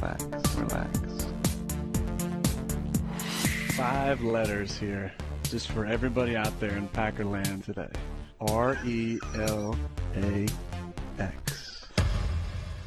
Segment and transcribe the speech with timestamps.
[0.00, 0.96] Relax, relax.
[3.76, 5.12] Five letters here,
[5.44, 7.92] just for everybody out there in Packerland today.
[8.40, 9.76] R E L
[10.16, 10.48] A
[11.20, 11.84] X.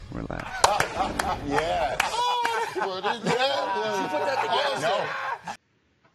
[0.10, 0.50] Relax.
[1.46, 2.02] Yes.
[4.82, 4.98] No.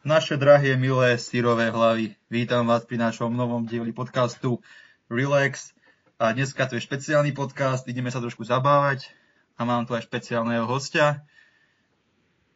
[0.03, 4.59] Naše drahé, milé sírové hlavy, vítam vás pri našom novom dieli podcastu
[5.07, 5.71] Relax.
[6.19, 9.15] A dneska to je špeciálny podcast, ideme sa trošku zabávať
[9.59, 11.27] a mám tu aj špeciálneho hostia.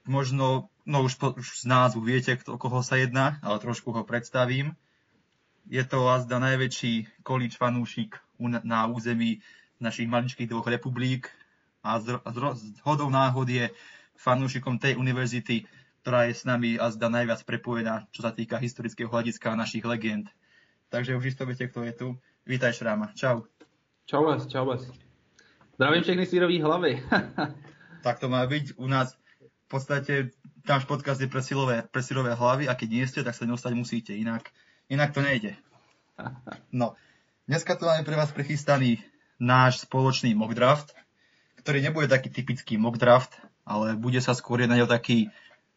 [0.06, 4.06] Možno, no už, po, už z názvu viete, o koho sa jedná, ale trošku ho
[4.06, 4.78] predstavím.
[5.66, 8.18] Je to azda najväčší količ fanúšik
[8.62, 9.42] na území
[9.78, 11.30] našich maličkých dvoch republik
[11.82, 13.70] a z, z, z hodou náhod je
[14.18, 15.66] fanúšikom tej univerzity,
[16.02, 19.86] ktorá je s nami a zda najviac prepojená, čo sa týka historického hľadiska a našich
[19.86, 20.30] legend.
[20.90, 22.08] Takže už isto viete, kto je tu.
[22.46, 23.14] Vítaj Šráma.
[23.14, 23.46] Čau.
[24.06, 25.11] Čau vás, čau vás.
[25.74, 26.92] Zdravím všechny sírový hlavy.
[28.02, 28.82] Tak to má byť.
[28.82, 30.34] U nás v podstate
[30.66, 33.78] náš podcast je pre silové, pre silové hlavy a keď nie ste, tak sa neostať
[33.78, 34.10] musíte.
[34.10, 34.50] Inak,
[34.90, 35.54] inak to nejde.
[36.74, 36.98] No,
[37.46, 38.98] dneska tu máme pre vás prichystaný
[39.38, 40.98] náš spoločný mock draft,
[41.62, 45.30] ktorý nebude taký typický mock draft, ale bude sa skôr jednať o taký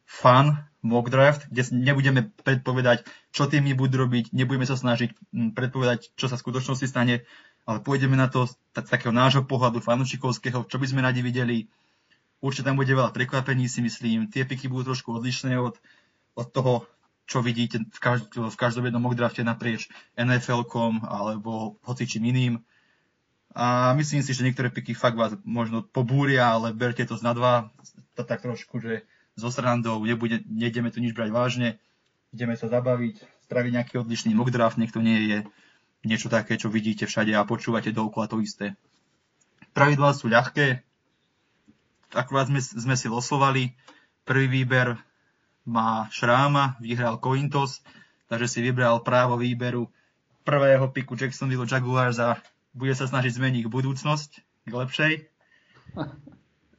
[0.06, 6.14] fun mock draft, kde nebudeme predpovedať, čo týmy budú robiť, nebudeme sa snažiť mm, predpovedať,
[6.18, 7.26] čo sa v skutočnosti stane,
[7.66, 11.26] ale pôjdeme na to z tak- z takého nášho pohľadu fanúšikovského, čo by sme radi
[11.26, 11.66] videli.
[12.40, 14.30] Určite tam bude veľa prekvapení, si myslím.
[14.30, 15.82] Tie piky budú trošku odlišné od,
[16.38, 16.86] od toho,
[17.26, 22.54] čo vidíte v, každ- v každom jednom mock drafte naprieč NFL-kom alebo hocičím iným.
[23.56, 27.34] A myslím si, že niektoré piky fakt vás možno pobúria, ale berte to z na
[27.34, 27.72] dva,
[28.14, 29.08] to tak trošku, že
[29.40, 31.70] so srandou, nebude, nejdeme tu nič brať vážne,
[32.36, 35.40] ideme sa zabaviť, spraviť nejaký odlišný mock draft, nech to nie je
[36.06, 38.78] niečo také, čo vidíte všade a počúvate dookola to isté.
[39.76, 40.86] Pravidlá sú ľahké,
[42.16, 43.76] akurát sme, sme si losovali.
[44.26, 44.98] Prvý výber
[45.68, 47.84] má Šráma, vyhral Cointos,
[48.32, 49.92] takže si vybral právo výberu
[50.46, 52.38] prvého piku Jacksonville Jaguars a
[52.74, 54.30] bude sa snažiť zmeniť budúcnosť
[54.66, 55.14] k lepšej.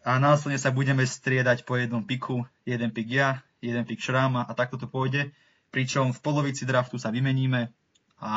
[0.06, 4.52] A následne sa budeme striedať po jednom piku, jeden pik ja, jeden pik Šráma a
[4.54, 5.34] takto to pôjde.
[5.74, 7.74] Pričom v polovici draftu sa vymeníme
[8.20, 8.30] a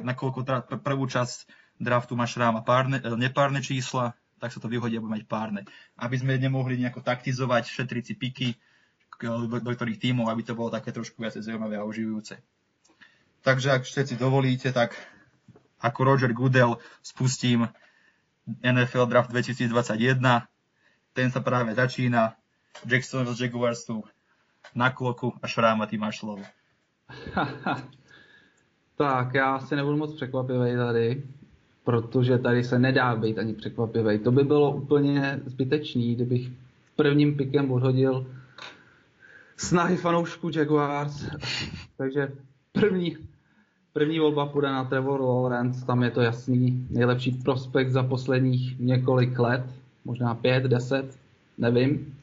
[0.00, 4.96] nakoľko pr- prvú časť draftu má Šráma párne, e, nepárne čísla, tak sa to vyhodí
[4.96, 5.64] a mať párne.
[5.96, 8.48] Aby sme nemohli nejako taktizovať, šetriť si piky
[9.20, 12.36] do, ktorých tímov, aby to bolo také trošku viac zaujímavé a uživujúce.
[13.40, 14.92] Takže ak všetci dovolíte, tak
[15.80, 17.68] ako Roger Goodell spustím
[18.60, 20.20] NFL Draft 2021.
[21.16, 22.36] Ten sa práve začína.
[22.84, 24.04] Jacksonville Jaguars sú
[24.76, 26.44] na kloku a Šráma, ty máš slovo.
[28.96, 31.22] Tak, já asi nebudu moc překvapivý tady,
[31.84, 34.18] protože tady se nedá být ani překvapivý.
[34.18, 36.50] To by bylo úplně zbytečný, kdybych
[36.96, 38.26] prvním pikem odhodil
[39.56, 41.26] snahy fanoušků Jaguars.
[41.96, 42.32] Takže
[42.72, 43.16] první,
[43.92, 46.86] první volba půjde na Trevor Lawrence, tam je to jasný.
[46.90, 49.64] Nejlepší prospekt za posledních několik let,
[50.04, 51.18] možná pět, deset,
[51.58, 52.14] nevím.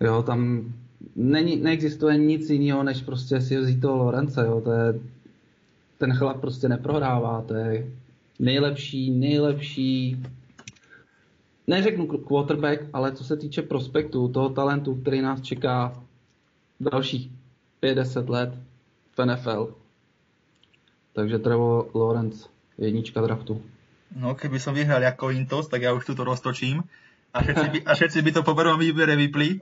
[0.00, 0.72] Jo, tam
[1.16, 5.00] není, neexistuje nic jiného, než prostě si vzít toho Lorence, jo, to je,
[5.98, 7.86] ten chlap prostě neprohrává, to je
[8.38, 10.22] nejlepší, nejlepší,
[11.66, 16.02] neřeknu quarterback, ale co se týče prospektu, toho talentu, který nás čeká
[16.80, 17.30] dalších
[17.82, 18.58] 5-10 let
[19.18, 19.74] v NFL.
[21.12, 23.62] Takže Trevor Lawrence, jednička draftu.
[24.14, 26.86] No, keby som vyhral ako Intos, tak ja už tu to roztočím.
[27.34, 29.58] A všetci by, a všetci by to po prvom výbere vypli.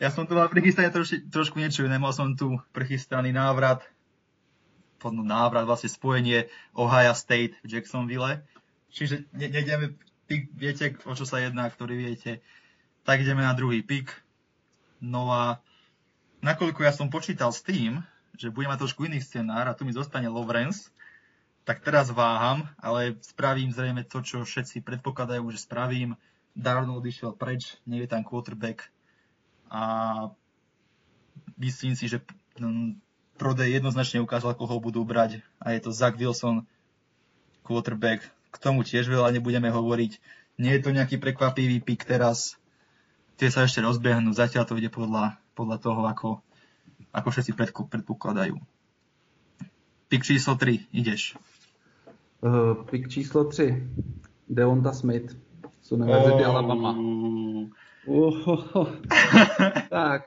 [0.00, 2.00] Ja som tu mal prichystané troši, trošku niečo iné.
[2.00, 3.84] Mal som tu prichystaný návrat,
[5.08, 8.44] návrat, vlastne spojenie Ohio State v Jacksonville.
[8.92, 9.96] Čiže ne, nejdeme,
[10.28, 12.44] pik, viete, o čo sa jedná, ktorý viete.
[13.08, 14.12] Tak ideme na druhý pik.
[15.00, 15.64] No a
[16.44, 18.04] nakoľko ja som počítal s tým,
[18.36, 20.92] že budem mať trošku iný scenár a tu mi zostane Lawrence,
[21.64, 26.16] tak teraz váham, ale spravím zrejme to, čo všetci predpokladajú, že spravím.
[26.50, 28.90] Darnold išiel preč, nie je tam quarterback
[29.70, 29.82] a
[31.62, 32.18] myslím si, že
[32.58, 32.98] mm,
[33.40, 36.68] prodej jednoznačne ukázal, koho budú brať a je to Zach Wilson,
[37.64, 38.20] quarterback.
[38.52, 40.20] K tomu tiež veľa nebudeme hovoriť.
[40.60, 42.60] Nie je to nejaký prekvapivý pik teraz.
[43.40, 46.28] Tie sa ešte rozbehnú, zatiaľ to ide podľa, podľa toho, ako,
[47.16, 47.56] ako všetci
[47.88, 48.60] predpokladajú.
[50.12, 51.40] Pik číslo 3, ideš.
[52.44, 53.72] Uh, pick číslo 3.
[54.50, 55.32] Deonta Smith
[55.80, 56.50] z Univerzity Oh.
[56.50, 56.90] Alabama.
[58.06, 58.88] Uhoho.
[59.90, 60.22] tak,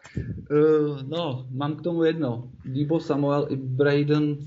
[0.52, 2.48] uh, no, mám k tomu jedno.
[2.66, 4.38] Debo Samuel i Braden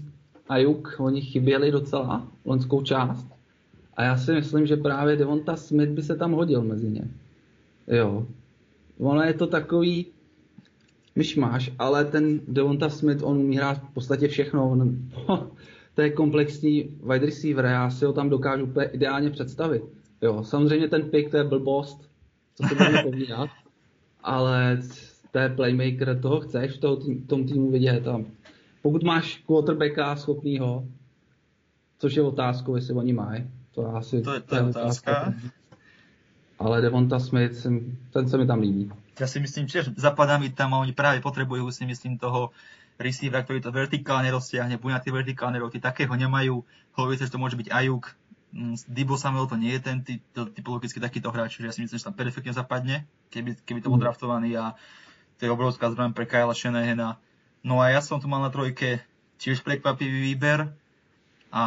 [0.49, 3.27] Ayuk, oni chyběli docela loňskou část.
[3.97, 7.09] A já si myslím, že právě Devonta Smith by se tam hodil mezi ně.
[7.89, 8.27] Jo.
[8.99, 10.07] ono je to takový
[11.17, 14.71] myšmáš, ale ten Devonta Smith, on umí hrát v podstatě všechno.
[14.71, 14.99] On,
[15.95, 19.83] to je komplexní wide receiver, já si ho tam dokážu úplně ideálně představit.
[20.23, 22.11] Jo, samozřejmě ten pick, to je blbost,
[22.57, 23.51] co si budeme povídat,
[24.25, 24.81] ale
[25.31, 28.09] to je playmaker, toho chceš v toho tým, tom týmu vidět.
[28.09, 28.21] A
[28.83, 30.89] pokud máš quarterbacka schopného,
[31.99, 34.23] což je otázkou, jestli oni mají, to asi...
[34.23, 35.35] To je, to je otázka.
[36.59, 37.67] Ale Devonta Smith,
[38.13, 38.91] ten se mi tam líbí.
[39.17, 42.53] Ja si myslím, že zapadá mi tam a oni práve potrebujú si myslím toho
[43.01, 46.61] receivera, ktorý to vertikálne roztiahne, tie vertikálne roky, takého nemajú.
[46.97, 48.13] Hovorí že to môže byť Ajuk,
[48.53, 51.99] mm, Dibo Samuel to nie je ten typ, typologicky takýto hráč, že ja si myslím,
[51.99, 52.97] že tam perfektne zapadne,
[53.33, 54.07] keby, keby to bol mm.
[54.07, 54.75] draftovaný a
[55.37, 57.21] to je obrovská zbraň pre Kyla Shanahana.
[57.61, 59.03] No a ja som tu mal na trojke
[59.37, 60.71] tiež prekvapivý výber
[61.53, 61.63] a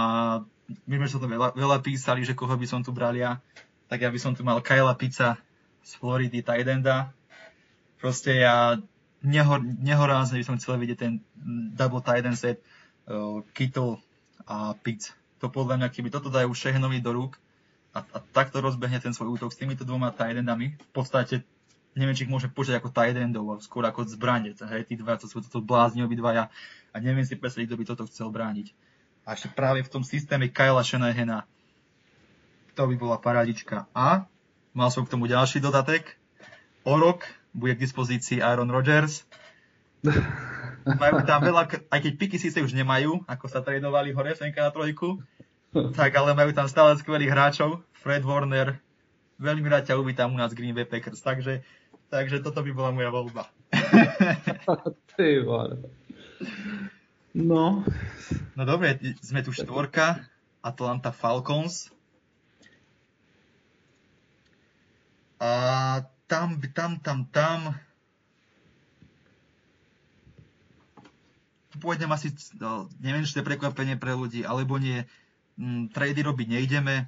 [0.85, 3.41] my sme sa to veľa, veľa písali, že koho by som tu bral ja,
[3.89, 5.37] tak ja by som tu mal Kyla Pizza
[5.81, 7.13] z Floridy Tidenda,
[7.97, 8.77] proste ja
[9.25, 11.13] nehor, nehorázne by som chcel vidieť ten
[11.75, 12.61] double tight end set
[13.09, 13.99] uh, Kittle
[14.47, 15.11] a Pitts.
[15.39, 17.39] To podľa mňa, keby toto dajú Šehnovi do rúk
[17.95, 21.47] a, a takto rozbehne ten svoj útok s týmito dvoma tight v podstate
[21.97, 23.17] neviem, či ich môže počať ako tight
[23.65, 24.53] skôr ako zbranie.
[24.55, 26.47] Hej, tí dva, to sú toto blázni obidvaja
[26.93, 28.71] a neviem si predstaviť, kto by toto chcel brániť.
[29.25, 31.45] A ešte práve v tom systéme Kyla Shanahana
[32.79, 33.91] to by bola paradička.
[33.91, 34.23] A
[34.71, 36.15] mal som k tomu ďalší dodatek.
[36.87, 39.27] O rok bude k dispozícii Aaron Rodgers.
[40.97, 44.71] Majú tam veľa, aj keď piky síce už nemajú, ako sa tradovali hore senka na
[44.73, 45.21] trojku,
[45.93, 47.85] tak ale majú tam stále skvelých hráčov.
[47.99, 48.79] Fred Warner,
[49.37, 51.61] veľmi rád ťa uvítam u nás Green Bay Packers, takže,
[52.09, 53.45] takže toto by bola moja voľba.
[55.13, 55.45] Ty
[57.35, 57.85] No.
[58.57, 60.25] No dobre, sme tu štvorka,
[60.65, 61.93] Atlanta Falcons.
[65.39, 65.51] A
[66.27, 67.59] tam, tam, tam, tam.
[71.77, 75.05] Pôjdem asi, no, neviem, či to je prekvapenie pre ľudí, alebo nie.
[75.61, 77.05] Mm, trady robiť nejdeme.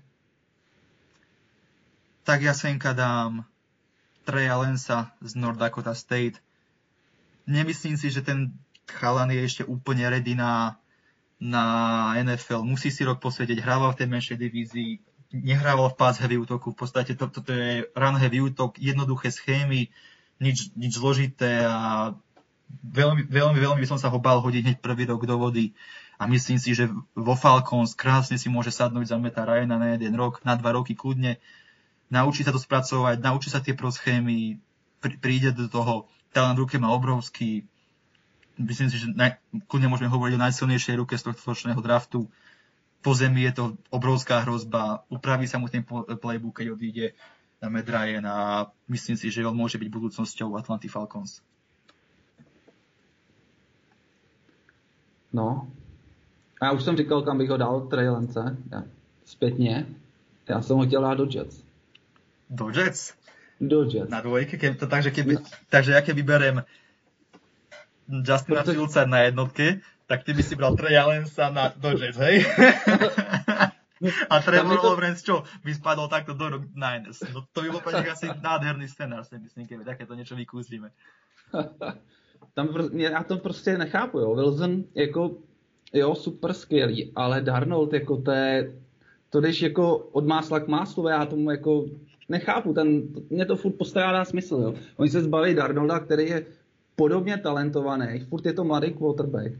[2.21, 3.49] Tak ja senka dám
[4.21, 6.37] Treja Lensa z North Dakota State.
[7.49, 8.53] Nemyslím si, že ten
[8.85, 10.77] chalan je ešte úplne ready na,
[11.41, 11.63] na
[12.21, 12.61] NFL.
[12.61, 14.91] Musí si rok posvedieť, hrával v tej menšej divízii,
[15.33, 19.31] nehrával v pass heavy útoku, v podstate toto to, to je run heavy útok, jednoduché
[19.33, 19.89] schémy,
[20.37, 22.13] nič, nič zložité a
[22.79, 25.75] veľmi, veľmi, veľmi by som sa ho bal hodiť hneď prvý rok do vody.
[26.21, 26.85] A myslím si, že
[27.17, 30.93] vo Falcons krásne si môže sadnúť za Meta Ryana na jeden rok, na dva roky
[30.93, 31.41] kľudne,
[32.13, 34.61] naučí sa to spracovať, naučí sa tie proschémy,
[35.01, 37.65] príde do toho, talent ruke má obrovský,
[38.61, 42.29] myslím si, že naj, kľudne môžeme hovoriť o najsilnejšej ruke z tohto draftu,
[43.01, 45.81] po zemi je to obrovská hrozba, upraví sa mu ten
[46.21, 47.17] playbook, keď odíde
[47.57, 51.41] na Medrajen a myslím si, že on môže byť budúcnosťou Atlanty Falcons.
[55.33, 55.67] No.
[56.61, 58.57] A já už jsem říkal, kam bych ho dal, Trey Lance.
[58.71, 58.83] Ja,
[59.25, 59.85] zpětně.
[60.49, 61.63] Já jsem ho chtěl dát do Jets.
[62.49, 63.13] Do Jets?
[63.61, 64.09] Do Jets.
[64.11, 64.57] Na dvojke?
[64.57, 65.41] Ke, to, takže, keby, no.
[65.69, 66.63] takže ja keby berem
[68.09, 68.73] Justina Proto...
[68.73, 72.45] Fields na jednotke, tak ty by si bral Trey Allensa na Dodgers, hej?
[74.29, 74.87] A Trevor to...
[74.87, 77.21] Lawrence, čo, by spadol takto do Niners.
[77.29, 80.89] No to by bol pre nich asi nádherný scenár, si myslím, keby takéto niečo vykúzlíme.
[82.53, 84.35] Tam, já to prostě nechápu, jo.
[84.35, 85.31] Wilson jako,
[85.93, 88.73] jo, super skvělý, ale Darnold, jako to je,
[89.29, 91.85] to když jako od másla k máslu, já tomu jako
[92.29, 94.73] nechápu, ten, mě to furt postrádá smysl, jo.
[94.97, 96.45] Oni se zbaví Darnolda, který je
[96.95, 99.53] podobně talentovaný, furt je to mladý quarterback,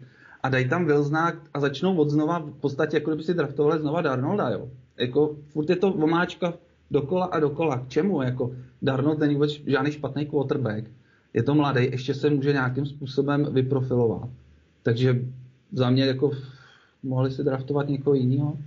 [0.44, 4.02] a dají tam Wilsona a začnou od znova, v podstatě jako kdyby si draftovali znova
[4.02, 4.70] Darnolda, jo.
[4.98, 6.54] Jako furt je to omáčka
[6.92, 7.78] dokola a dokola.
[7.78, 8.22] K čemu?
[8.22, 10.86] Jako Darnold není vůbec žádný špatný quarterback.
[11.34, 14.30] Je to mladý, ještě se může nějakým způsobem vyprofilovat.
[14.84, 15.16] Takže
[15.72, 16.32] za mě jako
[17.04, 18.58] mohli si draftovat někoho jiného.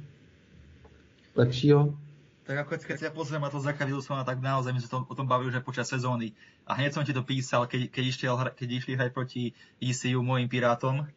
[1.37, 1.99] Lepšího.
[2.45, 5.25] Tak ako keď sa pozriem na to Zaka Wilsona, tak naozaj my sme o tom
[5.25, 6.37] bavili už počas sezóny.
[6.69, 10.45] A hneď som ti to písal, keď, keď, išli, keď išli hrať proti ECU mojim
[10.45, 11.09] Pirátom,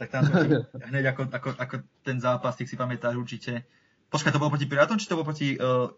[0.00, 0.40] tak tam som
[0.88, 3.68] hneď ako, ako, ako ten zápas, ty si pamätáš určite.
[4.08, 5.52] Počkaj, to bolo proti Pirátom, či to bolo proti...
[5.60, 5.92] Uh,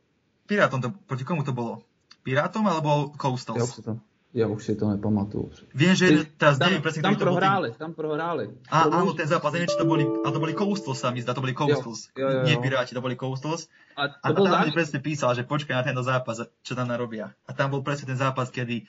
[0.51, 1.87] Pirátom, to, proti komu to bolo?
[2.27, 3.79] Pirátom alebo Coastals?
[3.87, 4.03] To,
[4.37, 5.73] ja už si to nepamatuju.
[5.73, 8.53] Viem, že teraz tam, neviem presne, tam prohráli, tam prohráli.
[8.69, 11.33] A, áno, ten zápas, neviem, či to boli, ale to boli Coastals sa mi zdá,
[11.33, 12.13] to boli Coastals.
[12.13, 13.73] Jo, jo, jo, Nie Piráti, to boli Coastals.
[13.97, 16.93] A, to a, a tam mi presne písal, že počkaj na tento zápas, čo tam
[16.93, 17.33] narobia.
[17.49, 18.85] A tam bol presne ten zápas, kedy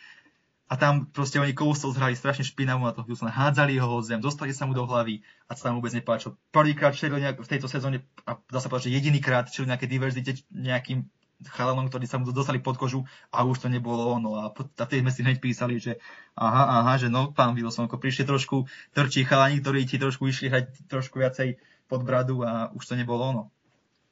[0.68, 4.20] a tam proste oni Coastal zhrali strašne špinavú na to Houston, hádzali ho o zem,
[4.20, 6.36] dostali sa mu do hlavy a to sa mu vôbec nepáčilo.
[6.52, 10.44] Prvýkrát čelil nejak, v tejto sezóne, a dá sa povedať, že jedinýkrát čelil nejaké diverzite,
[10.52, 11.08] nejakým
[11.46, 14.42] chalanom, ktorí sa mu dostali pod kožu a už to nebolo ono.
[14.42, 16.02] A, a tej sme si hneď písali, že
[16.34, 18.66] aha, aha, že no, pán Wilson, ako prišli trošku
[18.98, 23.22] trčí chalani, ktorí ti trošku išli hrať trošku viacej pod bradu a už to nebolo
[23.22, 23.44] ono.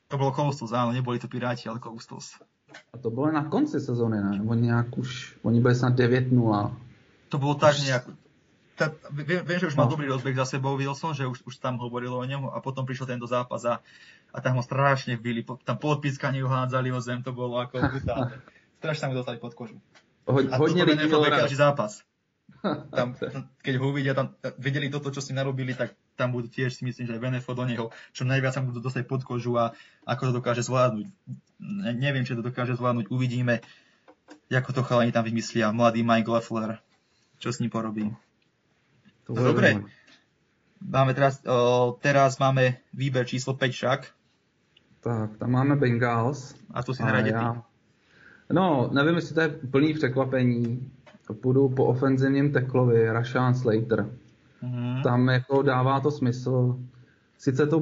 [0.07, 2.37] To bolo Coastals, áno, neboli to Piráti, ale Coastals.
[2.93, 4.41] A to bylo na konci sezóny, ne?
[4.47, 6.75] Oni nějak už, oni byli snad 9-0.
[7.29, 8.03] To bolo tak nejak...
[8.75, 9.95] Ta, viem, viem, že už mal No.
[9.95, 13.07] dobrý rozbeh za sebou Wilson, že už, už tam hovorilo o ňom a potom prišiel
[13.07, 13.79] tento zápas a,
[14.35, 15.41] a tam ho strašne vbili.
[15.41, 18.35] Po- Tam po odpískaní ho hádzali o zem, to bolo ako brutálne.
[18.83, 19.79] Strašne mu dostali pod kožu.
[20.27, 20.59] Ho, A
[21.31, 21.41] rád.
[21.47, 22.03] každý zápas.
[22.97, 26.73] Tam, tam, keď ho uvidia, tam, videli toto, čo si narobili, tak tam budú tiež
[26.73, 29.73] si myslím, že aj NFL do neho, čo najviac sa budú dostať pod kožu a
[30.05, 31.05] ako to dokáže zvládnuť.
[31.61, 33.61] Ne, neviem, či to dokáže zvládnuť, uvidíme,
[34.49, 35.69] ako to chalani tam vymyslia.
[35.73, 36.81] Mladý Mike Leffler,
[37.37, 38.09] čo s ním porobí.
[39.29, 39.85] To No dobre.
[40.81, 43.99] Máme teraz, o, teraz máme výber číslo 5 však.
[45.05, 46.55] Tak, tam máme Bengals.
[46.73, 47.29] A tu si ty.
[47.29, 47.63] já-
[48.53, 50.91] No, nevím, jestli to je plný překvapení.
[51.41, 54.09] Půjdu po ofenzivním teklovi, Rashawn Slater.
[54.61, 55.01] Mhm.
[55.03, 56.77] Tam jako dává to smysl.
[57.37, 57.79] Sice to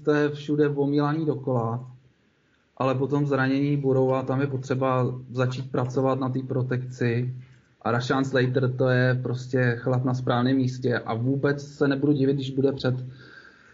[0.00, 1.90] to je všude omílaný dokola,
[2.76, 7.34] ale potom zranění Burrowa, tam je potřeba začít pracovat na té protekci.
[7.82, 12.34] A Rashawn Slater to je prostě chlap na správném místě a vůbec se nebudu divit,
[12.36, 12.94] když bude před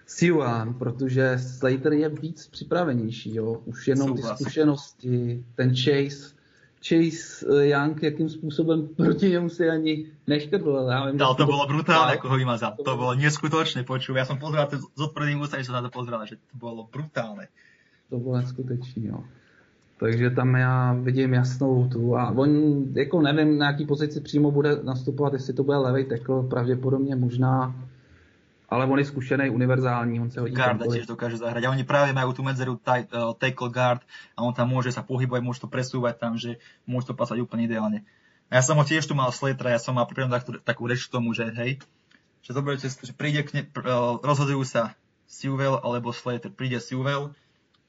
[0.07, 3.63] Siuan, protože Slater je víc připravenější, jo.
[3.65, 6.35] Už jenom ty zkušenosti, ten Chase,
[6.89, 10.87] Chase eh, Young, jakým způsobem proti němu si ani neškrtl.
[11.11, 12.71] Vím, že Ale si to bolo brutálne, ako ho vymazal.
[12.79, 14.15] To To bolo- bolo neskutočné, počuj.
[14.15, 17.51] Ja som pozeral to s otvoreným ústami, som na to pozeral, že to bolo brutálne.
[18.11, 19.25] To bylo neskutečný, jo.
[19.99, 22.49] Takže tam já vidím jasnou tu a on,
[22.95, 27.75] jako nevím, na jaký pozici přímo bude nastupovat, jestli to bude levý tackle, pravděpodobně možná,
[28.69, 31.65] ale on je zkušený, univerzální, on se hodí Garda tiež dokáže zahrať.
[31.65, 34.03] A oni práve majú tú medzeru taj, uh, tackle guard
[34.35, 37.71] a on tam môže sa pohybovať, môže to presúvať tam, že môže to pasať úplne
[37.71, 38.03] ideálne.
[38.51, 41.07] A ja som ho tiež tu mal Slatera, ja som mal pripravenú takú, takú reč
[41.07, 41.79] k tomu, že hej,
[42.43, 44.99] že zoberte, že príde k ne, uh, rozhodujú sa
[45.31, 46.51] Sewell alebo Slater.
[46.51, 47.35] Príde Sewell,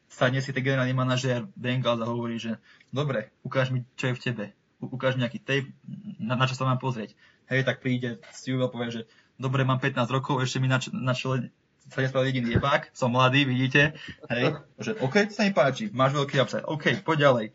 [0.09, 2.61] sadne si ten generálny manažér Bengals a hovorí, že
[2.93, 4.45] dobre, ukáž mi, čo je v tebe.
[4.77, 5.69] U, ukáž mi nejaký tape,
[6.21, 7.17] na, na čo sa mám pozrieť.
[7.49, 9.01] Hej, tak príde Sewell povie, že
[9.37, 11.53] dobre, mám 15 rokov, ešte mi na, na čele
[11.87, 13.95] sa nespravil jediný jebák, som mladý, vidíte,
[14.27, 17.47] hej, že OK, sa mi páči, máš veľký upside, OK, poď ďalej.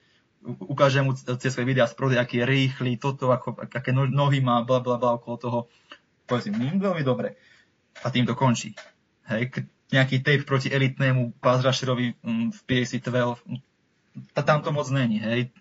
[0.42, 3.92] U- ukážem mu tie svoje videá z prody, aký je rýchly, toto, ako, ak- aké
[3.92, 5.58] no- nohy má, bla bla bla okolo toho.
[6.24, 7.36] Poviem si, veľmi dobre.
[8.02, 8.72] A tým to končí.
[9.28, 9.52] Hej,
[9.92, 13.60] nejaký tape proti elitnému pass rusherovi mm, v PAC-12, mm,
[14.32, 15.52] ta- tam to moc není, hej.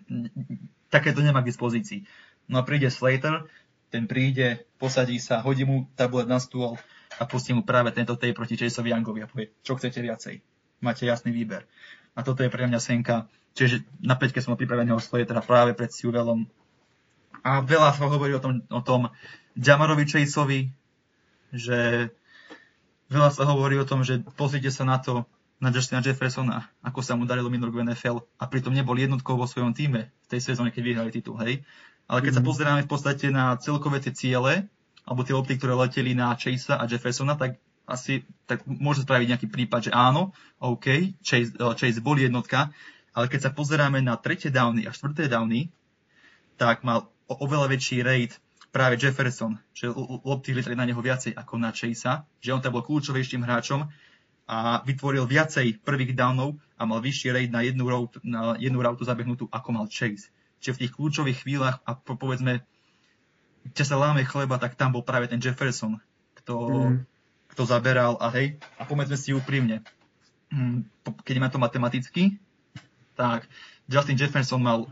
[0.88, 2.08] Také to nemá k dispozícii.
[2.48, 3.44] No a príde Slater,
[3.92, 6.80] ten príde, posadí sa, hodí mu tablet na stôl
[7.20, 10.40] a pustí mu práve tento tape proti Chaseovi Youngovi a povie, čo chcete viacej.
[10.80, 11.68] Máte jasný výber.
[12.16, 13.28] A toto je pre mňa senka.
[13.52, 16.48] Čiže na 5 som pripraveného Slatera práve pred Sewellom.
[17.44, 19.12] A veľa sa hovorí o tom, o tom
[19.60, 20.72] Jamarovi Chaseovi,
[21.52, 22.08] že
[23.12, 25.28] veľa sa hovorí o tom, že pozrite sa na to,
[25.60, 29.46] na Justina Jeffersona, ako sa mu darilo minulý v NFL a pritom nebol jednotkou vo
[29.46, 31.62] svojom týme v tej sezóne, keď vyhrali titul, hej.
[32.12, 34.68] Ale keď sa pozeráme v podstate na celkové tie ciele,
[35.08, 37.56] alebo tie lopty, ktoré leteli na Chasea a Jeffersona, tak
[37.88, 42.68] asi tak môže spraviť nejaký prípad, že áno, OK, Chase, eh, Chase bol jednotka,
[43.16, 45.72] ale keď sa pozeráme na tretie downy a štvrté downy,
[46.60, 48.36] tak mal oveľa väčší rate
[48.72, 49.88] práve Jefferson, že
[50.24, 53.88] lopty lietali na neho viacej ako na Chasea, že on tam bol kľúčovejším hráčom
[54.48, 59.04] a vytvoril viacej prvých downov a mal vyšší rate na jednu, route, na jednu rautu
[59.04, 60.28] zabehnutú ako mal Chase.
[60.62, 62.62] Čiže v tých kľúčových chvíľach a po, povedzme,
[63.74, 65.98] keď sa láme chleba, tak tam bol práve ten Jefferson,
[66.38, 66.96] kto, Mhm.
[67.50, 69.82] kto zaberal a hej, a povedzme si úprimne,
[70.54, 70.86] mm,
[71.26, 72.38] keď má to matematicky,
[73.18, 73.50] tak
[73.90, 74.86] Justin Jefferson mal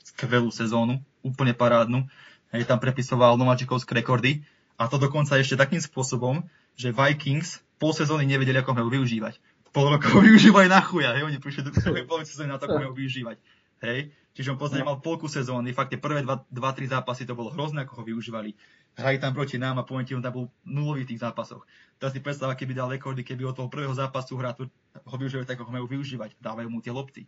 [0.00, 2.06] skvelú sezónu, úplne parádnu,
[2.54, 4.46] hej, tam prepisoval nováčikovské rekordy
[4.78, 6.46] a to dokonca ešte takým spôsobom,
[6.78, 9.36] že Vikings pol sezóny nevedeli, ako ho využívať.
[9.76, 11.70] Pol roka ho využívajú na chuja, hej, oni prišli do
[12.08, 13.36] polovice sezóny na to, ako ho využívať.
[13.84, 16.52] Hej, čiže on podstate mal polku sezóny, fakt tie prvé 2-3
[16.92, 18.52] zápasy to bolo hrozné, ako ho využívali.
[18.92, 21.64] Hrali tam proti nám a poviem ti, on tam bol nulový v tých zápasoch.
[21.96, 25.48] Teraz si predstav, keby dal rekordy, keby od toho prvého zápasu hrá, tu- ho využívajú
[25.48, 26.36] tak, ako ho majú využívať.
[26.36, 27.24] Dávajú mu tie lopty.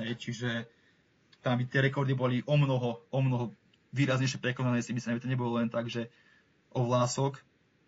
[0.00, 0.48] Hej, čiže
[1.44, 3.52] tam by tie rekordy boli o mnoho, o mnoho
[3.92, 6.08] výraznejšie prekonané, si myslím, že to nebolo len tak, že
[6.72, 7.40] o vlások.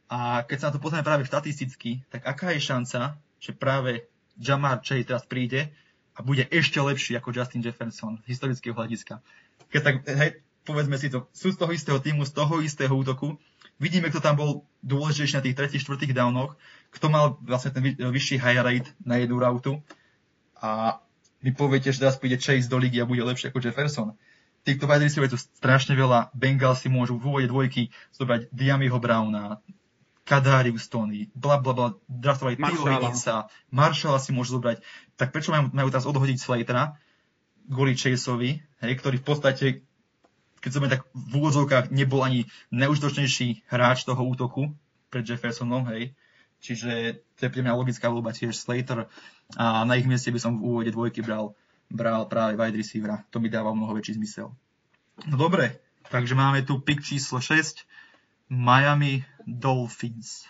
[0.09, 4.09] A keď sa na to pozrieme práve štatisticky, tak aká je šanca, že práve
[4.41, 5.69] Jamar Chase teraz príde
[6.19, 9.23] a bude ešte lepší ako Justin Jefferson historického hľadiska.
[9.71, 13.39] Keď tak, hej, povedzme si to, sú z toho istého týmu, z toho istého útoku,
[13.79, 14.51] vidíme, kto tam bol
[14.83, 16.59] dôležitejší na tých tretích, štvrtých downoch,
[16.91, 19.79] kto mal vlastne ten vy- vyšší high rate na jednu rautu
[20.59, 20.99] a
[21.39, 24.19] mi poviete, že teraz príde Chase do ligy a bude lepšie ako Jefferson.
[24.67, 26.35] Týchto wide receiverov je tu strašne veľa.
[26.35, 29.63] Bengals si môžu v úvode dvojky zobrať Diamiho Browna,
[30.29, 33.01] Kadarius Tony, bla bla bla, draftovali Marshalla.
[33.01, 34.85] Higginsa, Marshalla si môžu zobrať.
[35.17, 37.01] Tak prečo majú, majú teraz odhodiť Slatera
[37.69, 39.67] kvôli Chaseovi, hej, ktorý v podstate,
[40.61, 42.45] keď som tak v úvodzovkách nebol ani
[42.77, 44.77] neužitočnejší hráč toho útoku
[45.09, 46.13] pred Jeffersonom, hej.
[46.61, 49.09] Čiže to je pre mňa logická voľba tiež Slater
[49.57, 51.57] a na ich mieste by som v úvode dvojky bral,
[51.89, 53.25] bral práve wide receivera.
[53.33, 54.53] To by dával mnoho väčší zmysel.
[55.25, 55.81] No dobre,
[56.13, 57.88] takže máme tu pick číslo 6.
[58.49, 60.49] Miami Dolphins.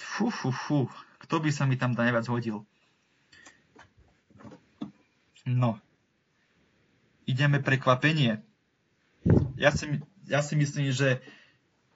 [0.00, 0.78] Fú, fú, fú.
[1.20, 2.64] Kto by sa mi tam najviac hodil?
[5.44, 5.76] No.
[7.28, 8.40] Ideme prekvapenie.
[9.60, 11.20] Ja si, ja si myslím, že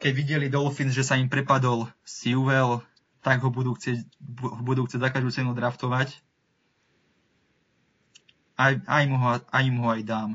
[0.00, 2.84] keď videli Dolphins, že sa im prepadol Sewell,
[3.20, 6.16] tak ho budú chcieť, bu- budú chcieť za každú cenu draftovať.
[8.56, 10.30] Aj, aj, mu ho, aj mu ho aj dám.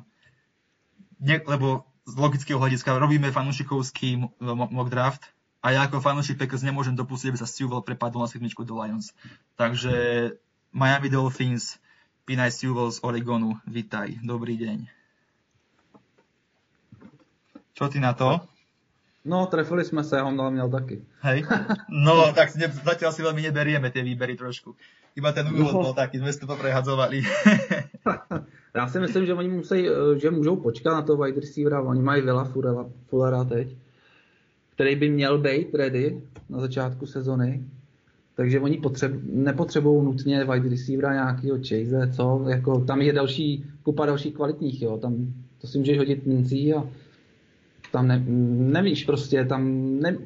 [1.21, 5.23] Ne, lebo z logického hľadiska robíme fanúšikovský mo- mock draft
[5.59, 9.09] a ja ako fanúšik Packers nemôžem dopustiť, aby sa Sewell prepadol na sedmičku do Lions.
[9.57, 9.93] Takže
[10.69, 11.81] Miami Dolphins,
[12.23, 14.77] Pinay Sewell z Oregonu, vitaj, dobrý deň.
[17.73, 18.39] Čo ty na to?
[19.25, 21.01] No, trefili jsme se, on měl taky.
[21.21, 21.45] Hej?
[21.89, 24.77] No, tak ne, zatiaľ si veľmi neberieme tie výbery trošku.
[25.17, 25.81] Iba ten úvod No.
[25.81, 27.25] bol taký, sme si to prehadzovali.
[28.75, 32.01] Já si myslím, že oni musí, eh, že můžou počkat na toho wide receivera, oni
[32.01, 33.75] mají Fullera, Fullera teď,
[34.69, 37.63] který by měl být ready na začátku sezony,
[38.35, 44.05] takže oni potřeb, nepotřebují nutně wide receivera nějakého chase, co, jako tam je další, kupa
[44.05, 46.83] dalších kvalitních, jo, tam to si můžeš hodit mincí a
[47.91, 48.23] tam ne,
[48.73, 50.17] nevíš prostě, tam ne,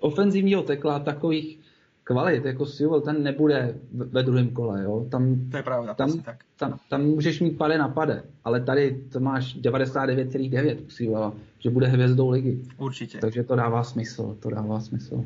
[0.00, 1.58] ofenzivního tekla takových
[2.04, 6.44] kvalit, jako Sewell, ten nebude ve, druhém kole, jo, tam To je pravda, tam, tak.
[6.56, 11.86] tam, tam můžeš mít pade na pade, ale tady to máš 99,9 usívala, že bude
[11.86, 12.62] hvězdou ligy.
[12.76, 13.18] Určite.
[13.18, 15.24] Takže to dává smysl, to dává smysl.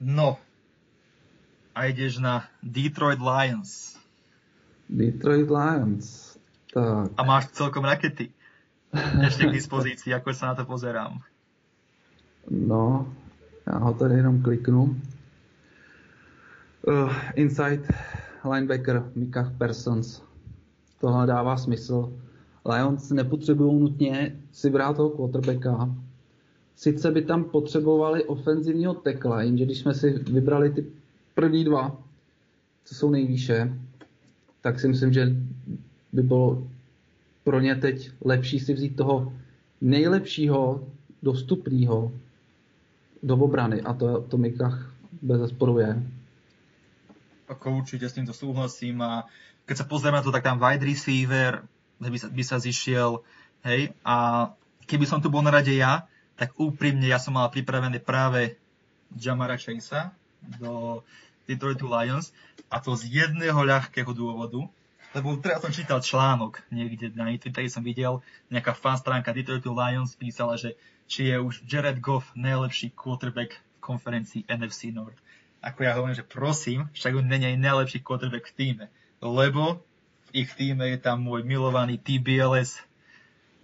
[0.00, 0.36] No.
[1.74, 3.96] A ideš na Detroit Lions.
[4.88, 6.36] Detroit Lions.
[6.74, 8.30] Tak, A máš celkom rakety.
[9.26, 11.20] Ešte k dispozícii, ako sa na to pozerám.
[12.50, 13.12] no,
[13.66, 14.96] já ho tady jenom kliknu.
[16.88, 17.82] Uh, inside
[18.44, 20.22] linebacker Mika Persons.
[21.00, 22.12] Tohle dává smysl.
[22.64, 25.94] Lions nepotřebují nutně si brát toho quarterbacka.
[26.76, 30.86] Sice by tam potřebovali ofenzivního tekla, jenže když jsme si vybrali ty
[31.34, 32.02] první dva,
[32.84, 33.72] co jsou nejvýše,
[34.60, 35.36] tak si myslím, že
[36.12, 36.68] by bylo
[37.44, 39.32] pro ně teď lepší si vzít toho
[39.80, 40.84] nejlepšího
[41.22, 42.12] dostupného
[43.22, 46.15] do obrany a to, to Mikach bez zesporu je.
[47.46, 49.26] Ako určite s týmto súhlasím a
[49.66, 51.66] keď sa pozrieme na to, tak tam wide receiver
[51.98, 53.24] by sa, by sa zišiel,
[53.64, 54.48] hej, a
[54.84, 56.06] keby som tu bol na rade ja,
[56.36, 58.60] tak úprimne ja som mal pripravené práve
[59.16, 60.12] Jamara Chasea
[60.60, 61.02] do
[61.48, 62.34] Detroitu Lions
[62.68, 64.66] a to z jedného ľahkého dôvodu,
[65.16, 68.20] lebo teraz som čítal článok niekde na Twitteri som videl,
[68.52, 73.78] nejaká fan stránka Detroitu Lions písala, že či je už Jared Goff najlepší quarterback v
[73.80, 75.16] konferencii NFC North.
[75.66, 78.84] Ako ja hovorím, že prosím, však on není aj najlepší quarterback v týme,
[79.18, 79.82] lebo
[80.30, 82.78] v ich týme je tam môj milovaný TBLS,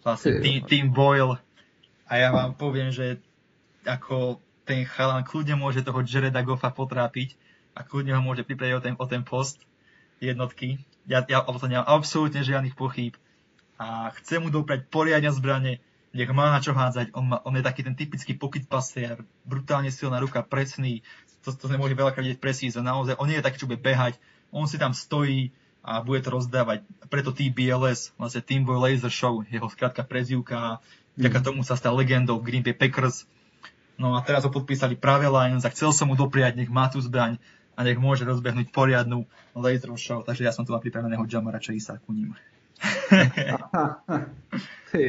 [0.02, 0.66] vlastne vole.
[0.66, 1.38] Tim Boyle
[2.10, 3.22] a ja vám poviem, že
[3.88, 7.34] ako ten chalan kľudne môže toho Jareda Goffa potrápiť
[7.72, 9.62] a kľudne ho môže pripraviť o ten, o ten post
[10.20, 10.82] jednotky.
[11.08, 13.16] Ja, ja o to nemám absolútne žiadnych pochýb
[13.80, 17.16] a chcem mu doprať poriadne zbrane, nech má na čo hádzať.
[17.16, 21.00] On, má, on je taký ten typický pocket passer, brutálne silná ruka, presný,
[21.42, 22.80] to, to mohli veľakrát vidieť presízo.
[22.80, 24.16] Naozaj, on nie je taký, čo bude behať,
[24.54, 25.50] on si tam stojí
[25.82, 26.86] a bude to rozdávať.
[27.10, 30.78] Preto TBLS, vlastne Team Boy Laser Show, jeho skrátka prezivka,
[31.18, 33.26] vďaka tomu sa stal legendou v Green Bay Packers.
[33.98, 37.02] No a teraz ho podpísali práve Lions a chcel som mu dopriať, nech má tú
[37.02, 37.36] zbraň
[37.74, 39.26] a nech môže rozbehnúť poriadnu
[39.56, 42.36] laser show, takže ja som tu mal pripraveného Jamara Chasea ku ním.
[44.92, 45.04] Ty.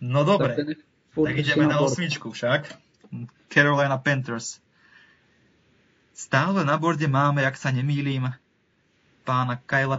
[0.00, 0.66] No dobre, Tak,
[1.14, 2.89] tak ideme na osmičku však.
[3.50, 4.62] Carolina Panthers.
[6.14, 8.28] Stále na borde máme, ak sa nemýlim,
[9.24, 9.98] pána Kyla.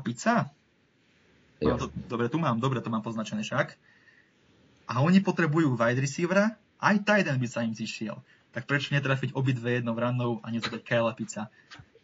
[1.62, 3.78] No, to, dobre, tu mám, dobre to mám poznačené však.
[4.90, 8.18] A oni potrebujú wide receivera, aj tight end by sa im zišiel.
[8.52, 11.48] Tak prečo netrafiť obidve jednou ranou a nezobrať Kyla Pizza?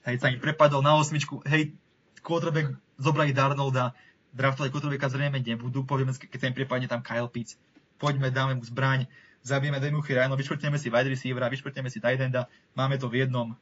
[0.08, 1.76] Hej, sa im prepadol na osmičku, hej,
[2.24, 3.92] quarterback zobrali Darnolda,
[4.32, 7.60] draftovať quarterbacka zrejme nebudú, povieme, keď sa im prepadne tam Kyle Pitts,
[8.00, 9.10] poďme, dáme mu zbraň,
[9.48, 13.24] zabijeme dve muchy ráno, vyšprtneme si wide receivera, vyšprtneme si tight enda, máme to v
[13.24, 13.56] jednom,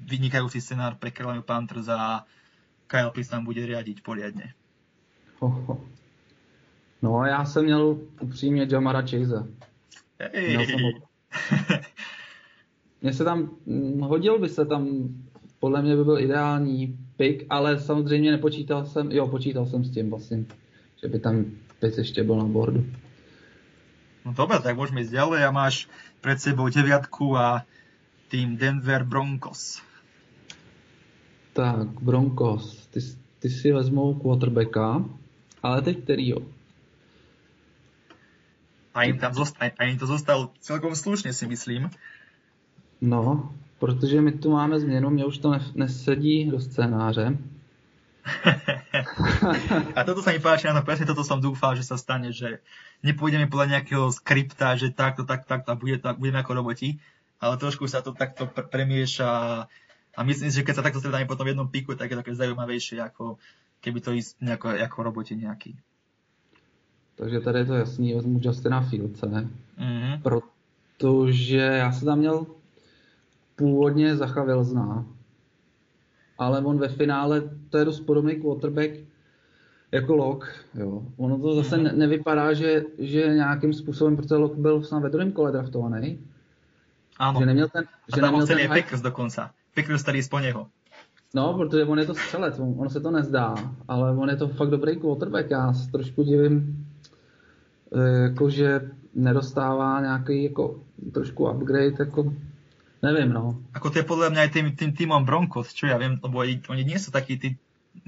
[0.00, 2.26] vynikajúci scenár pre Carolina Panthers a
[2.90, 4.54] Kyle Pitts tam bude riadiť poriadne.
[5.38, 5.80] Oho.
[7.02, 9.38] No, já jsem měl upřímně Jamara Chase.
[9.38, 9.46] Ho.
[13.02, 15.08] Mně se tam, hm, hodil by se tam,
[15.60, 20.10] podle mě by byl ideální pick, ale samozřejmě nepočítal jsem, jo, počítal jsem s tím
[20.10, 20.44] vlastně,
[21.02, 21.44] že by tam
[21.80, 22.84] Pitts ještě byl na bordu.
[24.24, 25.88] No dobre, tak môžeme ísť ďalej a máš
[26.20, 27.64] pred sebou deviatku a
[28.28, 29.80] tým Denver Broncos.
[31.52, 33.00] Tak, Broncos, ty,
[33.40, 35.04] ty si vezmou quarterbacka,
[35.62, 36.40] ale teď kterýho?
[38.94, 41.90] A im, tam zost- a, a im to zostalo celkom slušne, si myslím.
[43.00, 47.38] No, protože my tu máme změnu, mě už to ne, nesedí do scénáře.
[49.98, 52.60] a toto sa mi páči, áno, presne toto som dúfal, že sa stane, že
[53.04, 56.98] nepôjdeme podľa nejakého skripta, že takto, tak, takto a bude, tak, budeme ako roboti,
[57.40, 59.30] ale trošku sa to takto pr- premieša
[60.16, 62.20] a myslím si, že keď sa takto stredáme potom v jednom piku, tak je to
[62.22, 63.38] také zaujímavejšie, ako
[63.80, 65.72] keby to ísť nejako, ako roboti nejaký.
[67.16, 69.26] Takže tady je to jasný, vezmu Justina Fieldse,
[69.76, 70.22] Mhm.
[70.22, 72.46] protože já jsem tam měl
[73.56, 75.04] původně Zacha Wilsona,
[76.40, 78.90] ale on ve finále, to je dost podobný quarterback
[79.92, 81.02] jako Lok, jo.
[81.16, 85.32] Ono to zase ne, nevypadá, že, že nějakým způsobem, protože Lok byl snad ve druhém
[85.32, 86.18] kole draftovaný,
[87.18, 87.40] Áno.
[87.40, 88.82] že neměl ten, A že tam ho neměl ten hype.
[88.82, 89.50] Packers dokonca.
[89.74, 90.66] Packers tady po neho.
[91.34, 93.54] No, protože on je to střelec, on, ono se to nezdá,
[93.88, 95.50] ale on je to fakt dobrý quarterback.
[95.50, 96.86] Já se trošku divím,
[97.96, 100.80] eh, jako že nedostává nějaký jako
[101.12, 102.32] trošku upgrade, jako
[103.04, 103.60] nevím, no.
[103.76, 106.82] Ako to je podľa mňa aj tým, tým týmom Broncos, čo ja viem, lebo oni,
[106.84, 107.56] nie sú takí tí,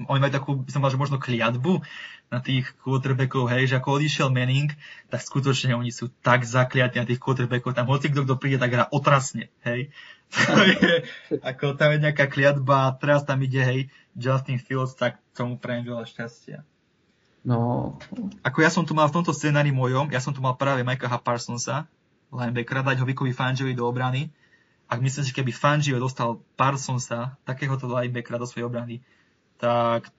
[0.07, 1.83] oni majú takú, by som povedal, že možno kliatbu
[2.33, 4.73] na tých quarterbackov, hej, že ako odišiel Manning,
[5.13, 8.73] tak skutočne oni sú tak zakliatí na tých quarterbackov, tam hoci kto, kto príde, tak
[8.73, 9.89] hrá otrasne, hej.
[10.33, 11.05] To je,
[11.45, 13.79] ako tam je nejaká kliatba, teraz tam ide, hej,
[14.17, 16.65] Justin Fields, tak tomu prajem veľa šťastia.
[17.43, 17.93] No,
[18.41, 21.19] Ako ja som tu mal v tomto scenári mojom, ja som tu mal práve Mike'a
[21.19, 21.85] Parsonsa,
[22.33, 24.31] linebackera, dať ho Vikovi Fangiovi do obrany.
[24.93, 29.01] Ak myslím, že keby Fangio dostal Parsonsa, takéhoto linebackera do svojej obrany,
[29.57, 30.13] tak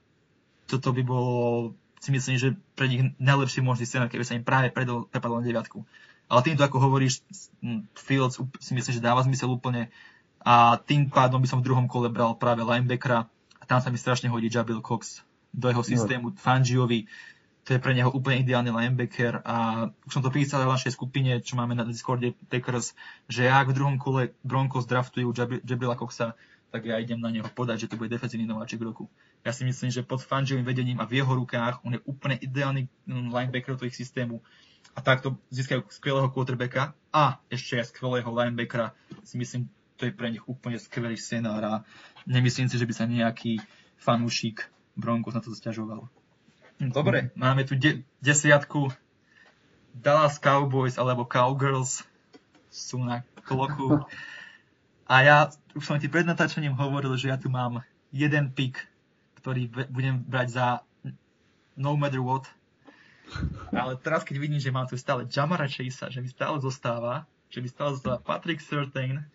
[0.67, 1.71] toto by bolo,
[2.03, 5.47] si myslím, že pre nich najlepší možný scenár, keby sa im práve predol, prepadol na
[5.47, 5.79] deviatku.
[6.27, 7.23] Ale týmto, ako hovoríš,
[7.95, 9.87] Fields si myslím, že dáva zmysel úplne
[10.43, 13.97] a tým pádom by som v druhom kole bral práve linebackera a tam sa mi
[13.97, 15.23] strašne hodí Jabil Cox
[15.55, 17.07] do jeho systému Fangiovi.
[17.65, 21.41] To je pre neho úplne ideálny linebacker a už som to písal v našej skupine,
[21.41, 22.93] čo máme na Discorde Packers,
[23.25, 26.37] že ak v druhom kole Broncos draftujú Jabri- Jabrila Coxa,
[26.69, 29.09] tak ja idem na neho podať, že to bude defenzívny nováčik roku.
[29.41, 32.85] Ja si myslím, že pod Fangiovým vedením a v jeho rukách on je úplne ideálny
[33.09, 34.45] mm, linebacker do ich systému
[34.93, 38.93] a takto získajú skvelého quarterbacka a ešte aj skvelého linebackera.
[39.25, 41.73] Si myslím, to je pre nich úplne skvelý scenár a
[42.27, 43.57] nemyslím si, že by sa nejaký
[43.97, 46.05] fanúšik Broncos na to sťažoval.
[46.79, 48.91] Hm, Dobre, máme tu de- desiatku
[49.95, 52.03] Dallas Cowboys alebo Cowgirls
[52.67, 54.03] sú na kloku.
[55.05, 55.37] A ja
[55.77, 58.81] už som ti pred natáčaním hovoril, že ja tu mám jeden pick,
[59.37, 60.67] ktorý budem brať za
[61.77, 62.49] no matter what.
[63.69, 67.61] Ale teraz, keď vidím, že mám tu stále Jamara Chase, že mi stále zostáva, že
[67.61, 69.25] mi stále zostáva Patrick Surtain,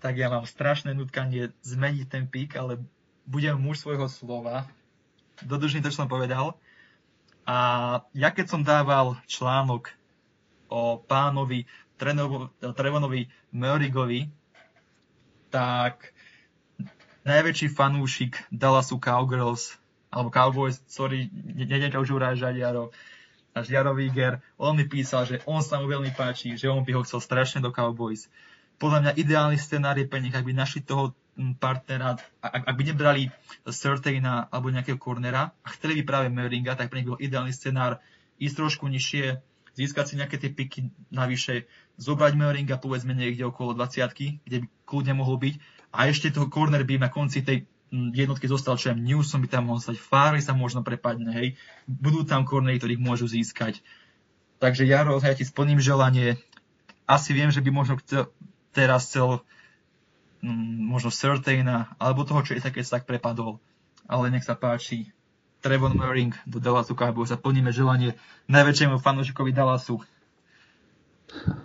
[0.00, 2.80] tak ja mám strašné nutkanie zmeniť ten pick, ale
[3.28, 4.66] budem muž svojho slova.
[5.44, 6.56] Dodržím to, čo som povedal.
[7.42, 7.56] A
[8.14, 9.90] ja keď som dával článok
[10.70, 11.66] o pánovi
[11.98, 14.30] Trevonovi Murigovi,
[15.52, 16.16] tak
[17.22, 19.78] najväčší fanúšik Dallasu Cowgirls,
[20.10, 22.90] alebo Cowboys, sorry, ne- neviem ťa už urážať, Jaro,
[23.54, 26.96] náš Jaro Víger, on mi písal, že on sa mu veľmi páči, že on by
[26.96, 28.26] ho chcel strašne do Cowboys.
[28.80, 31.14] Podľa mňa ideálny scenár je pre nich, ak by našli toho
[31.56, 33.22] partnera, ak, ak by nebrali
[33.64, 38.04] Surtaina alebo nejakého cornera a chceli by práve Meringa, tak pre nich bol ideálny scenár
[38.36, 39.40] ísť trošku nižšie,
[39.72, 41.64] získať si nejaké tie piky navyše,
[41.96, 45.54] zobrať Meringa povedzme niekde okolo 20 kde by kľudne mohol byť.
[45.92, 49.68] A ešte toho corner by na konci tej jednotky zostal, čo ja Newsom by tam
[49.68, 51.48] mohol stať, Farley sa možno prepadne, hej,
[51.84, 53.84] budú tam cornery, ktorých môžu získať.
[54.64, 56.40] Takže Jaro, ja ti splním želanie,
[57.04, 58.32] asi viem, že by možno chcel,
[58.72, 59.44] teraz chcel
[60.42, 63.62] možno Surtaina, alebo toho, čo je také, sa tak prepadol.
[64.10, 65.14] Ale nech sa páči.
[65.62, 68.18] Trevon Merring do Dallasu Cowboys a plníme želanie
[68.50, 70.02] najväčšiemu fanúšikovi Dallasu.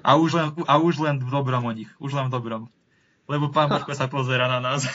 [0.05, 1.89] A už, len, a už len v dobrom o nich.
[1.97, 2.69] Už len v dobrom.
[3.27, 4.85] Lebo pán Božko sa pozera na nás.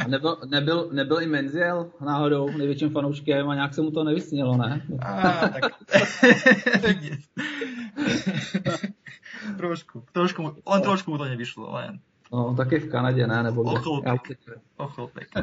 [0.00, 4.56] A nebyl, nebyl, nebyl i Menziel náhodou největším fanouškem a nějak se mu to nevysnělo,
[4.56, 4.82] ne?
[4.98, 5.62] Á, tak...
[9.56, 12.00] trošku, trošku, len trošku mu to nevyšlo, len
[12.32, 13.42] No, taky v Kanadě, ne?
[13.42, 14.60] Nebo určitě.
[14.76, 15.28] Ochlpek.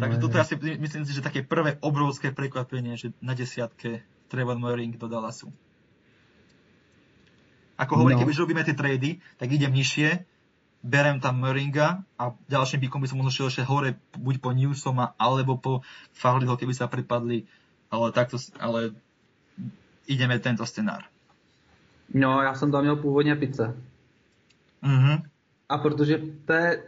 [0.00, 4.00] Takže toto je asi, myslím si, že také prvé obrovské prekvapenie, že na desiatke
[4.32, 5.52] Trevor Moring do Dallasu.
[7.76, 8.20] Ako hovorím, No.
[8.24, 10.24] keby už robíme tie trady, tak idem nižšie,
[10.84, 15.12] berem tam Moringa a ďalším píkom by som možno šiel ešte hore, buď po Newsoma,
[15.20, 15.84] alebo po
[16.16, 17.44] Farleyho, keby sa prepadli,
[17.92, 18.96] ale takto, ale
[20.08, 21.04] ideme tento scenár.
[22.14, 23.76] No, já jsem tam měl původně pice.
[24.82, 25.22] Mhm.
[25.68, 26.82] A protože to je,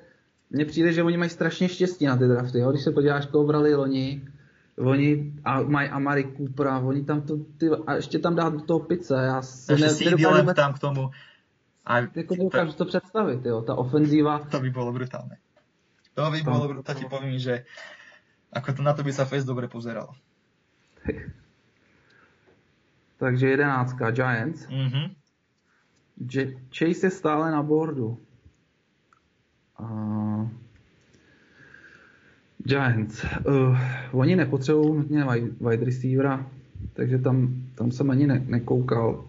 [0.51, 2.71] mně přijde, že oni mají strašně štěstí na ty drafty, jo?
[2.71, 4.25] když se podíváš, koho brali loni,
[4.79, 8.81] oni a mají Amari Coopera, oni tam to, ty, a ještě tam dát do toho
[8.81, 11.11] pice, já Ešte ne, nedokážu, tam k tomu.
[11.87, 13.63] A jako nedokážu to představit, jo?
[13.63, 15.37] ta ofenzíva, To by bolo brutálne.
[16.15, 16.87] To by To- bolo brutálne.
[16.87, 17.65] To ti poviem, že
[18.53, 20.13] ako to na to by sa Face dobre pozeral.
[23.19, 24.67] takže jedenáctka, Giants.
[24.69, 25.22] Mhm.
[26.79, 28.19] Chase je stále na boardu.
[29.79, 30.51] A...
[32.65, 33.25] Giants.
[33.47, 33.79] Uh,
[34.13, 35.25] oni nepotřebují nutně
[35.61, 36.47] wide receivera,
[36.93, 39.25] takže tam, tam jsem ani ne, nekoukal.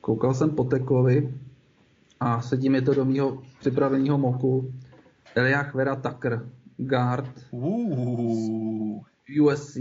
[0.00, 1.34] Koukal jsem po Teklovi
[2.20, 4.72] a sedí mi to do mýho připraveného moku.
[5.34, 7.30] Eliach Vera Tucker, guard.
[9.40, 9.76] USC.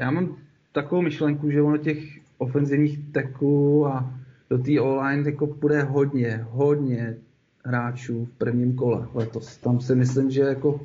[0.00, 0.36] Já mám
[0.72, 4.14] takovou myšlenku, že ono těch ofenzivních teků a
[4.52, 7.16] do té online jako půjde hodně, hodně
[7.64, 9.56] hráčů v prvním kole letos.
[9.56, 10.80] Tam si myslím, že jako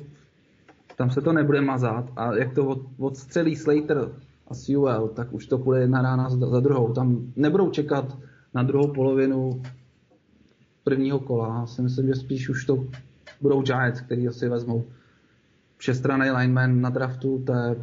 [0.96, 4.08] tam se to nebude mazat a jak to od, odstřelí Slater
[4.48, 6.92] a Sewell, tak už to půjde jedna rána za, druhou.
[6.92, 8.18] Tam nebudou čekat
[8.54, 9.62] na druhou polovinu
[10.84, 11.58] prvního kola.
[11.60, 12.86] Já si myslím, že spíš už to
[13.40, 14.84] budou Giants, který si vezmou
[15.76, 17.76] všestranný lineman na draftu, to je,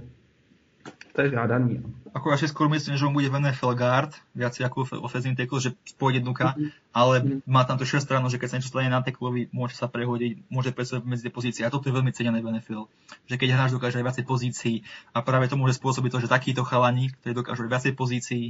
[1.13, 1.83] to je žádaný.
[2.15, 5.75] Ako ja skôr myslím, že on bude v NFL guard, viac ako offensive tackle, že
[5.99, 6.55] pôjde dnuka,
[6.95, 7.43] ale Mhm.
[7.43, 10.47] má tam to 6 stranu, že keď sa niečo stane na tacklovi, môže sa prehodiť,
[10.47, 11.67] môže presúvať medzi pozície.
[11.67, 12.87] A toto je veľmi cenené v NFL.
[13.27, 14.75] Že keď hráč dokáže aj viacej pozícií
[15.11, 18.45] a práve to môže spôsobiť to, že takýto chalani, ktorí dokážu aj viacej pozícií,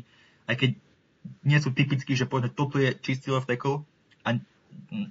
[0.45, 0.69] aj keď
[1.41, 3.81] nie sú typickí, že povedzme, toto je čistý left tackle
[4.21, 4.37] a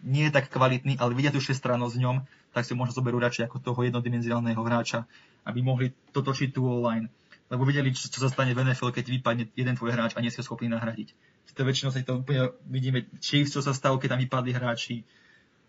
[0.07, 2.17] nie je tak kvalitný, ale vidia tú všestrannosť v ňom,
[2.55, 5.11] tak si možno zoberú radšej ako toho jednodimenzionálneho hráča,
[5.43, 7.11] aby mohli totočiť tú line.
[7.55, 10.35] Lebo videli, čo, čo sa stane v NFL, keď vypadne jeden tvoj hráč a nie
[10.35, 11.15] si ho schopný nahradiť.
[11.55, 15.07] To väčšinou sa to úplne vidíme, Chiefs, čo sa stalo, keď tam vypadli hráči.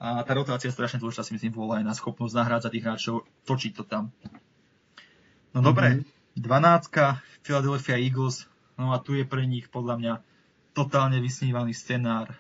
[0.02, 3.16] A tá rotácia je strašne dôležitá, si myslím, v line a schopnosť nahrádzať tých hráčov,
[3.46, 4.10] točiť to tam.
[5.54, 6.02] No dobre,
[6.36, 6.90] 12
[7.46, 8.50] Philadelphia Eagles,
[8.82, 10.14] no a tu je pre nich podľa mňa
[10.76, 12.34] totálne vysnívaný scenár.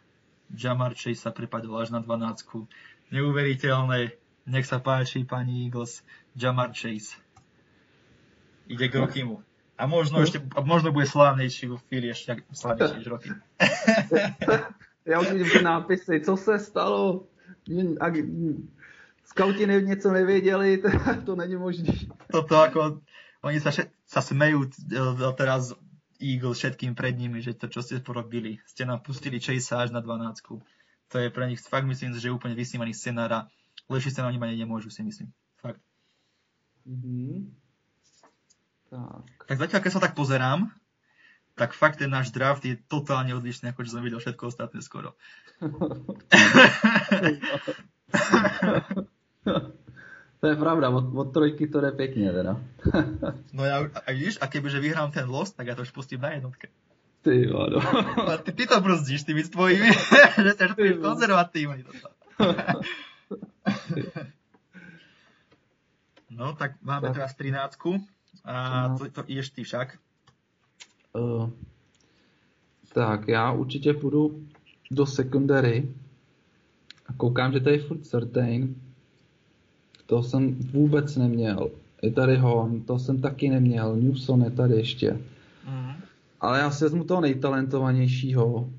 [0.51, 2.67] Jamar Chase sa prepadol až na 12.
[3.13, 4.17] Neuveriteľné.
[4.45, 6.03] Nech sa páči, pani Eagles.
[6.36, 7.15] Jamar Chase.
[8.67, 9.43] Ide k Rokimu.
[9.75, 13.30] A možno ešte, možno bude slávnejší vo chvíli ešte ak- slávnejší než Rocky.
[15.06, 17.28] Já už vidím ty nápisy, co se stalo,
[17.99, 18.06] a
[19.23, 20.89] skauti ne, něco nevěděli, to,
[21.25, 21.93] to není možné.
[22.32, 23.01] Toto ako,
[23.43, 24.69] oni sa, še, sa smejú e,
[25.38, 25.78] teraz
[26.17, 28.58] Eagles všetkým pred nimi, že to, čo ste porobili.
[28.65, 30.41] Ste nám pustili Chase až na 12.
[31.10, 33.39] To je pre nich, fakt myslím, že je úplne vysnívaný scenár a
[33.91, 35.30] lepší scenár oni mať nemôžu, si myslím.
[35.62, 35.82] Fakt.
[36.86, 37.64] Mhm.
[38.95, 39.47] Tak.
[39.51, 40.71] Tak zatiaľ, keď sa tak pozerám,
[41.55, 45.15] tak fakt ten náš draft je totálne odlišný, ako čo som videl všetko ostatné skoro.
[50.43, 52.58] To je pravda, od, od trojky to jde pěkně teda.
[53.53, 56.29] No ja, a vidíš, a kebyže vyhrám ten los, tak ja to už pustím na
[56.38, 56.67] jednotke.
[57.25, 57.81] Ty vado.
[58.29, 59.89] A ty, ty to brzdíš tými tvojimi,
[60.45, 60.93] že vole.
[61.01, 61.84] konzervatívny.
[61.84, 62.08] Toto.
[66.36, 67.15] No, tak máme Tak.
[67.15, 67.79] teraz 13
[68.45, 69.97] a to, to ideš ty však.
[71.13, 71.49] Uh,
[72.93, 74.47] tak, já určitě půjdu
[74.91, 75.89] do secondary
[77.05, 78.75] a koukám, že tady je furt Certain.
[80.05, 81.71] To jsem vůbec neměl.
[82.01, 83.95] Je tady Hon, to jsem taky neměl.
[83.95, 85.19] Newson je tady ještě.
[85.67, 85.93] Mm.
[86.41, 88.69] Ale já si vezmu toho nejtalentovanějšího.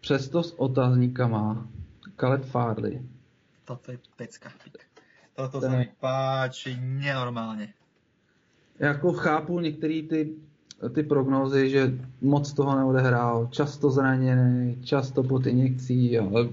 [0.00, 1.66] Přesto s otázníkama.
[2.16, 3.02] Caleb Farley.
[3.64, 4.52] Toto je pecka.
[5.34, 7.76] Toto To sa mi páči nenormálne.
[8.78, 10.32] Jako chápu některé ty,
[10.94, 16.48] ty prognózy, že moc toho neodehrál, často zraněný, často pod injekcí, ale,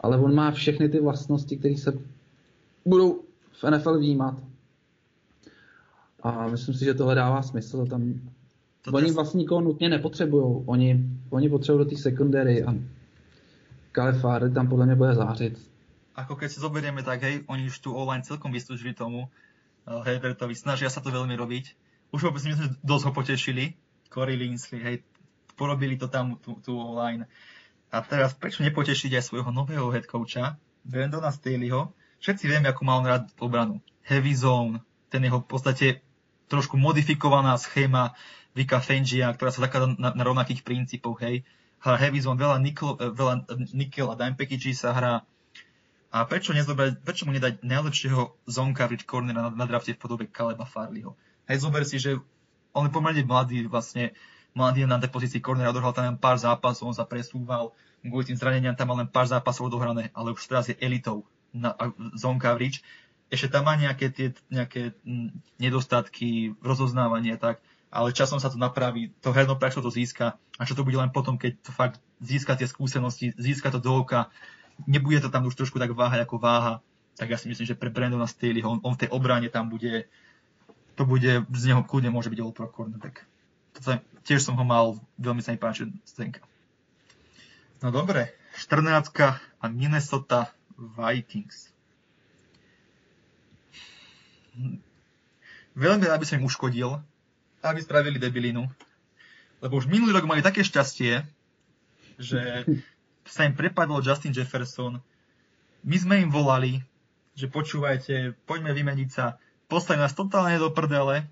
[0.00, 1.92] ale on má všechny ty vlastnosti, které se
[2.86, 3.20] budou
[3.52, 4.34] v NFL výjímat.
[6.22, 7.86] A myslím si, že tohle dává smysl.
[7.86, 8.14] Tam,
[8.82, 10.62] Toto oni je- vlastně nikoho nutně nepotřebují.
[10.66, 12.74] Oni, oni potřebují do té secondary a
[13.92, 15.70] Kalefáry tam podle mě bude zářit.
[16.14, 19.26] Ako keď si zoberieme tak, hej, oni už tu online celkom vystúžili tomu
[19.84, 21.64] Herbertovi, snažia sa to veľmi robiť.
[22.14, 23.64] Už vôbec si myslím, že dosť ho potešili.
[24.08, 24.96] Corey Linsley, hej,
[25.58, 27.26] porobili to tam, tú, tú online.
[27.90, 31.94] A teraz prečo nepotešiť aj svojho nového head coacha, Brandona Staleyho?
[32.22, 33.84] Všetci vieme, ako mal on rád obranu.
[34.06, 34.80] Heavy zone,
[35.12, 35.86] ten jeho v podstate
[36.48, 38.16] trošku modifikovaná schéma
[38.54, 41.42] Vika Fengia, ktorá sa zakladá na, na rovnakých princípoch, hej.
[41.82, 45.14] Hrá heavy zone, veľa nickel, eh, veľa nickel a dime package sa hrá.
[46.14, 50.30] A prečo, nezobrať, prečo mu nedať najlepšieho zone coverage cornera na, na drafte v podobe
[50.30, 51.18] Kaleba Farleyho?
[51.50, 52.22] Hej, zober si, že
[52.70, 54.14] on je pomerne mladý, vlastne
[54.54, 57.74] mladý na tej pozícii cornera, odohral tam len pár zápasov, on sa presúval,
[58.06, 61.74] kvôli tým zraneniam tam mal len pár zápasov odohrané, ale už teraz je elitou na
[62.14, 62.86] zone coverage.
[63.26, 64.94] Ešte tam má nejaké, tie, nejaké
[65.58, 67.58] nedostatky a tak,
[67.90, 71.10] ale časom sa to napraví, to herno praxo to získa a čo to bude len
[71.10, 74.30] potom, keď to fakt získa tie skúsenosti, získa to do oka,
[74.86, 76.82] nebude to tam už trošku tak váhať ako váha,
[77.14, 80.10] tak ja si myslím, že pre Brandona Staleyho, on, on v tej obrane tam bude,
[80.98, 82.70] to bude, z neho kľudne môže byť all pro.
[83.74, 83.90] Toto,
[84.26, 86.42] tiež som ho mal, veľmi sa mi páči Stenka.
[87.82, 89.10] No dobre, 14
[89.60, 91.74] a Minnesota Vikings.
[95.74, 97.02] Veľmi rád by som im uškodil,
[97.66, 98.70] aby spravili debilinu,
[99.58, 101.26] lebo už minulý rok mali také šťastie,
[102.18, 102.40] že
[103.24, 105.00] sa im prepadol Justin Jefferson.
[105.84, 106.80] My sme im volali,
[107.34, 111.26] že počúvajte, poďme vymeniť sa, poslali nás totálne do prdele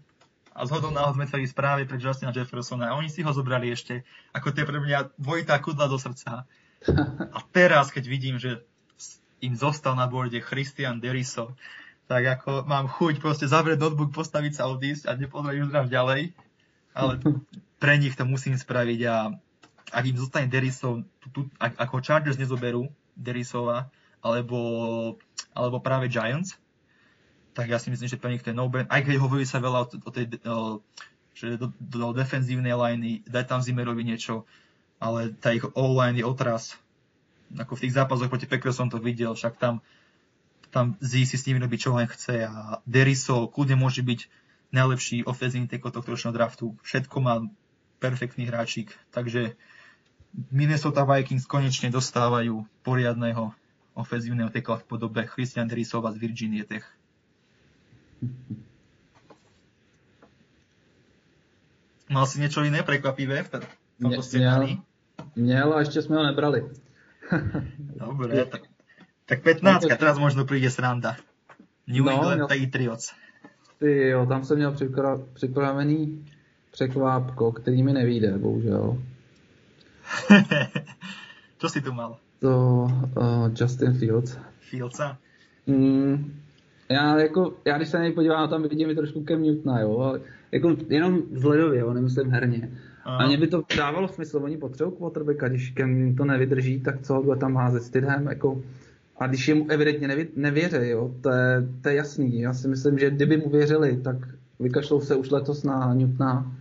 [0.52, 4.04] a zhodou náhod sme chceli správy pre Justina Jeffersona a oni si ho zobrali ešte,
[4.36, 6.44] ako to je pre mňa dvojitá kudla do srdca.
[7.32, 8.60] A teraz, keď vidím, že
[9.40, 11.56] im zostal na borde Christian Deriso,
[12.10, 16.36] tak ako mám chuť proste zavrieť notebook, postaviť sa odísť a nepozrieť už ďalej.
[16.92, 17.12] Ale
[17.80, 19.16] pre nich to musím spraviť a
[19.92, 23.92] ak im zostane Derisov, tu, tu, ak, ako Chargers nezoberú Derisova,
[24.24, 24.58] alebo,
[25.52, 26.56] alebo práve Giants,
[27.52, 29.84] tak ja si myslím, že pre nich to je no Aj keď hovorí sa veľa
[29.84, 30.80] o, o tej o,
[31.36, 34.48] že do, do defenzívnej liney, daj tam Zimmerovi niečo,
[34.96, 36.76] ale tá ich all-line je otras.
[37.52, 39.84] Ako v tých zápasoch proti Packers som to videl, však tam,
[40.72, 44.28] tam Z si s nimi robí čo len chce a Deriso kľudne môže byť
[44.72, 46.72] najlepší ofenzívny teko tohto ročného draftu.
[46.80, 47.44] Všetko má
[48.00, 49.60] perfektný hráčik, takže
[50.32, 53.52] Minnesota Vikings konečne dostávajú poriadného
[53.92, 56.88] ofenzívneho tekla v podobe Christian Derisova z Virginie Tech.
[62.08, 63.48] Mal si niečo iné prekvapivé v
[64.00, 64.80] tomto scenári?
[65.36, 66.64] Měl a ešte sme ho nebrali.
[68.04, 68.68] Dobre, tak,
[69.24, 71.16] tak 15, teraz možno príde sranda.
[71.88, 72.48] New no, England no.
[72.48, 73.12] Patriots.
[73.78, 74.74] Ty jo, tam jsem měl
[75.34, 76.24] připravený
[76.70, 79.02] překvápko, který mi nevíde, bohužel.
[81.58, 82.16] Čo si tu mal?
[82.40, 82.84] To
[83.16, 84.38] uh, Justin Fields.
[84.60, 85.18] Fieldsa?
[85.66, 86.32] Mm,
[86.88, 89.98] já jako, já když se na něj podívám, tam vidím i trošku Cam Newtona, jo,
[89.98, 90.20] ale
[90.52, 92.70] jako jenom vzhledově, jo, nemyslím herně.
[93.04, 93.16] Aha.
[93.16, 97.22] A mně by to dávalo smysl, oni potřebují quarterbacka, když Cam to nevydrží, tak co
[97.22, 98.62] bude tam házet Stidham, jako
[99.18, 102.40] a když jemu evidentně nevě, nevěří, jo, to je, to je jasný.
[102.40, 104.16] Já si myslím, že kdyby mu věřili, tak
[104.60, 106.56] vykašlou se už letos na Newtona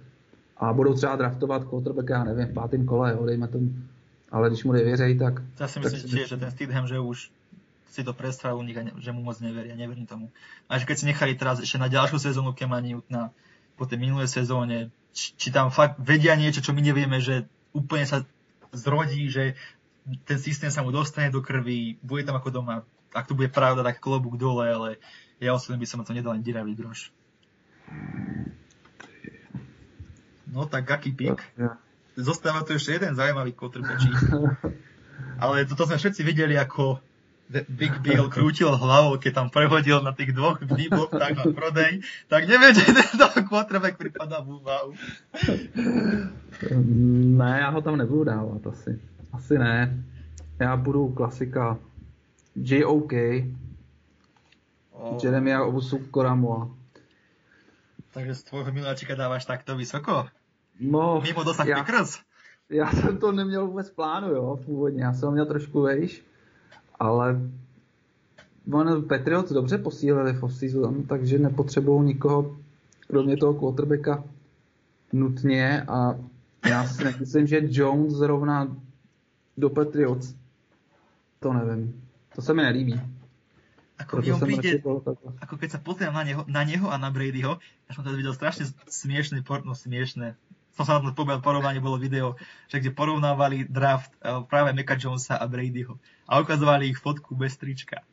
[0.62, 3.74] a budou třeba draftovat quarterbacka, já nevím, v pátém kole, jo, dejme tomu.
[4.32, 5.42] Ale když mu nevěří, tak...
[5.60, 7.32] Já si myslím tiež, že ten Stidham, že už
[7.92, 10.32] si to predstavil u nich a ne, že mu moc neveria, neverím tomu.
[10.70, 13.36] A že keď si nechali teraz ešte na ďalšiu sezónu Kema Newtona
[13.76, 17.44] po tej minulej sezóne, či, či tam fakt vedia niečo, čo my nevieme, že
[17.76, 18.24] úplne sa
[18.72, 19.60] zrodí, že
[20.24, 22.88] ten systém sa mu dostane do krvi, bude tam ako doma.
[23.12, 24.90] Ak to bude pravda, tak klobúk dole, ale
[25.44, 27.12] ja osobne by som to nedal ani diravý groš.
[30.52, 31.40] No tak aký pik?
[32.20, 34.36] Zostáva tu ešte jeden zaujímavý kotrpečík.
[35.44, 37.00] Ale toto sme všetci videli, ako
[37.52, 42.00] Big Bill krútil hlavou, keď tam prehodil na tých dvoch výboch tak na prodej,
[42.32, 44.92] tak neviem, že tento quarterback pripadá v úvahu.
[47.36, 49.00] Ne, já ho tam nebudu dávat asi.
[49.34, 50.04] Asi ne.
[50.60, 51.78] Já budu klasika
[52.56, 53.14] JOK,
[54.92, 55.18] oh.
[55.24, 56.70] Jeremia Obusu Koramoa.
[58.12, 60.28] Takže z tvojho miláčika dáváš takto vysoko?
[60.82, 62.20] No, Mimo dosah já, Pickers?
[62.70, 65.04] Já jsem to neměl vůbec plánu, jo, původně.
[65.04, 66.26] Já jsem ho měl trošku vejš,
[67.00, 67.42] ale
[68.74, 72.58] on Patriots dobře posílili v off-season, takže nepotřebují nikoho,
[73.08, 74.24] kromě toho quarterbacka,
[75.14, 76.16] nutně a
[76.70, 78.78] já si nemyslím, že Jones zrovna
[79.58, 80.36] do Patriots,
[81.40, 82.02] to nevím.
[82.36, 83.02] To se mi nelíbí.
[84.02, 84.82] Ako on príde,
[85.46, 88.34] ako keď sa pozriem na neho, na neho a na Bradyho, ja som teda videl
[88.34, 90.34] strašne smiešné, no smiešné,
[90.72, 92.40] som sa na to povedal, porovnanie bolo video,
[92.72, 96.00] že kde porovnávali draft uh, práve Meka Jonesa a Bradyho
[96.32, 98.04] a ukazovali ich fotku bez trička.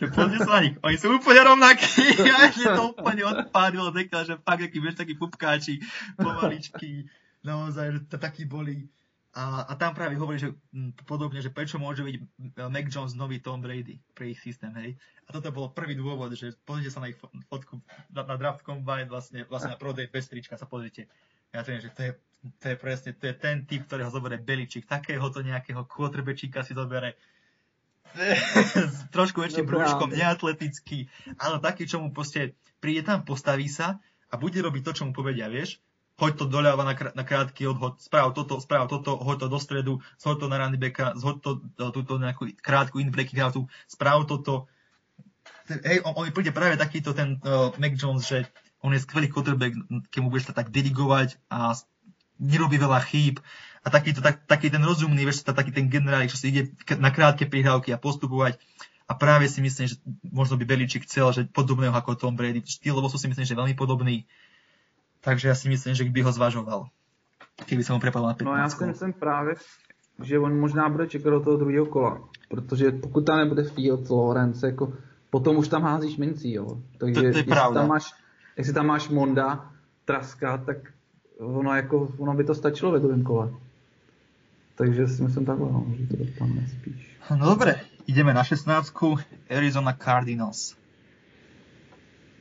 [0.00, 2.04] Že pozri sa na nich, oni sú úplne rovnakí
[2.36, 5.80] a že to úplne odpádilo, dekal, že fakt aký vieš, takí pupkáči,
[6.16, 7.08] pomaličky,
[7.44, 8.88] naozaj, že to takí boli.
[9.36, 12.24] A, a tam práve hovorí, že m, podobne, že prečo môže byť m,
[12.72, 14.96] Mac Jones nový Tom Brady pre ich systém, hej.
[15.28, 18.64] A toto bol prvý dôvod, že pozrite sa na ich fo- fotku na, na draft
[18.64, 21.12] combine, vlastne, vlastne na prodej bez trička sa pozrite.
[21.54, 22.12] Ja to že to je,
[22.62, 27.18] to je presne, to je ten typ, ktorého zoberie Beličík, takéhoto nejakého quarterbacka si zobere
[28.16, 34.00] s trošku väčším No brúškom, neatletický, ale taký, čo mu proste príde tam, postaví sa
[34.30, 35.82] a bude robiť to, čo mu povedia, vieš?
[36.16, 39.58] Hoď to doľava na, krá- na krátky odhod, správ toto, správ toto, hoď to do
[39.60, 43.68] stredu, zhoď to na running backa, zhoď to do, túto nejakú krátku in breaking routu,
[43.84, 44.64] správ toto.
[45.68, 48.48] Hej, on, on príde práve takýto ten uh, Mac Jones, že
[48.82, 49.74] on je skvelý quarterback,
[50.10, 51.72] keď mu budeš sa tak dirigovať a
[52.36, 53.40] nerobí veľa chýb
[53.84, 56.62] a taký, to, tak, taký ten rozumný, vieš, taký ten generál, čo si ide
[56.98, 58.58] na krátke prihrávky a postupovať.
[59.06, 62.66] A práve si myslím, že možno by Beličík chcel, že podobného ako Tom Brady.
[62.66, 64.26] Štýlovo sú si myslím, že veľmi podobný.
[65.22, 66.80] Takže ja si myslím, že by ho zvažoval.
[67.70, 68.42] Keby sa mu prepadol na 15.
[68.50, 69.54] No já si myslím právě,
[70.22, 72.28] že on možná bude čekat do toho druhého kola.
[72.48, 74.92] Protože pokud tam nebude Fields, Lawrence, jako,
[75.30, 76.82] potom už tam házíš mincí, jo.
[76.98, 77.80] Takže To- to je pravda.
[77.80, 78.10] Tam máš,
[78.56, 79.70] jestli tam máš Monda,
[80.04, 80.76] Traska, tak
[81.38, 83.52] ono, jako, ono by to stačilo ve druhém kole.
[84.74, 87.16] Takže si myslím takhle, no, že to dostaneme spíš.
[87.30, 88.92] No dobre, ideme na 16.
[89.50, 90.76] Arizona Cardinals.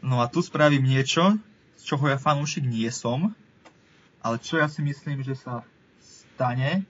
[0.04, 1.40] No a tu spravím niečo,
[1.80, 3.34] z čoho ja fanúšik nie som,
[4.22, 5.66] ale čo ja si myslím, že sa
[5.98, 6.86] stane.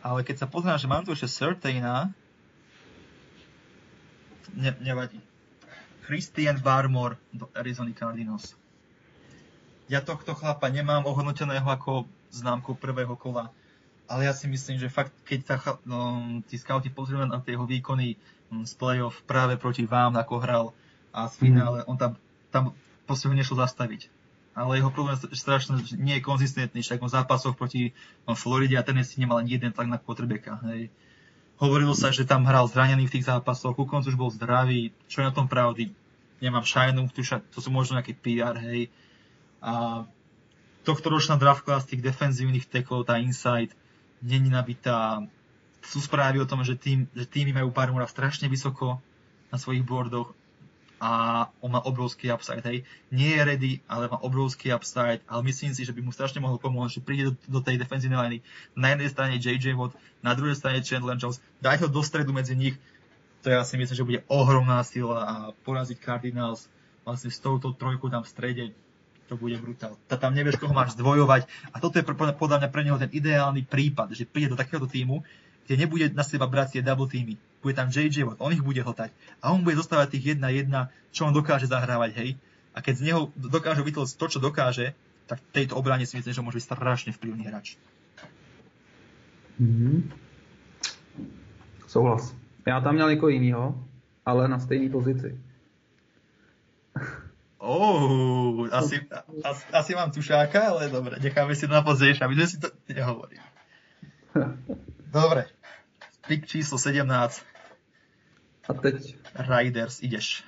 [0.00, 2.08] Ale keď sa pozriem, že mám tu ešte Certaina,
[4.56, 5.20] ne, nevadí.
[6.10, 8.58] Christian Barmore do Arizona Cardinals.
[9.86, 13.54] Ja tohto chlapa nemám ohodnoteného ako známku prvého kola
[14.10, 15.56] ale ja si myslím, že fakt, keď sa
[15.86, 18.18] no, tí scouti pozrú na tie jeho výkony
[18.50, 20.66] mm, z playoff práve proti vám, ako hral
[21.14, 22.18] a z finále, on tam,
[22.50, 22.74] tam
[23.06, 24.10] proste ho nešlo zastaviť.
[24.58, 27.94] Ale jeho problém je strašne, nie je konzistentný, však on zápasoch proti
[28.26, 30.58] no, Floride a Tennessee nemal ani jeden tlak na quarterbacka.
[30.74, 30.90] Hej.
[31.62, 35.22] Hovorilo sa, že tam hral zranený v tých zápasoch, ku koncu už bol zdravý, čo
[35.22, 35.94] je na tom pravdy,
[36.40, 36.64] nemám
[37.12, 38.88] tuša, to sú možno nejaké PR, hej.
[39.60, 40.04] A
[40.82, 43.76] tohto ročná draft class tých defenzívnych teklov, tá inside,
[44.24, 45.24] není nabitá.
[45.80, 49.00] Sú správy o tom, že, tým, že týmy majú Barmora strašne vysoko
[49.48, 50.32] na svojich boardoch
[51.00, 52.84] a on má obrovský upside, hej.
[53.08, 56.60] Nie je ready, ale má obrovský upside, ale myslím si, že by mu strašne mohol
[56.60, 58.40] pomôcť, že príde do, do tej defenzívnej liney.
[58.76, 62.52] Na jednej strane JJ Watt, na druhej strane Chandler Jones, dať ho do stredu medzi
[62.52, 62.76] nich,
[63.40, 65.34] to ja si myslím, že bude ohromná sila a
[65.64, 66.68] poraziť Cardinals
[67.04, 68.64] vlastne s touto trojkou tam v strede,
[69.30, 69.94] to bude brutál.
[70.10, 71.46] Ta tam nevieš, koho máš zdvojovať.
[71.70, 75.22] A toto je podľa mňa pre neho ten ideálny prípad, že príde do takéhoto týmu,
[75.64, 77.38] kde nebude na seba brať tie double týmy.
[77.62, 79.14] Bude tam JJ Watt, on ich bude hltať.
[79.38, 80.66] A on bude zostávať tých 1-1,
[81.14, 82.30] čo on dokáže zahrávať, hej.
[82.74, 84.98] A keď z neho dokáže vytlcť to, čo dokáže,
[85.30, 87.78] tak v tejto obrane si myslím, že môže byť strašne vplyvný hráč.
[89.62, 90.10] Mhm.
[91.86, 92.34] Souhlas.
[92.70, 93.84] Já tam měl někoho jiného,
[94.26, 95.40] ale na stejné pozici.
[97.58, 99.00] Oh, asi,
[99.44, 102.70] asi, asi mám tušáka, ale dobre, necháme si to na pozrieš, aby sme si to
[102.86, 103.42] nehovorili.
[105.10, 105.50] Dobre,
[106.30, 107.10] pick číslo 17,
[108.70, 110.46] A teď, Riders, ideš.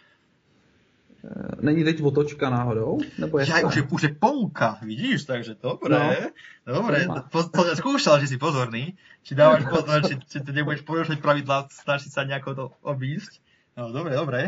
[1.24, 2.98] Eh, není teď otočka náhodou?
[3.18, 3.66] Nebo je Ja, to?
[3.70, 5.94] už je, už je polka, vidíš, takže dobre,
[6.66, 6.74] no.
[6.74, 11.22] dobre, po, po, skúšal, že si pozorný, či dávaš pozor, či, či to nebudeš porušať
[11.22, 13.38] pravidlá, snažiť sa nejako to obísť.
[13.78, 14.40] No, dobre, dobre.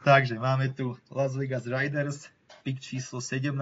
[0.00, 2.30] Takže máme tu Las Vegas Riders,
[2.62, 3.58] pick číslo 17.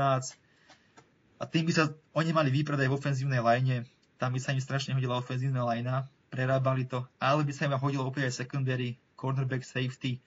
[1.40, 3.88] A tým by sa oni mali výpredaj v ofenzívnej line,
[4.20, 8.06] tam by sa im strašne hodila ofenzívna linea, prerábali to, ale by sa im hodilo
[8.06, 10.20] opäť aj secondary, cornerback, safety.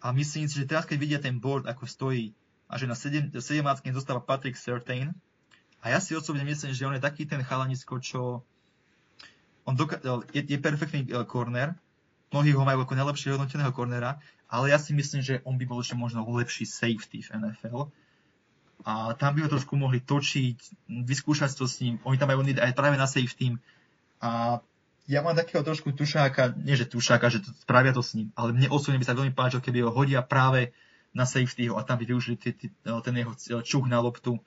[0.00, 2.32] A myslím si, že teraz, keď vidia ten board, ako stojí,
[2.70, 3.40] a že na 7, 17
[3.92, 5.12] zostáva Patrick Certain,
[5.80, 8.44] a ja si osobne myslím, že on je taký ten chalanisko, čo
[9.64, 10.00] on doka-
[10.32, 11.76] je, je perfektný eh, corner,
[12.30, 14.20] mnohí ho majú ako najlepšieho hodnoteného cornera,
[14.50, 17.90] ale ja si myslím, že on by bol ešte možno lepší safety v NFL.
[18.80, 22.00] A tam by ho trošku mohli točiť, vyskúšať to s ním.
[22.02, 23.60] Oni tam majú aj práve na safety.
[24.24, 24.58] A
[25.10, 28.54] ja mám takého trošku tušáka, nie že tušáka, že to, spravia to s ním, ale
[28.54, 30.70] mne osobne by sa veľmi páčilo, keby ho hodia práve
[31.10, 33.34] na safety a tam by využili t- t- ten jeho
[33.66, 34.38] čuch na loptu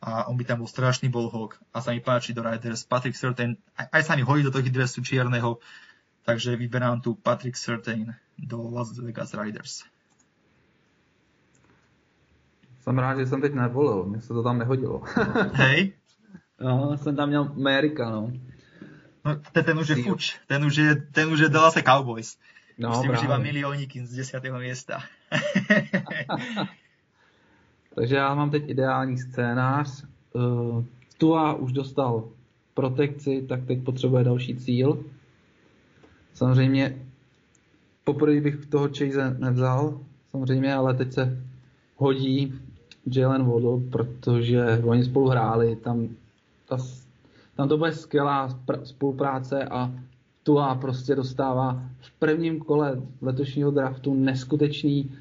[0.00, 3.60] a on by tam bol strašný bolhok a sa mi páči do Riders Patrick Surtain,
[3.76, 5.60] aj, aj sa mi hodí do toho dresu čierneho,
[6.24, 9.84] takže vyberám tu Patrick Surtain do Las Vegas Riders.
[12.80, 15.02] Jsem rád, že jsem teď nevolil, mně se to tam nehodilo.
[15.52, 15.92] Hej,
[16.60, 18.32] no, jsem tam měl Amerika, no.
[19.26, 22.38] No, ten, ten už je fuč, ten už je, ten už je Dallas Cowboys.
[22.78, 24.42] No, už si užíva milióniky z 10.
[24.44, 25.02] miesta.
[27.94, 30.04] Takže já mám teď ideální scénář.
[30.32, 30.84] Uh,
[31.18, 32.28] Tua už dostal
[32.74, 35.04] protekci, tak teď potřebuje další cíl.
[36.34, 36.96] Samozřejmě
[38.04, 40.00] poprvé bych toho Chase nevzal,
[40.30, 41.42] samozřejmě, ale teď se
[41.96, 42.54] hodí
[43.06, 46.08] Jalen Waddle, protože oni spolu hráli, tam,
[46.68, 46.78] ta,
[47.56, 49.92] tam to bude skvělá spolupráce a
[50.42, 55.16] Tua prostě dostává v prvním kole letošního draftu neskutečný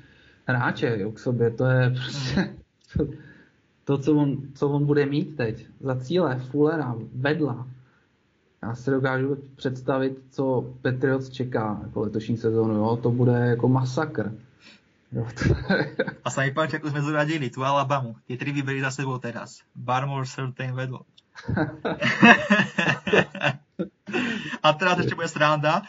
[0.45, 1.51] hráče jo, k sobě.
[1.51, 2.55] To je prostě
[2.97, 3.05] to,
[3.86, 7.67] to co, on, co on bude mít teď za cíle Fullera, vedla.
[8.63, 12.73] Já si dokážu představit, co Patriots čeká jako letošní sezónu.
[12.73, 12.99] Jo?
[13.03, 14.31] To bude jako masakr.
[15.11, 15.27] Jo.
[16.23, 18.19] A sa mi páči, ako sme zoradili tú Alabamu.
[18.27, 19.63] Tie tri vybrali za sebou teraz.
[19.71, 21.05] Barmore, Certain, vedlo.
[24.65, 25.83] A teraz ešte bude sranda,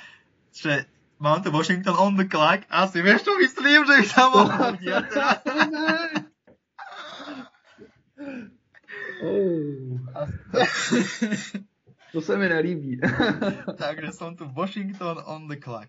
[0.52, 0.84] že
[1.22, 4.76] mám tu Washington on the clock a si vieš, čo myslím, že ich tam mohol
[9.22, 9.96] oh.
[12.12, 13.00] to se mi nelíbí.
[13.82, 15.88] Takže som tu Washington on the clock.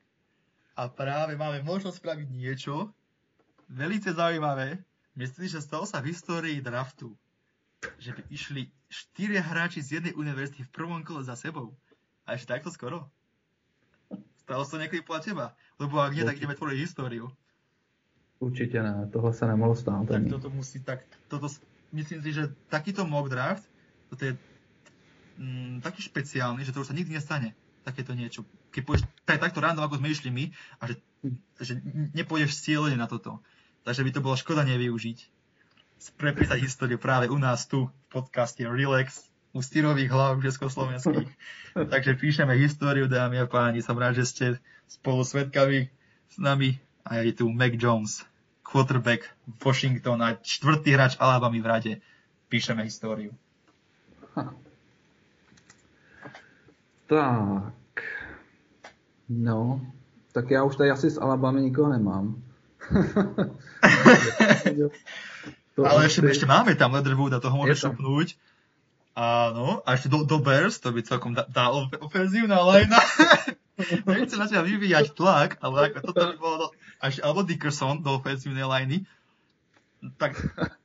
[0.78, 2.94] A práve máme možnosť spraviť niečo
[3.66, 4.78] velice zaujímavé.
[5.18, 7.18] Myslím, že stalo sa v histórii draftu,
[7.98, 11.78] že by išli štyria hráči z jednej univerzity v prvom kole za sebou.
[12.26, 13.08] A ešte takto skoro.
[14.42, 15.46] Stalo sa niekedy podľa teba?
[15.78, 17.30] Lebo ak nie, tak ideme tvoriť históriu.
[18.38, 20.06] Určite ne, tohle sa nemohlo stát.
[20.06, 21.50] Tak toto musí, tak toto,
[21.94, 23.66] myslím si, že takýto mock draft,
[24.14, 24.34] toto je
[25.42, 27.58] mm, taký špeciálny, že to už sa nikdy nestane.
[27.82, 28.46] Takéto niečo.
[28.72, 30.46] Keď pôjdeš tak, takto random, ako sme išli my,
[30.80, 30.96] a že,
[31.58, 31.74] že
[32.14, 33.42] nepôjdeš cieľene na toto.
[33.88, 35.37] Takže by to bolo škoda nevyužiť.
[36.18, 41.30] Prepísať históriu práve u nás tu v podcaste Relax u styrových hlav československých.
[41.92, 43.82] Takže píšeme históriu, dámy a páni.
[43.82, 44.46] Som rád, že ste
[44.86, 45.90] spolu svetkami
[46.30, 46.78] s nami.
[47.08, 48.22] A je tu Mac Jones,
[48.62, 49.26] quarterback
[49.64, 51.94] Washington a čtvrtý hráč Alabama v rade.
[52.50, 53.34] Píšeme históriu.
[57.08, 57.74] Tak.
[59.30, 59.82] No,
[60.32, 62.44] tak já už tady asi z Alabama nikoho nemám.
[65.78, 68.34] to Ale ešte, ešte máme tam Leatherwooda, toho môžeš šupnúť.
[69.14, 71.70] Áno, a ešte do, do Bears, to by celkom dá, dá
[72.02, 72.98] ofenzívna lajna.
[74.10, 76.68] Nechcem na teba vyvíjať tlak, ale ako toto by bolo, do,
[76.98, 79.06] až, alebo Dickerson do ofenzívnej lajny.
[80.18, 80.38] Tak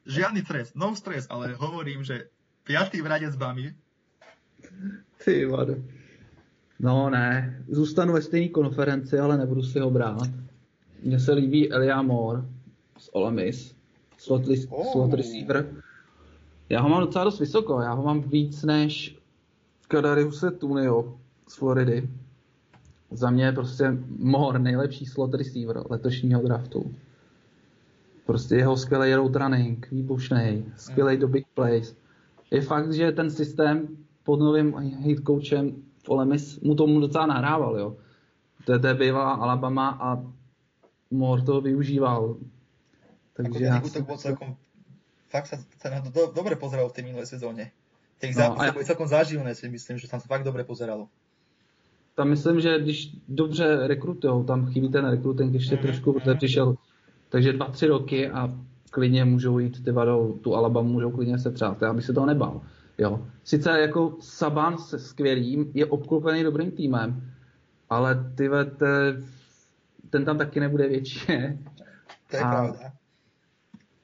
[0.05, 2.29] žiadny stres, no stres, ale hovorím, že
[2.69, 3.73] piatý v rade s Bami.
[5.25, 5.81] Ty vado.
[6.81, 10.29] No ne, zůstanu ve stejné konferenci, ale nebudu si ho brát.
[11.03, 12.43] Mně se líbí Elia Moore
[12.99, 13.33] z Ole
[14.23, 14.93] Slot, oh.
[14.93, 15.83] slot receiver
[16.73, 19.19] já ho mám docela dost vysoko, já ho mám víc než
[19.89, 21.15] Kadariuse Tunio
[21.49, 22.09] z Floridy.
[23.11, 26.95] Za mě je prostě Mohr nejlepší slot receiver letošního draftu.
[28.27, 31.97] Prostě jeho skvělý road running, výbušný, skvělý do big plays.
[32.51, 33.89] Je fakt, že ten systém
[34.25, 35.73] pod novým head coachem
[36.05, 37.97] v Ole Miss mu tomu docela nahrával, jo.
[38.65, 40.25] To je bývalá Alabama a
[41.11, 42.37] Moore to využíval.
[43.33, 44.05] Takže já si...
[44.17, 44.57] celkom
[45.33, 47.73] fakt sa, sa na to do, dobre pozeralo v tej minulej sezóne.
[48.21, 48.73] Těch no, zápasy ja...
[48.77, 51.09] boli celkom záživné, si myslím, že tam sa fakt dobre pozeralo.
[52.15, 55.83] Tam myslím, že když dobře rekrutujou, tam chybí ten rekruting ještě mm-hmm.
[55.83, 56.75] trošku, protože přišel,
[57.29, 58.53] takže dva, tři roky a
[58.91, 62.27] klidně můžou jít ty vadou, tu Alabamu můžou klidně se přát, já bych se toho
[62.27, 62.61] nebal.
[62.99, 63.27] Jo.
[63.45, 67.33] Sice jako Saban se skvělým, je obklopený dobrým týmem,
[67.91, 68.51] ale ty
[70.11, 71.21] ten tam taky nebude větší.
[72.31, 72.93] To je a, pravda.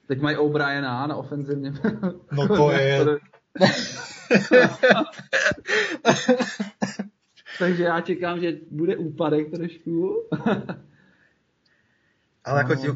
[0.09, 1.73] Teď mají O'Briena na ofenzivně.
[2.31, 3.05] No to je...
[7.59, 10.23] Takže já čekám, že bude úpadek trošku.
[12.45, 12.81] Ale ako no.
[12.81, 12.87] ti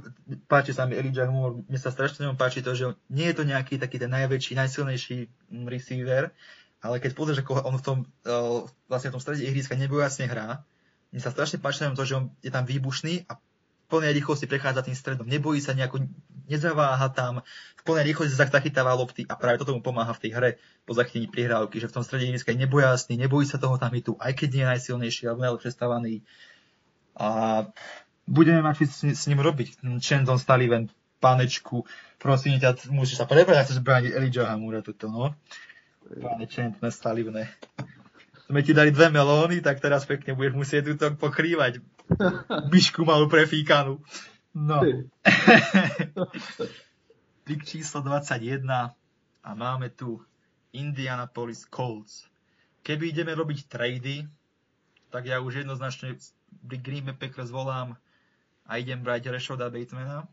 [0.47, 3.77] páči sa mi Elijah Moore, mne sa strašne páči to, že nie je to nejaký
[3.77, 6.31] taký ten najväčší, najsilnejší mm, receiver,
[6.81, 10.65] ale keď pozrieš, ako on v tom, uh, vlastne v tom strede ihriska nebojasne hrá,
[11.13, 13.37] mne sa strašne páči to, že on je tam výbušný a
[13.93, 16.09] plnej rýchlosti prechádza tým stredom, nebojí sa nejako,
[16.49, 17.45] nezaváha tam,
[17.77, 20.49] v plnej rýchlosti zachytáva lopty a práve toto mu pomáha v tej hre
[20.89, 24.17] po zachytení prihrávky, že v tom strede ihriska je nebojasný, nebojí sa toho tam tu,
[24.17, 26.25] aj keď nie je najsilnejší alebo najlepšie stavaný.
[27.13, 27.27] A
[28.25, 29.85] budeme mať s, s ním robiť.
[30.01, 30.89] Chandon ven
[31.21, 31.85] pánečku,
[32.17, 35.37] prosím ťa, musíš sa prebrať, chceš brániť Elijah Hamura toto, no.
[36.03, 37.45] Páne Chandon Sullivan.
[38.47, 41.79] Sme ti dali dve melóny, tak teraz pekne budeš musieť túto pokrývať
[42.71, 44.03] Myšku malú prefíkanú.
[44.53, 44.83] No.
[47.47, 48.67] Pik číslo 21
[49.43, 50.21] a máme tu
[50.75, 52.27] Indianapolis Colts.
[52.83, 54.27] Keby ideme robiť trady,
[55.09, 56.19] tak ja už jednoznačne
[56.67, 57.95] Green Bay Packers volám
[58.67, 60.27] a idem brať Reshoda Batemana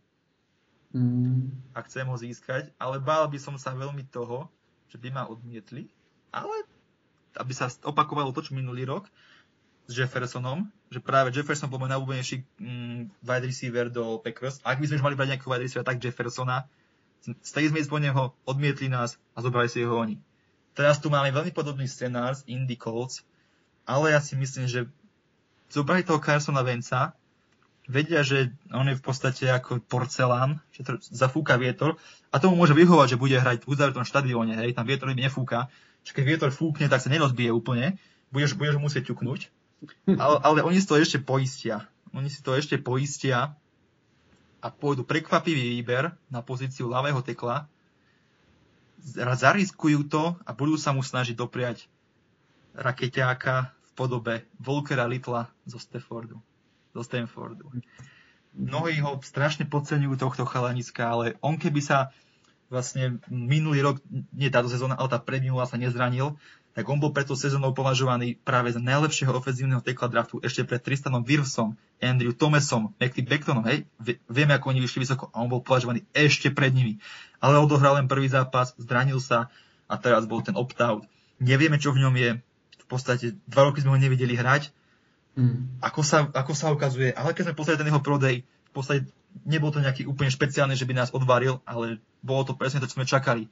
[0.93, 1.73] mm.
[1.75, 4.51] a chcem ho získať, ale bál by som sa veľmi toho,
[4.91, 5.87] že by ma odmietli,
[6.35, 6.67] ale
[7.41, 9.09] aby sa opakovalo to, čo minulý rok
[9.91, 14.63] s Jeffersonom, že práve Jefferson bol môj najúbenejší mm, wide receiver do Packers.
[14.63, 16.69] Ak by sme už mali brať nejakého wide receiver, tak Jeffersona.
[17.43, 20.17] Stali sme ísť po neho, odmietli nás a zobrali si ho oni.
[20.79, 23.27] Teraz tu máme veľmi podobný scenár z Indy Colts,
[23.85, 24.87] ale ja si myslím, že
[25.69, 27.19] zobrali toho Carsona Venca,
[27.91, 31.99] vedia, že on je v podstate ako porcelán, že to zafúka vietor
[32.31, 35.67] a tomu môže vyhovať, že bude hrať v uzavretom štadióne, hej, tam vietor nefúka,
[36.05, 39.51] čiže keď vietor fúkne, tak sa nerozbije úplne, budeš, budeš musieť ťuknúť,
[40.21, 41.89] ale, ale oni si to ešte poistia.
[42.11, 43.55] Oni si to ešte poistia
[44.61, 47.71] a pôjdu prekvapivý výber na pozíciu ľavého tekla,
[49.01, 51.89] zariskujú to a budú sa mu snažiť dopriať
[52.77, 56.37] rakeťáka v podobe Volkera Litla zo Staffordu
[56.95, 57.71] zo Stanfordu.
[58.51, 62.11] Mnohí ho strašne podceňujú tohto chalaniska, ale on keby sa
[62.71, 63.97] vlastne minulý rok,
[64.31, 66.39] nie táto sezóna, ale tá predminulá sa nezranil,
[66.71, 71.27] tak on bol preto sezónou považovaný práve za najlepšieho ofenzívneho tekla draftu ešte pred Tristanom
[71.27, 73.83] Wirfsom, Andrew Thomasom, Mackley Becktonom, hej,
[74.31, 77.03] vieme, ako oni vyšli vysoko a on bol považovaný ešte pred nimi.
[77.43, 79.51] Ale odohral len prvý zápas, zranil sa
[79.91, 81.11] a teraz bol ten opt-out.
[81.43, 82.31] Nevieme, čo v ňom je.
[82.79, 84.71] V podstate dva roky sme ho nevideli hrať
[85.39, 85.79] Mm.
[85.79, 89.07] Ako, sa, ako sa ukazuje, ale keď sme pozreli ten jeho prodej, v podstate
[89.47, 92.97] nebol to nejaký úplne špeciálny, že by nás odvaril, ale bolo to presne to, čo
[93.01, 93.49] sme čakali.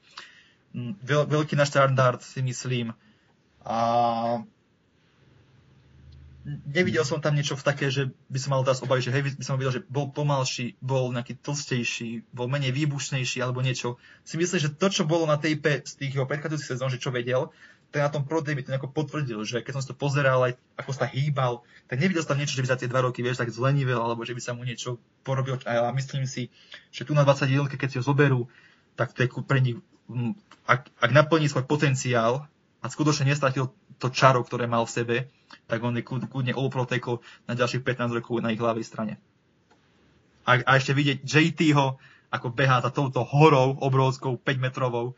[0.77, 2.93] Mm, veľ, veľký náš štandard si myslím.
[3.65, 3.79] A
[6.65, 9.45] nevidel som tam niečo v také, že by som mal teraz obavy, že hej, by
[9.45, 14.01] som videl, že bol pomalší, bol nejaký tlstejší, bol menej výbušnejší alebo niečo.
[14.25, 17.13] Si myslím, že to, čo bolo na tape z tých jeho predchádzajúcich sezón, že čo
[17.13, 17.53] vedel,
[17.89, 20.45] ten na tom Pro Day by to nejako potvrdil, že keď som si to pozeral,
[20.45, 23.41] aj ako sa hýbal, tak nevidel som niečo, že by za tie dva roky, vieš,
[23.41, 25.57] tak zlenivel, alebo že by sa mu niečo porobil.
[25.65, 26.53] A ja myslím si,
[26.93, 28.45] že tu na 21, keď si ho zoberú,
[28.93, 29.81] tak to je pre nich,
[30.69, 32.45] ak, ak naplní svoj potenciál
[32.85, 35.17] a skutočne nestratil to čaro, ktoré mal v sebe,
[35.65, 36.85] tak on je kľudne pro
[37.49, 39.17] na ďalších 15 rokov na ich ľavej strane.
[40.45, 41.97] A, a ešte vidieť JT ho,
[42.29, 45.17] ako behá tá touto horou obrovskou 5 metrovou,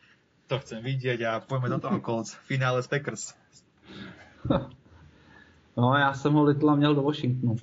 [0.51, 2.35] to chcem vidieť a pojďme do toho Colts.
[2.51, 3.35] Finále z Packers.
[5.77, 7.57] No, já jsem ho Litla měl do Washingtonu.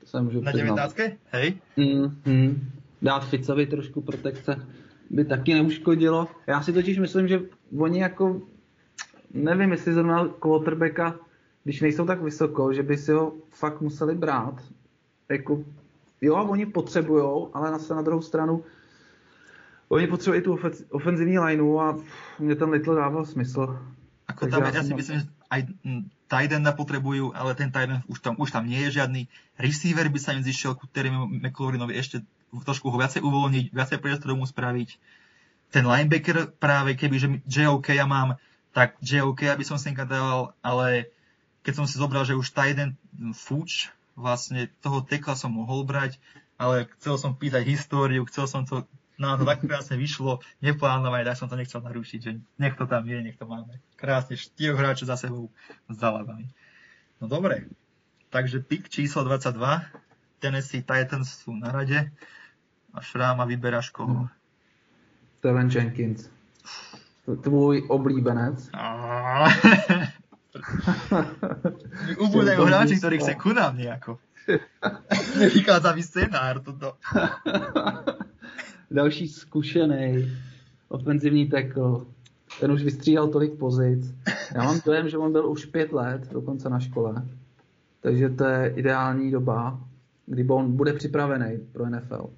[0.00, 0.96] To se můžu Na 19?
[1.30, 1.58] Hej?
[1.78, 2.58] Mm-hmm.
[3.02, 4.66] Dát Ficovi trošku protekce
[5.10, 6.28] by taky neuškodilo.
[6.46, 7.40] Já si totiž myslím, že
[7.78, 8.42] oni jako,
[9.34, 11.16] nevím, jestli zrovna quarterbacka,
[11.64, 14.54] když nejsou tak vysoko, že by si ho fakt museli brát.
[15.28, 15.64] Jako,
[16.20, 18.64] jo, oni potřebujou, ale na, na druhou stranu
[19.88, 20.58] Oni potřebují tu
[20.90, 21.98] ofenzivní lineu a
[22.38, 23.78] mě ten Little dával smysl.
[24.28, 25.60] Ako tam, ja, ja si myslím, že aj
[26.32, 29.28] Tidenda potrebujú, ale ten Tiden už tam, už tam nie je žiadny.
[29.60, 34.32] Receiver by sa im zišiel ku Terrymu McLaurinovi ešte trošku ho viacej uvoľniť, viacej priestoru
[34.36, 34.96] mu spraviť.
[35.72, 38.40] Ten linebacker práve, keby že JOK ja mám,
[38.72, 41.12] tak JOK by som sem dával, ale
[41.64, 42.96] keď som si zobral, že už Tiden
[43.36, 46.16] Fuč, vlastne toho tekla som mohol brať,
[46.56, 48.88] ale chcel som písať históriu, chcel som to
[49.22, 53.06] No to tak krásne vyšlo, neplánované, tak som to nechcel narušiť, že nech to tam
[53.06, 53.78] je, nech to máme.
[53.94, 55.46] Krásne, štyroch hráčov za sebou
[55.86, 56.50] s záladami.
[57.22, 57.70] No dobre,
[58.34, 59.54] takže pick číslo 22,
[60.42, 62.10] Tennessee Titans sú na rade
[62.90, 64.26] a Šráma vyberáš koho?
[65.38, 66.26] Steven Jenkins.
[67.22, 68.58] Tvůj oblíbenec.
[72.18, 74.18] Ubúdajú hráči, ktorí chce ku nám nejako.
[75.38, 76.98] Nevychádza mi scenár toto
[78.92, 80.32] další zkušený
[80.88, 82.00] ofenzivní tackle.
[82.60, 84.14] Ten už vystřídal tolik pozic.
[84.54, 87.22] Já mám dojem, že on byl už pět let dokonce na škole.
[88.00, 89.80] Takže to je ideální doba,
[90.26, 92.30] kdy on bude připravený pro NFL.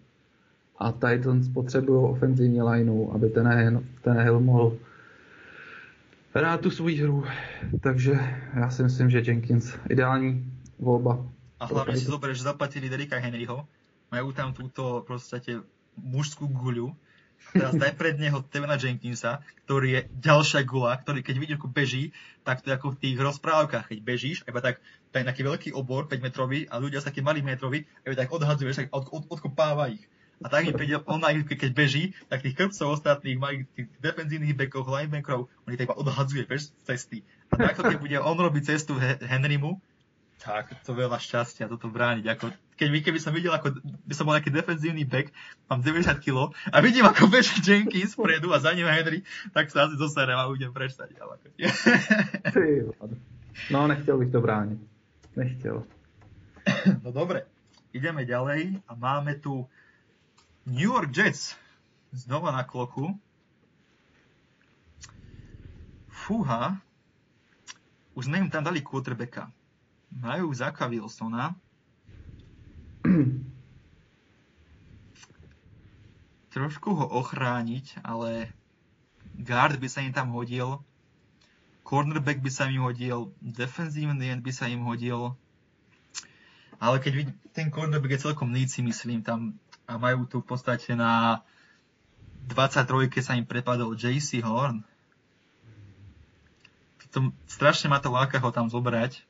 [0.79, 4.77] A Titans potřebují ofenzivní lineu, aby ten, ten Hill mohl
[6.35, 7.25] hrát tu svou hru.
[7.81, 8.13] Takže
[8.55, 11.27] já si myslím, že Jenkins ideální volba.
[11.61, 13.65] A hlavne si zober, že zaplatili Derika Henryho,
[14.13, 15.41] majú tam túto proste
[15.99, 16.95] mužskú guľu,
[17.53, 22.05] teraz daj pred neho Tevena Jenkinsa, ktorý je ďalšia gula, ktorý keď vidíš, ako beží,
[22.43, 24.81] tak to je ako v tých rozprávkach, keď bežíš, iba tak,
[25.15, 28.87] tak nejaký veľký obor, 5 metrový, a ľudia sa taký malý metrový, iba tak odhadzuješ,
[28.87, 30.03] tak od, od, odkopáva ich.
[30.43, 34.91] A tak mi príde, on keď beží, tak tých krpcov ostatných, malých tých defenzívnych bekov,
[34.91, 37.23] linebackerov, oni tak iba odhadzuje, vieš, cesty.
[37.55, 39.79] A takto, keď bude on robiť cestu Henrymu,
[40.43, 42.25] tak to veľa šťastia toto brániť.
[42.35, 45.31] Ako, keď by, keby som videl, ako by som bol nejaký defenzívny back,
[45.71, 49.23] mám 90 kg a vidím, ako beží Jenkins vpredu a za ním Henry,
[49.55, 50.75] tak sa asi zoserem a ujdem.
[50.75, 51.47] Ale ako...
[53.71, 54.79] no, nechtěl bych to bránit.
[55.37, 55.85] Nechtěl.
[57.03, 57.45] No dobre,
[57.93, 59.69] ideme ďalej a máme tu
[60.67, 61.57] New York Jets
[62.13, 63.21] znova na kloku.
[66.25, 66.81] fúha,
[68.17, 69.53] už im tam dali quarterbacka.
[70.15, 71.53] Majú Zaka Wilsona.
[76.55, 78.53] Trošku ho ochrániť, ale
[79.37, 80.81] guard by sa im tam hodil.
[81.85, 83.35] Cornerback by sa im hodil.
[83.45, 85.37] Defensívny end by sa im hodil.
[86.81, 90.97] Ale keď vid- ten cornerback je celkom níci, myslím, tam a majú tu v podstate
[90.97, 91.45] na
[92.49, 94.85] 23 sa im prepadol JC Horn.
[97.13, 99.23] To, strašne ma to láka ho tam zobrať.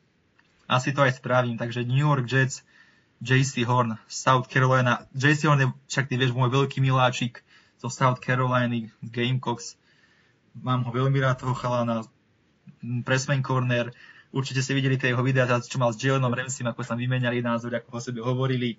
[0.65, 1.61] Asi to aj spravím.
[1.61, 2.65] Takže New York Jets,
[3.25, 5.09] JC Horn, South Carolina.
[5.17, 7.41] JC Horn je, však ty vieš, môj veľký miláčik
[7.81, 9.81] zo South Caroliny, Gamecocks.
[10.61, 12.05] Mám ho veľmi rád toho chalana.
[13.03, 13.89] Pressman Corner.
[14.29, 17.73] Určite ste videli tie jeho videá, čo mal s Jalenom Ramseym, ako sa vymenali názor,
[17.73, 18.77] ako o sebe hovorili.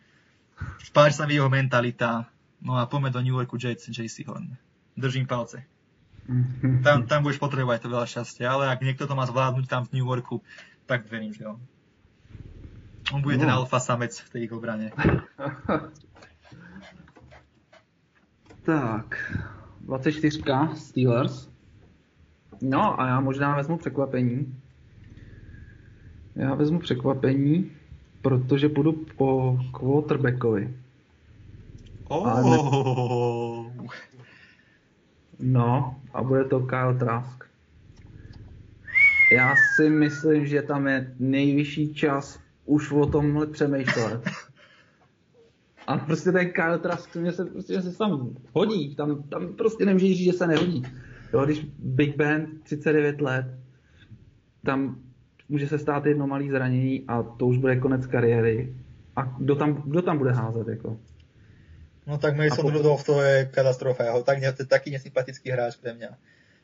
[0.93, 2.29] Páči sa mi jeho mentalita.
[2.61, 4.55] No a poďme do New Yorku Jets, JC Horn.
[4.93, 5.65] Držím palce.
[6.81, 10.01] Tam, tam budeš potrebovať to veľa šťastia, ale ak niekto to má zvládnuť tam v
[10.01, 10.41] New Yorku,
[10.89, 11.61] tak verím, že on.
[13.13, 13.53] On bude ten No.
[13.53, 14.91] alfa samec v tej ich obrane.
[18.65, 19.33] Tak,
[19.81, 20.41] 24
[20.75, 21.49] Steelers.
[22.61, 24.55] No a já možná vezmu překvapení.
[26.35, 27.71] Já vezmu překvapení,
[28.21, 30.73] protože půjdu po quarterbackovi.
[32.07, 33.67] Oh,
[35.39, 37.43] No, a bude to Kyle Trask.
[39.31, 44.21] Já si myslím, že tam je nejvyšší čas už o tomhle přemýšlet.
[45.87, 48.95] A prostě ten Kyle Trask mě se, prostě, se tam hodí.
[48.95, 50.83] Tam, tam prostě nemůžeš říct, že se nehodí.
[51.33, 53.45] Jo, když Big Ben, 39 let,
[54.65, 54.99] tam
[55.49, 58.75] může se stát jedno malé zranění a to už bude konec kariéry.
[59.15, 60.99] A kdo tam, kdo tam bude házet, jako?
[62.07, 64.03] No tak Mason potom- Rudolph to je katastrofa.
[64.03, 66.13] Ja ho tak, to je taký nesympatický hráč pre mňa.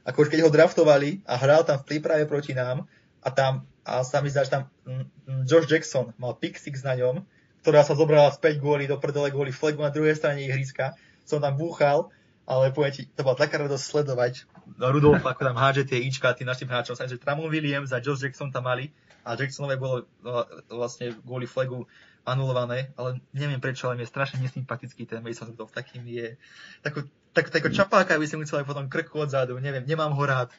[0.05, 2.85] Ako už keď ho draftovali a hral tam v príprave proti nám
[3.21, 6.86] a tam a sa mi zdá, že tam mm, mm, Josh Jackson mal pick six
[6.86, 7.25] na ňom,
[7.65, 10.97] ktorá sa zobrala späť kvôli do prdele, kvôli flagu na druhej strane ihriska.
[11.25, 12.09] Som tam búchal,
[12.45, 14.34] ale poviem ti, to bola taká radosť sledovať.
[14.77, 16.97] Rudolf ako tam hádže tie ička tým našim hráčom.
[16.97, 21.45] Sa, že Tramon Williams a Josh Jackson tam mali a Jacksonové bolo no, vlastne kvôli
[21.45, 21.86] flagu
[22.25, 25.73] anulované, ale neviem prečo, ale mi je strašne nesympatický ten Mason Rudolph.
[25.73, 26.38] Taký mi je,
[26.86, 30.23] takú, tak, takého čapáka by si mu chcel aj potom krku odzadu, neviem, nemám ho
[30.25, 30.49] rád.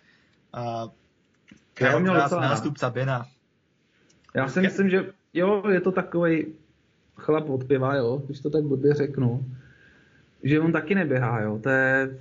[0.51, 0.91] A
[1.91, 3.27] Ho měl docela nástupca Bena.
[4.35, 5.05] Já si myslím, že
[5.35, 6.47] jo, je to takový
[7.17, 9.45] chlap od piva, jo, když to tak blbě řeknu.
[10.43, 12.19] Že on taky neběhá, jo, to je...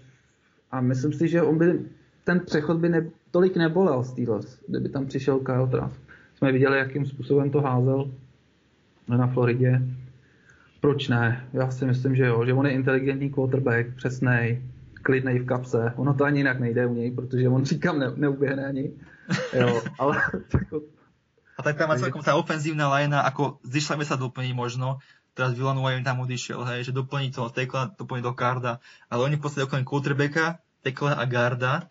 [0.72, 1.80] A myslím si, že on by,
[2.24, 6.01] ten přechod by ne, tolik nebolel Steelers, kdyby tam přišel Kyle Trask.
[6.36, 8.12] Jsme viděli, jakým způsobem to házel
[9.07, 9.82] na Floridě.
[10.82, 11.47] Proč ne?
[11.53, 14.62] Já si myslím, že jo, že on je inteligentní quarterback, přesnej,
[14.93, 15.93] klidnej v kapse.
[15.95, 18.91] Ono to ani jinak nejde u něj, protože on říkám ne, neuběhne ani.
[19.53, 20.13] Jo, ale
[21.57, 24.97] A tak tam má celkom tá ofenzívna lajna, ako zišleme sa doplniť možno,
[25.38, 28.82] teraz Villanueva im tam odišiel, hej, že doplní toho tekla, doplní do garda,
[29.13, 31.86] ale oni v podstate okrem quarterbacka, tekla a garda,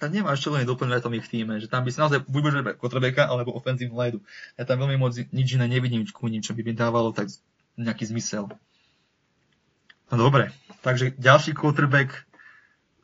[0.00, 2.42] tam nemáš čo len doplňovať v tom ich týme, že tam by si naozaj buď
[2.64, 4.18] mať quarterbacka alebo ofenzívnu lajdu.
[4.58, 7.30] Ja tam veľmi moc nič iné nevidím, ku ničom by mi dávalo tak
[7.78, 8.50] nejaký zmysel.
[10.10, 10.50] No dobre,
[10.82, 12.26] takže ďalší quarterback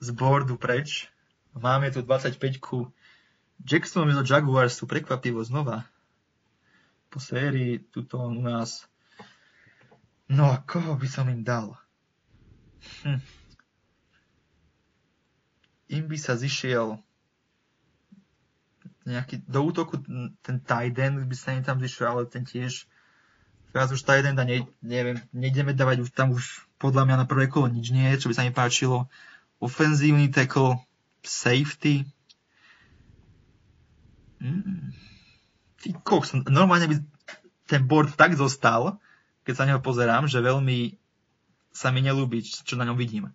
[0.00, 1.12] z boardu preč.
[1.50, 2.94] Máme tu 25 Jackson
[3.66, 5.84] zo Jaguars sú prekvapivo znova.
[7.10, 8.86] Po sérii tuto u nás.
[10.30, 11.74] No a koho by som im dal?
[13.02, 13.20] Hm.
[15.90, 17.02] Im by sa zišiel
[19.10, 19.98] nejaký, do útoku
[20.44, 22.86] ten tight by sa im tam zišiel, ale ten tiež
[23.74, 27.50] teraz už tight enda ne, neviem, nejdeme dávať už tam už podľa mňa na prvé
[27.50, 29.10] kolo nič nie čo by sa mi páčilo.
[29.60, 30.80] Ofenzívny tackle,
[31.20, 32.08] safety,
[34.40, 34.92] Mm.
[35.80, 36.96] Ty koks, normálne by
[37.64, 38.98] ten board tak zostal,
[39.44, 40.96] keď sa na neho pozerám, že veľmi
[41.70, 43.30] sa mi nelúbi, čo na ňom vidím.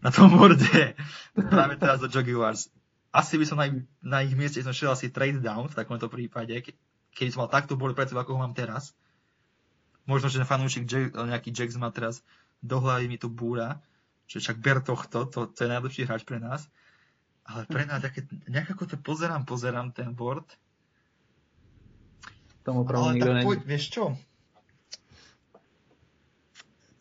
[0.00, 0.96] Na tom boarde.
[1.52, 2.72] Práve teraz do Jaguars.
[3.12, 6.08] Asi by som na, ich- na ich mieste som šiel asi trade down v takomto
[6.08, 6.76] prípade, ke-
[7.16, 8.92] keby som mal takto board pred sebou, ako ho mám teraz.
[10.06, 12.22] Možno, že fanúšik Jack, nejaký Jax má teraz
[12.62, 13.82] do hlavy mi tu búra,
[14.30, 16.66] že však ber tohto, to, to je najlepší hráč pre nás.
[17.46, 20.46] Ale pre nás, keď nejak ako to pozerám, pozerám ten board,
[22.66, 24.04] tam opravdu ale tak poď, vieš čo?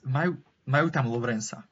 [0.06, 0.38] Majú,
[0.70, 1.66] majú tam Lorenza.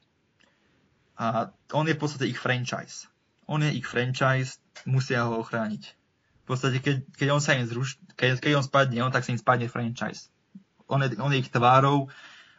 [1.13, 3.05] A on je v podstate ich franchise.
[3.45, 4.57] On je ich franchise,
[4.89, 5.93] musia ho ochrániť.
[6.43, 9.31] V podstate, keď, keď on sa im zruš, keď, keď on spadne, on tak sa
[9.31, 10.33] im spadne franchise.
[10.89, 12.09] On je, on je ich tvárou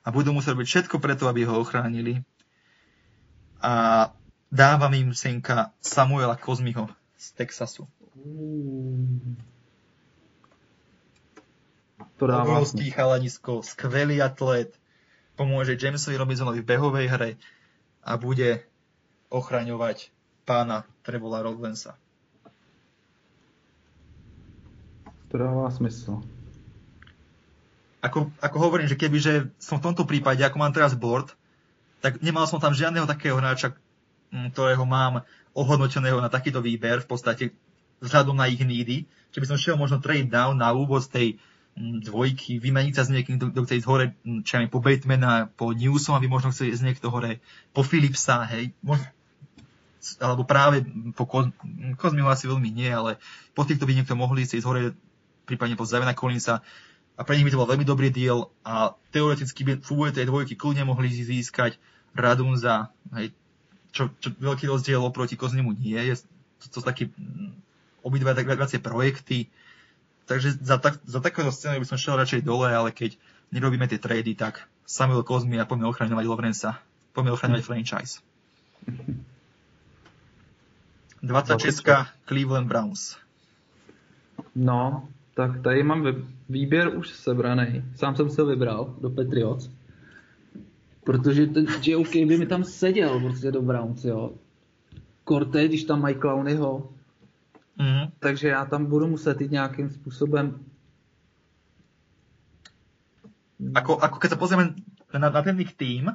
[0.07, 2.23] a budú musieť robiť všetko preto, aby ho ochránili.
[3.59, 4.07] A
[4.55, 6.87] dávam im synka Samuela Kozmiho
[7.19, 7.91] z Texasu.
[12.15, 14.71] To Obrovský chalanisko, skvelý atlet,
[15.35, 17.31] pomôže Jamesovi Robinsonovi v behovej hre
[18.07, 18.63] a bude
[19.35, 20.15] ochraňovať
[20.47, 21.99] pána Trevola Rodlensa.
[25.35, 26.23] To dává smysl.
[27.99, 31.35] Ako, ako hovorím, že keby že som v tomto prípade, ako mám teraz board,
[31.99, 33.75] tak nemal som tam žiadneho takého hráča,
[34.51, 35.23] ktorého mám
[35.55, 37.45] ohodnoteného na takýto výber, v podstate
[38.03, 41.29] vzhľadom na ich needy, že by som šiel možno trade down na úvod z tej
[41.79, 45.71] mm, dvojky, vymeniť sa s niekým, kto chce ísť hore, mm, čo po Batemana, po
[45.71, 47.39] Newsom, aby možno chcel ísť niekto hore,
[47.71, 49.07] po Philipsa, hej, možno,
[50.21, 50.85] alebo práve
[51.17, 51.49] po Koz,
[51.97, 53.17] Kozmiho asi veľmi nie, ale
[53.57, 54.93] po týchto by niekto mohli ísť hore,
[55.49, 56.61] prípadne po Zavena Collinsa,
[57.15, 60.59] a pre nich by to bol veľmi dobrý deal a teoreticky by úvode tej dvojky
[60.59, 61.79] kľudne mohli získať
[62.11, 63.31] Radunza, hej,
[63.95, 66.27] čo, čo veľký rozdiel oproti Koznimu nie je,
[66.67, 67.55] to, to také mm,
[68.03, 69.47] obidva tak viacej projekty,
[70.27, 73.15] takže za, tak, za takéto scénu by som šiel radšej dole, ale keď
[73.55, 76.83] nerobíme tie trady, tak Samuel Kozmi a poďme ochraňovať Lovrensa,
[77.15, 78.19] poďme ochraňovať franchise.
[81.23, 81.81] 26
[82.29, 83.17] Cleveland Browns.
[84.55, 86.07] No, tak tady mám
[86.49, 87.85] výběr už sebraný.
[87.97, 89.71] Sám jsem se vybral do Patriots.
[91.05, 94.33] Protože ten JOK by mi tam seděl prostě do Browns, jo.
[95.25, 96.93] Korte, když tam mají Clowneyho.
[97.79, 98.13] Mhm.
[98.19, 100.65] Takže já tam budu muset jít nějakým způsobem
[103.75, 104.77] Ako, ako keď sa pozrieme
[105.15, 106.11] na, na ten ich tým,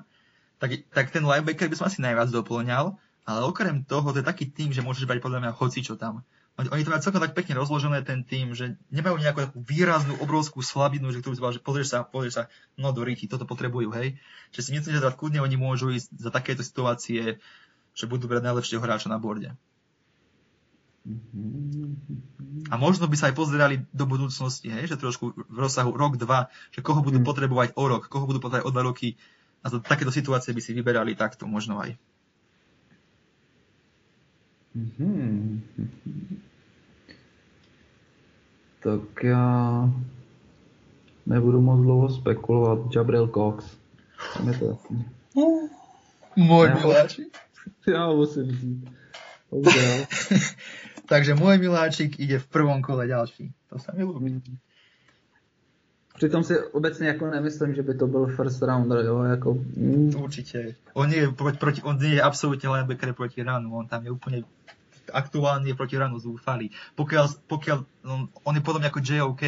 [0.60, 4.52] tak, tak ten linebacker by som asi najviac doplňal, ale okrem toho, to je taký
[4.52, 6.22] tým, že môžeš brať podľa mňa hocičo tam.
[6.60, 10.60] Oni, to majú celkom tak pekne rozložené ten tým, že nemajú nejakú takú výraznú, obrovskú
[10.60, 12.44] slabinu, že ktorú si že pozrieš sa, pozrieš sa,
[12.76, 14.20] no do ryti, toto potrebujú, hej.
[14.52, 17.40] Že si myslím, že teda kľudne oni môžu ísť za takéto situácie,
[17.96, 19.56] že budú brať najlepšieho hráča na borde.
[22.70, 26.52] A možno by sa aj pozerali do budúcnosti, hej, že trošku v rozsahu rok, dva,
[26.76, 29.16] že koho budú potrebovať o rok, koho budú potrebovať o dva roky
[29.64, 31.96] a to, takéto situácie by si vyberali takto možno aj.
[34.76, 35.64] Mhm.
[38.80, 39.90] Tak já
[41.26, 42.80] nebudu moc dlouho spekulovat.
[42.96, 43.78] Jabril Cox.
[44.38, 45.06] Tam je to jasný.
[46.38, 47.38] Môj miláčik.
[47.88, 48.90] Já ho musím vzít.
[51.10, 53.50] Takže môj miláčik ide v prvom kole ďalší.
[53.74, 54.42] To sa mi ľúbi.
[56.16, 59.54] Přitom si obecně jako nemyslím, že by to byl first rounder, jo, jako...
[59.54, 60.76] Mm, Určite.
[60.94, 63.72] On je proti, on je absolútne linebacker proti ranu.
[63.78, 64.44] On tam je úplne
[65.10, 66.70] aktuálne proti ranu zúfalý.
[66.96, 69.44] Pokiaľ, pokiaľ on, on je podobne ako JOK.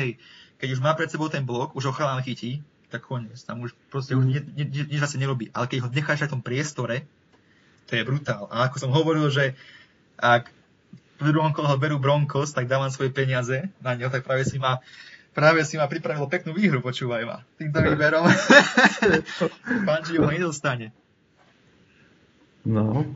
[0.61, 2.61] Keď už má pred sebou ten blok, už ho chalán chytí,
[2.93, 3.41] tak koniec.
[3.41, 5.49] Tam už proste už ni- ni- ni- nič zase nerobí.
[5.55, 7.07] Ale keď ho necháš v tom priestore,
[7.89, 8.45] to je brutál.
[8.53, 9.57] A ako som hovoril, že
[10.19, 10.53] ak
[11.21, 14.57] v druhom kole ho berú Broncos, tak dávam svoje peniaze na neho, tak práve si
[14.57, 14.81] ma
[15.31, 17.37] práve si ma pripravilo peknú výhru, počúvaj ma.
[17.55, 18.27] Týmto výberom.
[19.87, 20.91] Fangio ho nedostane.
[22.67, 23.07] no.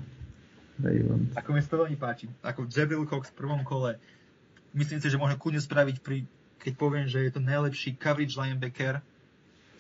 [0.80, 1.32] Ravens.
[1.36, 2.28] Ako mi to veľmi páči.
[2.44, 3.96] Ako Jabril Cox v prvom kole.
[4.76, 6.28] Myslím si, že môžem kľudne spraviť pri,
[6.60, 9.00] keď poviem, že je to najlepší coverage linebacker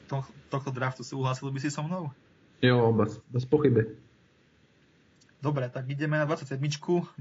[0.08, 1.04] to, tohto draftu.
[1.04, 2.16] Súhlasil by si so mnou?
[2.64, 3.92] Jo, bez, bez pochyby.
[5.44, 6.58] Dobre, tak ideme na 27.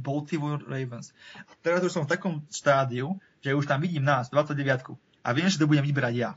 [0.00, 1.12] Baltimore Ravens.
[1.36, 4.96] A teraz už som v takom štádiu, že už tam vidím nás, 29.
[5.20, 6.30] A viem, že to budem vybrať ja.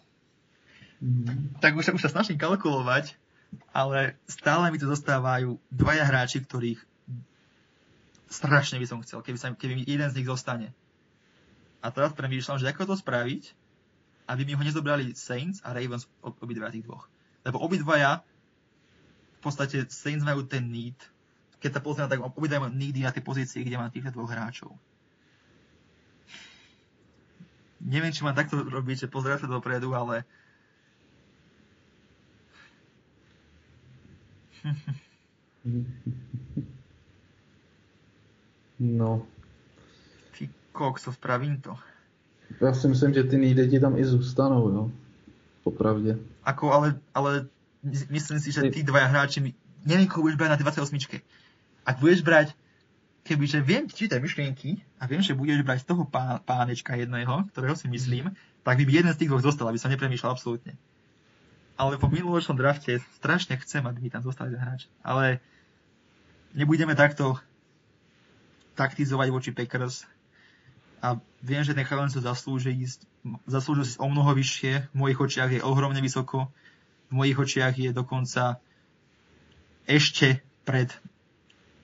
[1.00, 1.62] Mhm.
[1.62, 3.16] Tak už, už sa snažím kalkulovať,
[3.72, 6.82] ale stále mi tu zostávajú dvaja hráči, ktorých
[8.28, 10.76] strašne by som chcel, keby, sa, keby mi jeden z nich zostane.
[11.80, 13.56] A teraz premýšľam, že ako to spraviť,
[14.28, 17.08] aby mi ho nezobrali Saints a Ravens ob- obidva tých dvoch.
[17.48, 18.28] Lebo obidvaja
[19.40, 21.00] v podstate Saints majú ten need,
[21.64, 24.76] keď sa pozriem, tak obidvaja majú needy na tej pozícii, kde mám týchto dvoch hráčov.
[27.78, 30.26] Neviem, či mám takto robiť, že pozerať sa dopredu, ale
[38.80, 39.26] No.
[40.38, 41.76] ty kokso, spravím to.
[42.62, 44.92] Já si myslím, že ty nejde ti tam i zůstanou, jo.
[45.64, 46.18] Popravdě.
[46.44, 47.48] Ako, ale, ale
[48.10, 49.54] myslím si, že tí dvaja hráči, mi-
[49.86, 51.22] neviem, koho budeš brať na tej 28.
[51.86, 52.56] Ak budeš brať,
[53.24, 57.76] kebyže viem čítať myšlienky a viem, že budeš brať z toho pá, pánečka jedného, ktorého
[57.76, 58.32] si myslím,
[58.64, 60.80] tak by jeden z tých dvoch zostal, aby som nepremýšľal absolútne.
[61.76, 64.88] Ale po minuloročnom drafte strašne chcem, aby mi tam zostal jeden hráč.
[65.04, 65.40] Ale
[66.56, 67.36] nebudeme takto
[68.78, 70.06] taktizovať voči Packers.
[71.02, 73.06] A viem, že ten chalan sa zaslúži ísť,
[73.50, 74.94] zaslúžil si o mnoho vyššie.
[74.94, 76.54] V mojich očiach je ohromne vysoko.
[77.10, 78.62] V mojich očiach je dokonca
[79.90, 80.92] ešte pred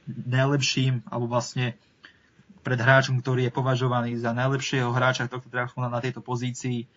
[0.07, 1.79] najlepším, alebo vlastne
[2.63, 6.87] pred hráčom, ktorý je považovaný za najlepšieho hráča tohto draftu na, tejto pozícii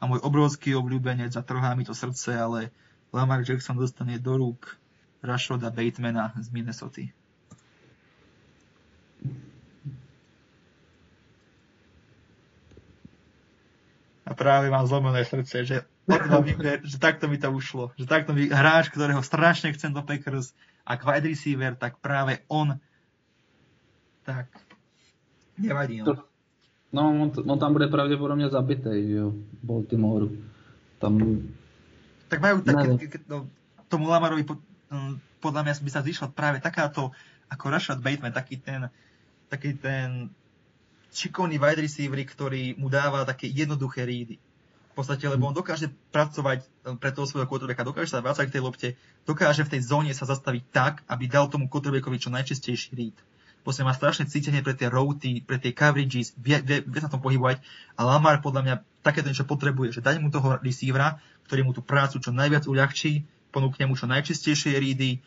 [0.00, 2.72] a môj obrovský obľúbenec a trhá mi to srdce, ale
[3.12, 4.80] Lamar Jackson dostane do rúk
[5.20, 7.04] Rashoda Batemana z Minnesota.
[14.40, 15.76] Práve mám zlomené srdce, že,
[16.80, 17.92] že takto mi to ušlo.
[18.00, 20.56] Že takto mi hráč, ktorého strašne chcem do Packers,
[20.88, 22.80] ak wide receiver, tak práve on
[24.24, 24.48] tak
[25.60, 26.00] nevadí.
[26.00, 26.24] No.
[26.90, 29.32] No, on, on tam bude pravděpodobně zabitý, že jo,
[29.62, 30.26] Baltimore.
[30.98, 31.22] Tam...
[32.28, 33.46] Tak majú tak, no,
[33.86, 34.58] tomu Lamarovi po,
[34.90, 37.14] um, podľa mňa by sa zišla práve takáto
[37.46, 38.90] ako Rashad Bateman, taký ten,
[39.46, 40.34] taký ten
[41.10, 44.38] šikovný wide receiver, ktorý mu dáva také jednoduché rídy.
[44.90, 48.54] V podstate, lebo on dokáže pracovať um, pre toho svojho quarterbacka, dokáže sa vrácať k
[48.58, 48.88] tej lopte,
[49.22, 53.16] dokáže v tej zóne sa zastaviť tak, aby dal tomu quarterbackovi čo najčistejší ríd
[53.60, 57.20] proste má strašné cítenie pre tie routy, pre tie coverages, vie, vie, vie sa tom
[57.20, 57.60] pohybovať
[57.96, 61.84] a Lamar podľa mňa takéto niečo potrebuje, že dať mu toho receivera, ktorý mu tú
[61.84, 65.20] prácu čo najviac uľahčí, ponúkne mu čo najčistejšie rídy,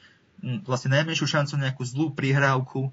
[0.66, 2.90] vlastne najmenšiu šancu na nejakú zlú prihrávku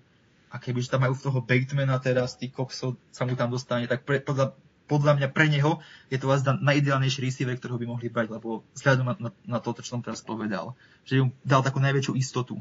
[0.51, 4.19] a keby tam majú toho Batemana teraz, tých Coxov sa mu tam dostane, tak pre,
[4.19, 4.59] podľa,
[4.91, 5.79] podľa mňa pre neho
[6.11, 9.79] je to vlastne najideálnejší receiver, ktorého by mohli brať, lebo vzhľadom na, na, na to,
[9.79, 10.75] čo som teraz povedal,
[11.07, 12.59] že mu dal takú najväčšiu istotu.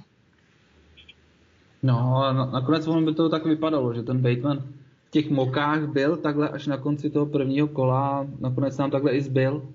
[1.81, 4.59] No, a nakonec ono by to tak vypadalo, že ten Bateman
[5.07, 9.21] v těch mokách byl takhle až na konci toho prvního kola, nakonec nám takhle i
[9.21, 9.65] zbyl.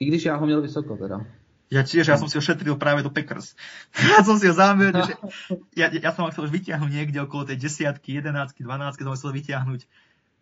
[0.00, 1.20] I když já ho měl vysoko teda.
[1.70, 3.54] Ja tiež, ja som si ho šetril práve do Packers.
[4.10, 5.14] Ja som si ho zámerne, že
[5.78, 9.18] ja, ja som ho chcel už vyťahnuť niekde okolo tej desiatky, jedenáctky, dvanáctky, som ho
[9.18, 9.80] chcel vyťahnuť,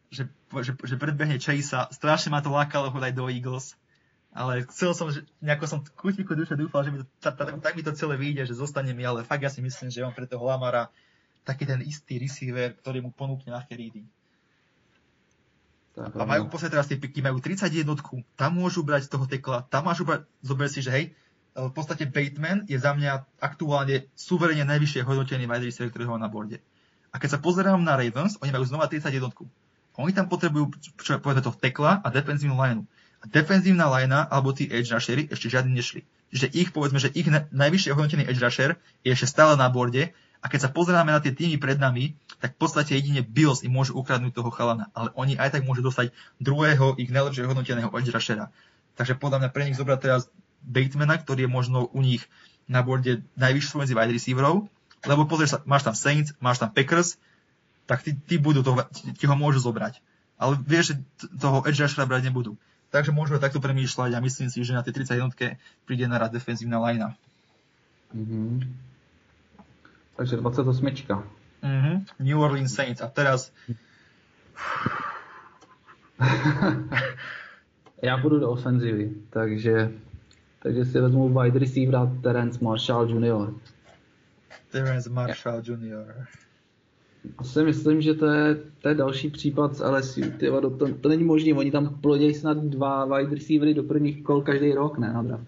[0.09, 0.22] že,
[0.64, 3.76] že, že predbehne Chase Strašne ma to lákalo ho dať do Eagles
[4.39, 7.74] ale chcel som, že nejako som kutiku duše dúfal, že mi to, ta, ta, tak
[7.76, 10.29] mi to celé vyjde, že zostane mi, ale fakt ja si myslím, že on pre
[10.29, 10.93] toho Lamara
[11.49, 13.72] taký ten istý receiver, ktorý mu ponúkne ľahké
[16.07, 16.22] rídy.
[16.22, 17.82] A majú podstate teraz tie piky, majú 31,
[18.38, 21.05] tam môžu brať toho tekla, tam môžu brať, zober si, že hej,
[21.59, 26.30] v podstate Bateman je za mňa aktuálne suverene najvyššie hodnotený wide receiver, ktorý ho na
[26.30, 26.62] borde.
[27.11, 29.34] A keď sa pozerám na Ravens, oni majú znova 31.
[29.99, 30.70] Oni tam potrebujú,
[31.03, 32.86] čo povedzme to, tekla a defenzívnu lineu
[33.26, 36.07] defenzívna lajna alebo tí edge rushery ešte žiadni nešli.
[36.30, 40.47] Že ich, povedzme, že ich najvyššie hodnotený edge rusher je ešte stále na borde a
[40.47, 43.99] keď sa pozeráme na tie týmy pred nami, tak v podstate jedine Bills im môžu
[43.99, 48.14] ukradnúť toho chalana, ale oni aj tak môžu dostať druhého ich najlepšie hodnoteného edge.
[48.95, 50.22] Takže podľa mňa pre nich zobrať teraz
[50.62, 52.26] Batemana, ktorý je možno u nich
[52.70, 54.66] na borde najvyšší medzi wide receiverov,
[55.07, 57.18] lebo pozrieš sa, máš tam Saints, máš tam Packers,
[57.86, 60.03] tak tí, tí budú to, ti ho môžu zobrať.
[60.39, 60.95] Ale vieš, že
[61.39, 62.55] toho edge rushera brať nebudú.
[62.95, 66.30] Takže môžeme takto premýšľať a myslím si, že na tej 30 jednotke príde na rad
[66.30, 67.18] defenzívna lajna.
[68.14, 68.88] Mm-hmm.
[70.19, 70.87] Takže 28.
[70.87, 72.05] Mm-hmm.
[72.19, 73.03] New Orleans Saints.
[73.03, 73.53] A teraz...
[78.03, 79.93] Já půjdu do ofenzivy, takže,
[80.62, 83.55] takže si vezmu wide receivera Terence Marshall Jr.
[84.71, 86.27] Terence Marshall Jr
[87.43, 90.21] si myslím, že to je, to je další případ z LSU.
[90.39, 94.43] Tyva, to, to, není možné, oni tam plodějí snad dva wide receivery do prvních kol
[94.43, 95.41] každý rok, ne, na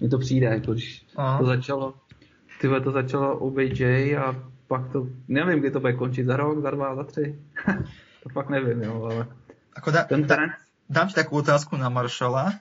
[0.00, 1.38] Mně to přijde, jako když Aha.
[1.38, 1.94] to začalo,
[2.60, 4.34] tyva, to začalo OBJ a
[4.66, 7.38] pak to, nevím, kdy to bude končit, za rok, za dva, za tři.
[8.22, 9.26] to fakt nevím, jo, ale...
[9.76, 10.56] Ako da, ten da,
[10.88, 12.58] dám ti takú otázku na Maršala.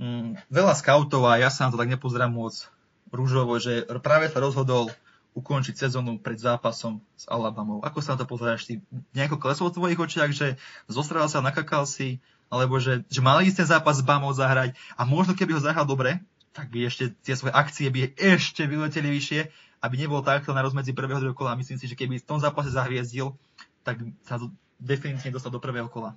[0.00, 2.66] Mm, veľa scoutov a ja sa na to tak nepozerám moc
[3.14, 4.90] rúžovo, že práve sa rozhodol
[5.34, 7.82] ukončiť sezónu pred zápasom s Alabamou.
[7.82, 8.66] Ako sa na to pozeráš?
[8.66, 8.82] Ty
[9.14, 13.62] nejako klesol v tvojich očiach, že zostral sa, nakakal si, alebo že, že mal ísť
[13.62, 16.22] ten zápas s Bamou zahrať a možno keby ho zahral dobre,
[16.54, 19.40] tak by ešte tie svoje akcie by ešte vyleteli vyššie,
[19.82, 21.58] aby nebol takto na rozmedzi prvého druhého kola.
[21.58, 23.34] Myslím si, že keby v tom zápase zahviezdil,
[23.82, 24.38] tak sa
[24.78, 26.14] definitívne dostal do prvého kola.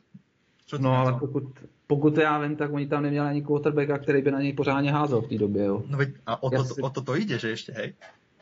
[0.67, 1.43] Čo no ale pokud,
[1.87, 5.21] pokud já vím, tak oni tam neměli ani quarterbacka, který by na něj pořádně házel
[5.21, 5.63] v té době.
[5.63, 5.83] Jo.
[5.87, 6.81] No veď, a o to, si...
[6.81, 7.89] o to, to ide, že ešte, hej?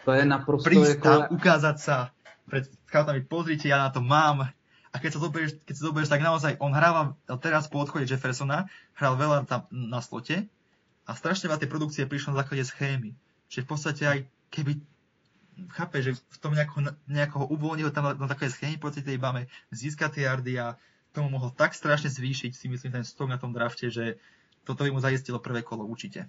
[0.06, 1.34] To je naprosto Prísť jako...
[1.34, 2.14] ukázať sa
[2.46, 4.54] pred scoutami, pozrite, ja na to mám.
[4.94, 8.70] A keď sa zoberieš, keď sa zoberieš, tak naozaj on hráva teraz po odchode Jeffersona,
[8.94, 10.46] hral veľa tam na slote
[11.06, 13.14] a strašne veľa tej produkcie prišlo na základe schémy.
[13.50, 14.82] Čiže v podstate aj keby
[15.72, 20.12] chápe, že v tom nejako, nejakého uvoľniho tam na, také schémy po tej bame, získa
[20.12, 20.76] tie yardy a
[21.16, 24.20] tomu mohol tak strašne zvýšiť, si myslím, ten stok na tom drafte, že
[24.68, 26.28] toto by mu zaistilo prvé kolo určite.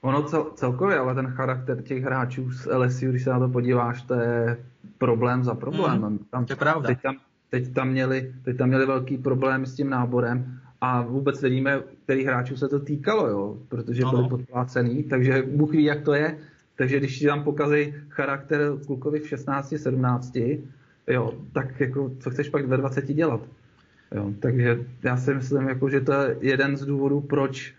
[0.00, 4.02] Ono cel, celkově, ale ten charakter těch hráčů z LSU, když se na to podíváš,
[4.02, 4.64] to je
[4.98, 6.12] problém za problémem.
[6.12, 6.88] Mm, tam, to je pravda.
[6.88, 7.16] Teď tam,
[7.50, 12.26] teď, tam měli, teď tam měli velký problém s tím náborem a vůbec nevíme, kterých
[12.26, 14.12] hráčů se to týkalo, jo, protože ano.
[14.12, 16.38] byli podplácený, takže Bůh ví, jak to je.
[16.76, 20.36] Takže když ti tam pokazí charakter klukovi v 16, 17,
[21.08, 23.40] jo, tak jako, co chceš pak ve 20 dělat?
[24.14, 27.74] Jo, takže já si myslím, jako, že to je jeden z důvodů, proč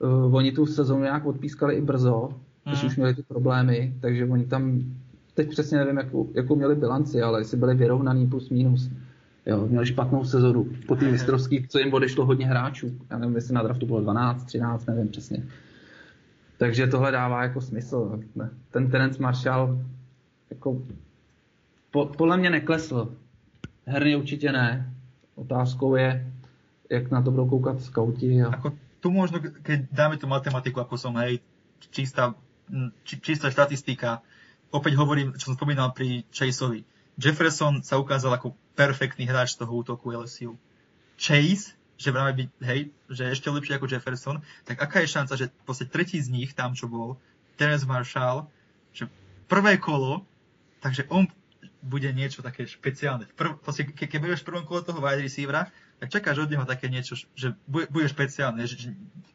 [0.00, 2.28] uh, oni tu sezónu nějak odpískali i brzo,
[2.64, 2.86] když Mhm.
[2.86, 4.80] už měli ty problémy, takže oni tam,
[5.34, 8.90] teď přesně nevím, jakou, jakou měli bilanci, ale jestli byli vyrovnaný plus minus.
[9.48, 12.98] Jo, měli špatnou sezonu po té mistrovský, co jim odešlo hodně hráčů.
[13.10, 15.42] Já nevím, jestli na draftu bylo 12, 13, nevím přesně.
[16.58, 18.20] Takže tohle dává jako smysl.
[18.70, 19.78] Ten Terence Marshall
[20.50, 20.82] jako
[21.90, 23.12] po, podle mě neklesl.
[23.86, 24.92] Herně určitě ne.
[25.34, 26.32] Otázkou je,
[26.90, 28.42] jak na to budou koukat skauti.
[28.42, 28.48] A...
[28.48, 31.40] Ako tu možno, keď dáme tú matematiku, ako som, hej,
[31.94, 32.34] čistá,
[33.06, 34.20] či, čistá štatistika,
[34.74, 36.82] opäť hovorím, čo som spomínal pri Chaseovi.
[37.14, 40.54] Jefferson sa ukázal ako perfektný hráč z toho útoku LSU.
[41.18, 45.34] Chase, že práve byť, hej, že je ešte lepší ako Jefferson, tak aká je šanca,
[45.34, 47.18] že proste tretí z nich, tam čo bol,
[47.58, 48.46] Terence Marshall,
[48.94, 49.10] že
[49.50, 50.22] prvé kolo,
[50.78, 51.26] takže on
[51.82, 53.26] bude niečo také špeciálne.
[53.34, 55.66] Prv, proste, ke, keď budeš v prvom kole toho wide receivera,
[55.98, 58.88] tak čakáš od neho také niečo, že bude, bude špeciálne, že, že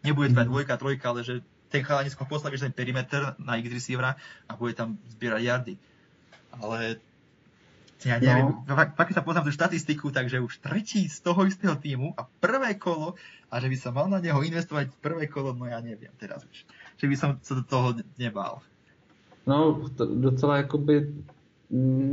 [0.07, 1.35] nebude tvoja dvojka, trojka, ale že
[1.67, 4.15] ten chalanisko postavíš ten perimeter na X receivera
[4.47, 5.73] a bude tam zbierať yardy.
[6.55, 7.03] Ale
[8.01, 8.75] ja neviem, no.
[8.97, 13.15] fakt, sa pozriem tú štatistiku, takže už tretí z toho istého týmu a prvé kolo
[13.47, 16.65] a že by som mal na neho investovať prvé kolo, no ja neviem teraz už.
[16.99, 18.59] Že by som sa do toho nebál.
[19.47, 21.13] No, to docela jakoby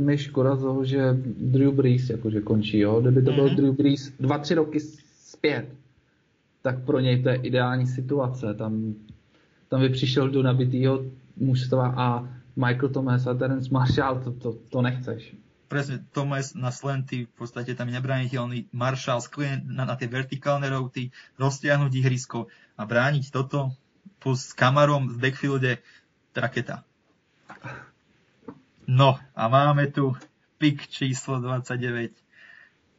[0.01, 3.01] mi škoda toho, že Drew Brees jakože končí, jo.
[3.01, 3.55] Kdyby to byl Mhm.
[3.55, 5.67] Drew Brees dva, tři roky zpět,
[6.61, 8.53] tak pro něj to je ideální situace.
[8.53, 8.95] Tam,
[9.69, 11.05] tam by přišel do nabitýho
[11.37, 15.35] mužstva a Michael Thomas a Terence Marshall, to, to, to nechceš.
[15.71, 20.67] Presne, Thomas na slenty, v podstate tam je nebraniteľný Marshall sklen na, na tie vertikálne
[20.67, 23.71] routy, roztiahnuť ihrisko a brániť toto
[24.19, 25.79] plus s kamarom v backfielde
[26.35, 26.83] raketa.
[28.83, 30.11] No a máme tu
[30.59, 32.11] pick číslo 29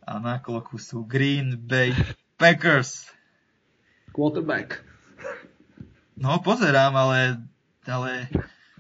[0.09, 1.93] a na kloku sú Green Bay
[2.41, 3.05] Packers.
[4.17, 4.81] Quarterback.
[6.17, 7.45] No pozerám, ale,
[7.85, 8.33] ale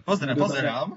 [0.08, 0.88] pozerám, pozerám.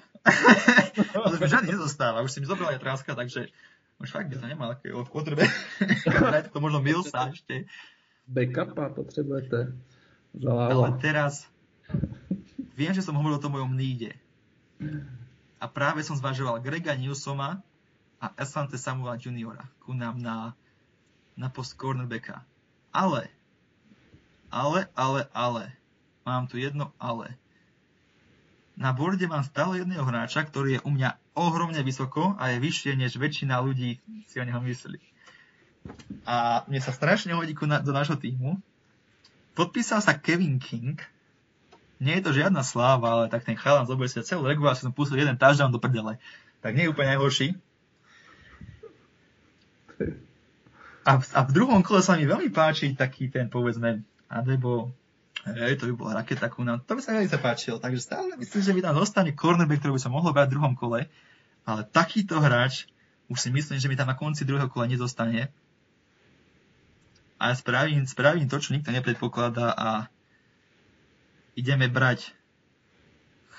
[1.40, 3.54] Mi žiadny nezostáva, už si mi zobrali aj tráska, takže
[4.02, 4.74] už fakt by to nemal
[5.08, 5.52] quarterback.
[6.06, 7.70] Dajte to možno Millsa ešte.
[8.28, 9.72] Backupa potřebujete.
[10.36, 11.48] Za Ale teraz
[12.76, 14.18] viem, že som hovoril o tom mojom níde.
[15.62, 17.64] A práve som zvažoval Grega Newsoma
[18.20, 20.58] a Asante Samuela Juniora ku nám na,
[21.40, 22.44] na post cornerbacka.
[22.92, 23.32] Ale,
[24.52, 25.64] ale, ale, ale,
[26.28, 27.40] mám tu jedno ale.
[28.76, 32.92] Na borde mám stále jedného hráča, ktorý je u mňa ohromne vysoko a je vyššie,
[33.00, 35.00] než väčšina ľudí si o neho myslí.
[36.28, 38.60] A mne sa strašne hodí do nášho týmu.
[39.56, 41.00] Podpísal sa Kevin King.
[42.04, 45.24] Nie je to žiadna sláva, ale tak ten chalan zoberie si celú reguláciu, som pustil
[45.24, 46.20] jeden touchdown do prdele.
[46.60, 47.56] Tak nie je úplne najhorší.
[51.06, 54.92] A v, a v druhom kole sa mi veľmi páči taký ten, povedzme, Adebo,
[55.44, 56.80] hej, to by bola raketa ku nám.
[56.88, 57.76] To by sa mi veľmi zapáčil.
[57.78, 60.74] Takže stále myslím, že by tam zostane cornerback, ktorý by sa mohol brať v druhom
[60.74, 61.12] kole.
[61.68, 62.88] Ale takýto hráč,
[63.28, 65.52] už si myslím, že mi tam na konci druhého kola nezostane.
[67.36, 69.90] A spravím, spravím to, čo nikto nepredpokladá a
[71.60, 72.32] ideme brať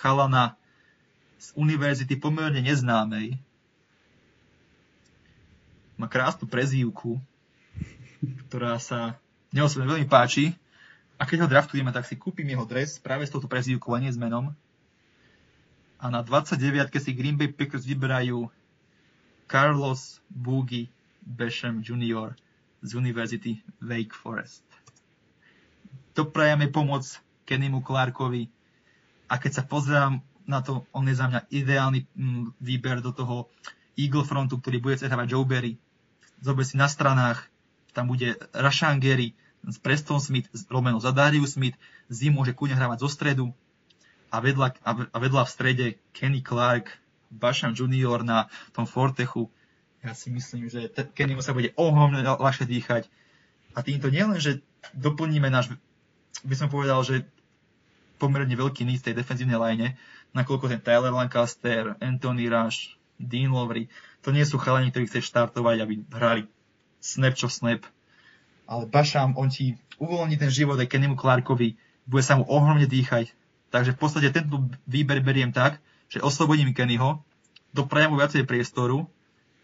[0.01, 0.57] chalana
[1.37, 3.37] z univerzity pomerne neznámej.
[5.97, 7.21] Má krásnu prezývku,
[8.49, 9.17] ktorá sa
[9.53, 10.53] mne osobne veľmi páči.
[11.17, 14.13] A keď ho draftujeme, tak si kúpim jeho dres práve s touto prezývkou a nie
[14.13, 14.53] s menom.
[15.97, 18.53] A na 29 si Green Bay Packers vyberajú
[19.49, 20.93] Carlos Boogie
[21.25, 22.37] Basham Jr.
[22.85, 24.63] z Univerzity Wake Forest.
[26.13, 27.09] Doprajeme pomoc
[27.49, 28.53] Kennymu Clarkovi
[29.33, 33.51] a keď sa pozerám na to, on je za mňa ideálny mm, výber do toho
[33.99, 35.81] Eagle frontu, ktorý bude cehávať Joe Berry.
[36.39, 37.49] Zober si na stranách,
[37.97, 39.33] tam bude Rashan Gary,
[39.83, 41.75] Preston Smith, Romeno za Darius Smith,
[42.07, 43.47] Zim môže kúňa hrávať zo stredu
[44.31, 46.91] a vedľa, a vedľa v strede Kenny Clark,
[47.31, 49.51] Basham Junior na tom Fortechu.
[50.07, 53.11] Ja si myslím, že te, Kenny sa bude ohromne ľahšie dýchať.
[53.75, 54.63] A týmto nielen, že
[54.95, 55.75] doplníme náš,
[56.47, 57.27] by som povedal, že
[58.17, 59.99] pomerne veľký níz tej defenzívnej line,
[60.33, 63.89] nakoľko ten Tyler Lancaster, Anthony Rush, Dean Lowry,
[64.25, 66.43] to nie sú chalani, ktorí chceš štartovať, aby hrali
[67.01, 67.85] snap čo snap.
[68.67, 73.31] Ale Basham, on ti uvoľní ten život aj Kennymu Clarkovi, bude sa mu ohromne dýchať.
[73.71, 77.23] Takže v podstate tento výber beriem tak, že oslobodím Kennyho,
[77.75, 79.07] doprajem mu viacej priestoru,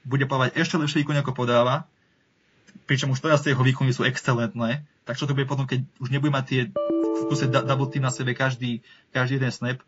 [0.03, 1.87] bude plávať ešte lepšie výkony, ako podáva,
[2.87, 6.35] pričom už teraz jeho výkony sú excelentné, tak čo to bude potom, keď už nebude
[6.35, 6.61] mať tie
[7.13, 8.83] v kuse double team na sebe každý,
[9.15, 9.79] každý jeden snap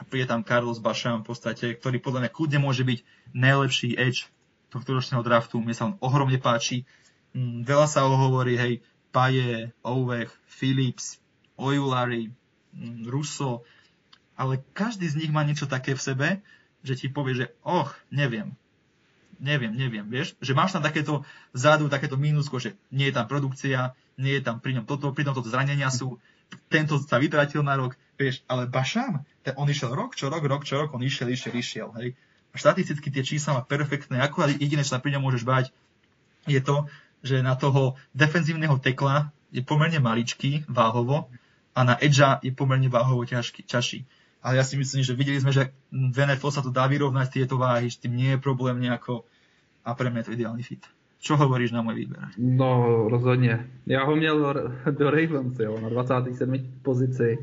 [0.00, 2.98] a príde tam Carlos Basham v podstate, ktorý podľa mňa kľudne môže byť
[3.36, 4.26] najlepší edge
[4.72, 5.60] tohto ročného draftu.
[5.60, 6.88] Mne sa on ohromne páči.
[7.32, 11.20] Mm, Veľa sa ho hovorí, hej, Paje, Ovech, Phillips,
[11.56, 12.32] Ojulari,
[12.76, 13.64] mm, Russo,
[14.36, 16.28] ale každý z nich má niečo také v sebe,
[16.82, 18.52] že ti povie, že och, neviem,
[19.38, 23.94] neviem, neviem, vieš, že máš tam takéto vzadu, takéto mínusko, že nie je tam produkcia,
[24.18, 26.20] nie je tam pri ňom toto, pri tom toto zranenia sú,
[26.68, 30.62] tento sa vytratil na rok, vieš, ale Bašam, ten, on išiel rok, čo rok, rok,
[30.68, 32.12] čo rok, on išiel, išiel, išiel, hej.
[32.52, 35.72] Štatisticky tie čísla má perfektné, ako jediné, čo sa pri ňom môžeš bať,
[36.44, 36.90] je to,
[37.22, 41.30] že na toho defenzívneho tekla je pomerne maličký váhovo
[41.72, 44.04] a na edža je pomerne váhovo ťažký, ťažší.
[44.42, 47.56] Ale ja si myslím, že videli sme, že v NFL sa to dá vyrovnať tieto
[47.56, 49.22] váhy, že tým nie je problém nejako
[49.86, 50.82] a pre mňa je to ideálny fit.
[51.22, 52.28] Čo hovoríš na můj výběr?
[52.38, 53.66] No, rozhodně.
[53.86, 54.54] Já ho měl do,
[54.90, 56.52] do Ravens, jo, na 27.
[56.82, 57.38] pozici.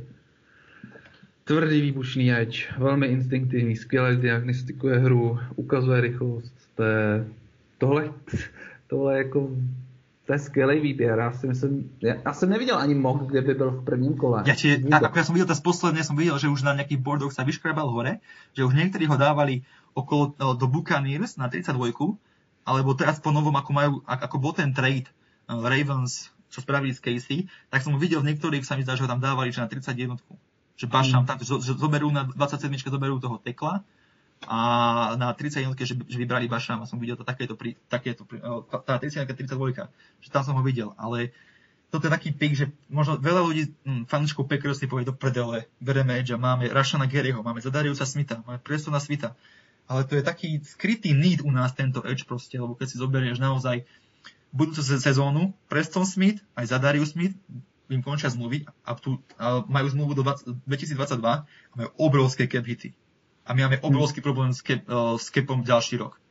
[1.43, 6.53] Tvrdý výbušný edge, velmi instinktivní, skvěle diagnostikuje hru, ukazuje rychlost.
[6.75, 7.27] To je,
[7.77, 8.13] tohle,
[8.89, 9.49] tohle jako
[10.29, 11.19] to je skvělý výběr.
[11.19, 14.43] Já, si myslím, já, já jsem neviděl ani mock, kde by byl v prvním kole.
[14.45, 17.33] Ja, ti, ako ja som videl teraz posledne, som videl, že už na nejakých boardoch
[17.33, 18.21] sa vyškrabal hore,
[18.53, 19.65] že už niektorí ho dávali
[19.97, 21.73] okolo, no, do Buccaneers na 32,
[22.61, 25.09] alebo teraz po novom, ako, majú, ako bol ten trade
[25.49, 27.37] uh, Ravens, čo spravili z Casey,
[27.73, 30.21] tak som videl niektorých, sa mi zdá, že ho tam dávali že na 31.
[30.77, 31.27] Že Bašam, mm.
[31.27, 32.69] tam, že, že zoberú na 27.
[32.85, 33.81] zoberú toho tekla
[34.47, 34.59] a
[35.19, 35.75] na 31.
[35.75, 38.39] že, že vybrali Bašam a som videl to takéto, pri, takéto pri,
[38.87, 39.89] tá 30 32,
[40.23, 41.35] že tam som ho videl, ale
[41.89, 45.65] toto je taký pik, že možno veľa ľudí, hm, fanúškov Packers si povie do prdele,
[45.81, 49.33] bereme Edge, máme Rashana Garyho, máme Zadariusa Smitha, máme Prestona Smitha,
[49.89, 53.41] ale to je taký skrytý need u nás tento Edge proste, lebo keď si zoberieš
[53.41, 53.89] naozaj
[54.53, 57.33] budúcu sezónu, Preston Smith, aj Zadarius Smith,
[57.89, 62.61] im končia zmluvy a, tu, a majú zmluvu do 20, 2022 a majú obrovské cap
[62.61, 62.93] hity.
[63.49, 66.21] A my máme obrovský problém s, cap, uh, s capom ďalší rok.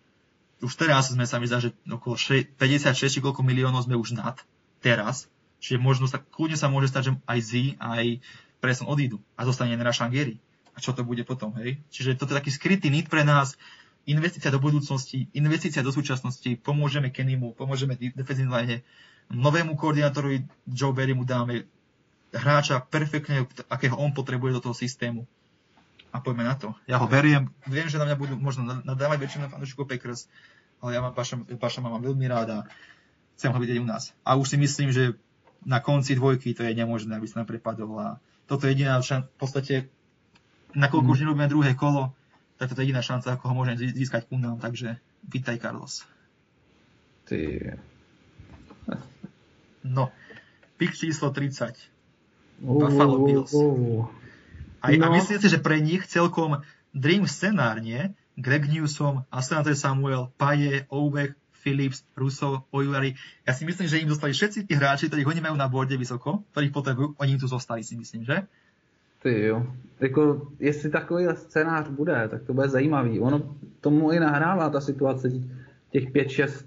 [0.63, 4.39] Už teraz sme sa mi zdá, že okolo 56 či koľko miliónov sme už nad
[4.79, 5.27] teraz.
[5.59, 8.23] Čiže možno sa, kľudne sa môže stať, že aj Z, aj
[8.63, 10.39] Preston odídu a zostane Nera Shangeri.
[10.75, 11.83] A čo to bude potom, hej?
[11.91, 13.59] Čiže toto je taký skrytý nit pre nás,
[14.07, 18.77] investícia do budúcnosti, investícia do súčasnosti, pomôžeme Kennymu, pomôžeme defensívnej line,
[19.35, 21.67] novému koordinátorovi Joe Berry mu dáme
[22.31, 25.27] hráča perfektne, akého on potrebuje do toho systému
[26.13, 26.73] a poďme na to.
[26.89, 30.27] Ja ho beriem, viem, že na mňa budú možno nadávať väčšina fanúšikov Packers,
[30.81, 32.59] ale ja mám Paša, Paša mám veľmi rád a
[33.37, 34.17] chcem ho vidieť u nás.
[34.25, 35.19] A už si myslím, že
[35.67, 38.09] na konci dvojky to je nemožné, aby sa nám prepadol a
[38.49, 39.75] toto je jediná šanca, v podstate
[40.73, 41.13] nakoľko mm.
[41.13, 42.17] už nerobíme druhé kolo,
[42.57, 44.97] tak toto je jediná šanca, ako ho môžem získať ku nám, takže
[45.29, 46.09] vítaj Carlos.
[47.29, 47.77] Ty.
[49.85, 50.11] No,
[50.81, 51.77] pik číslo 30.
[52.65, 53.53] Uh, Buffalo Bills.
[53.55, 54.18] Uh, uh.
[54.81, 55.07] A, no.
[55.07, 56.63] a myslím si, že pre nich celkom
[56.95, 58.15] dream scenár, nie?
[58.39, 63.19] Greg Newsom, Asante Samuel, Paje, Ovech, Phillips, Russo, Oilary.
[63.43, 66.47] Ja si myslím, že im dostali všetci tí hráči, ktorých oni majú na borde vysoko,
[66.55, 68.47] ktorých potrebujú, oni im tu zostali, si myslím, že?
[69.23, 69.67] Ty jo.
[70.01, 73.21] Jako, jestli takový scénář bude, tak to bude zajímavý.
[73.21, 75.29] Ono tomu i nahrává ta situace
[75.91, 76.65] těch 5-6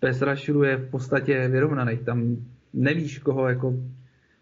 [0.00, 2.00] pass je v podstatě vyrovnaných.
[2.00, 2.36] Tam
[2.72, 3.74] nevíš, koho jako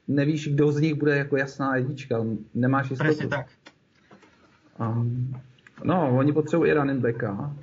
[0.09, 2.25] nevíš, kdo z nich bude jako jasná jednička.
[2.55, 3.09] Nemáš jistotu.
[3.09, 3.47] Presne tak.
[4.81, 5.37] Um,
[5.85, 7.55] no, oni potřebují i running backa.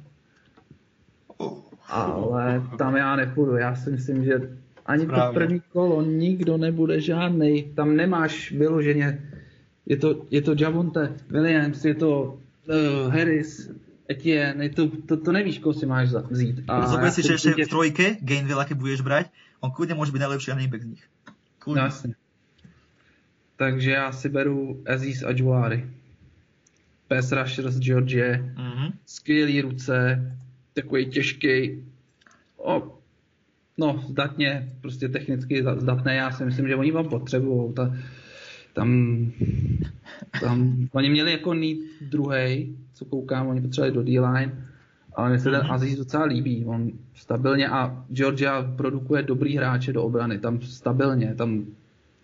[1.87, 3.55] Ale tam já nepůjdu.
[3.55, 5.27] Já si myslím, že ani Správně.
[5.27, 7.63] to první kolo nikdo nebude žádný.
[7.75, 9.29] Tam nemáš vyloženě.
[9.85, 12.39] Je to, je to Javonte Williams, je to
[12.69, 13.71] uh, Harris,
[14.09, 16.65] Etienne, je to, to, to nevíš, koho si máš vzít.
[16.69, 19.29] A Zober si, že ešte v trojke, Gainville, keď budeš brať,
[19.61, 21.03] on kľudne môže byť najlepší running back z nich.
[21.61, 21.77] Kľudne.
[21.77, 22.13] No, jasne.
[23.60, 25.86] Takže já si beru Aziz Ajuari.
[27.07, 28.53] Pass rusher z Georgie.
[28.56, 28.91] Mm-hmm.
[29.06, 30.26] Skvělý ruce,
[30.73, 31.84] takový těžký.
[32.57, 32.99] O,
[33.77, 36.15] no, zdatně, prostě technicky zdatné.
[36.15, 37.73] Já si myslím, že oni vám potřebují.
[37.73, 37.95] Ta,
[38.73, 39.31] tam,
[40.41, 44.68] tam, oni měli jako need druhý, co koukám, oni potřebovali do D-line,
[45.14, 45.73] ale mně se ten mm-hmm.
[45.73, 46.65] Aziz docela líbí.
[46.65, 51.65] On stabilně a Georgia produkuje dobrý hráče do obrany, tam stabilně, tam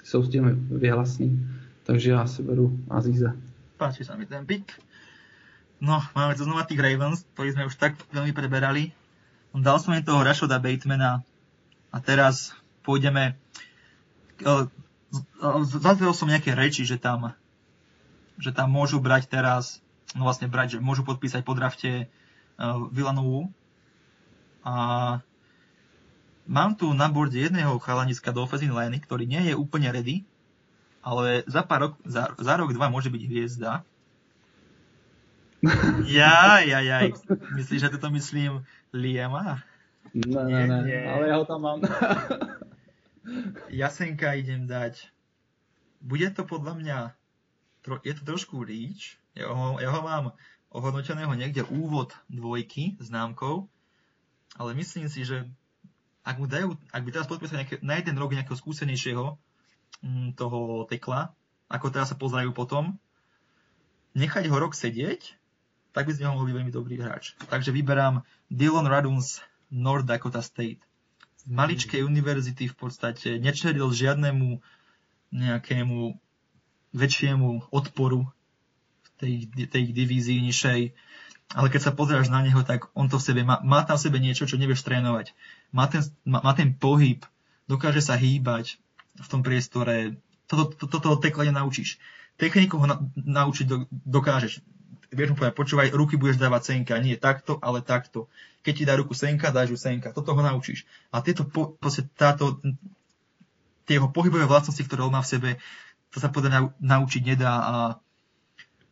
[0.06, 1.50] jsou s tím vyhlasní.
[1.84, 3.34] Takže já si beru Azíze.
[3.78, 4.72] Páči sa mi ten pick.
[5.84, 8.96] No, máme tu znova tých Ravens, ktorí sme už tak veľmi preberali.
[9.52, 11.26] Dal som im toho Rashoda Batemana
[11.92, 12.56] a teraz
[12.88, 13.36] pôjdeme...
[15.84, 17.36] Zazrel som nejaké reči, že tam,
[18.40, 19.84] že tam môžu brať teraz,
[20.16, 23.52] no vlastne brať, že môžu podpísať po drafte uh, Villanovu.
[24.64, 24.76] A
[26.46, 30.22] Mám tu na borde jedného chalaniska do offensive line, ktorý nie je úplne ready,
[31.02, 33.82] ale za, pár rok, za, za rok, dva môže byť hviezda.
[36.06, 37.10] Ja, ja, ja.
[37.58, 38.62] Myslíš, že toto myslím
[38.94, 39.66] Liama?
[40.14, 41.10] Ne, ne, ne, Nie.
[41.10, 41.80] ale já ho tam mám.
[43.70, 45.10] Jasenka idem dať.
[46.02, 46.98] Bude to podľa mňa,
[47.82, 50.38] tro, je to trošku reach, ja ho, ja ho mám
[50.70, 53.66] ohodnoteného niekde úvod dvojky známkou,
[54.62, 55.50] ale myslím si, že
[56.26, 59.38] ak mu dajú, ak by teraz podpísali nejaké, na jeden rok nejakého skúsenejšieho
[60.02, 61.32] mm, toho tekla,
[61.70, 62.98] ako teraz sa pozerajú potom,
[64.18, 65.38] nechať ho rok sedieť,
[65.94, 67.38] tak by z neho mohol byť veľmi dobrý hráč.
[67.48, 69.40] Takže vyberám Dylan Raduns
[69.72, 70.82] North Dakota State.
[71.40, 74.60] Z maličkej univerzity v podstate nečeril žiadnemu
[75.32, 76.20] nejakému
[76.96, 78.28] väčšiemu odporu
[79.04, 79.34] v tej,
[79.68, 80.82] tej divízii nižšej.
[81.54, 84.06] Ale keď sa pozráš na neho, tak on to v sebe má, má tam v
[84.10, 85.32] sebe niečo, čo nevieš trénovať.
[85.76, 87.20] Má ten, má, má ten pohyb,
[87.68, 88.80] dokáže sa hýbať
[89.20, 90.16] v tom priestore.
[90.48, 92.00] Toto, to, to, toto tekla nenaučíš.
[92.40, 94.64] Techniku ho na, naučiť do, dokážeš.
[95.12, 98.32] Vieš mu povedať, počúvaj, ruky budeš dávať senka, nie takto, ale takto.
[98.64, 100.16] Keď ti dá ruku senka, dáš ju senka.
[100.16, 100.88] Toto ho naučíš.
[101.12, 101.76] A tieto, po,
[102.16, 102.64] táto,
[103.84, 105.50] tie jeho pohybové vlastnosti, ktoré on má v sebe,
[106.12, 107.76] to sa podľa naučiť nedá a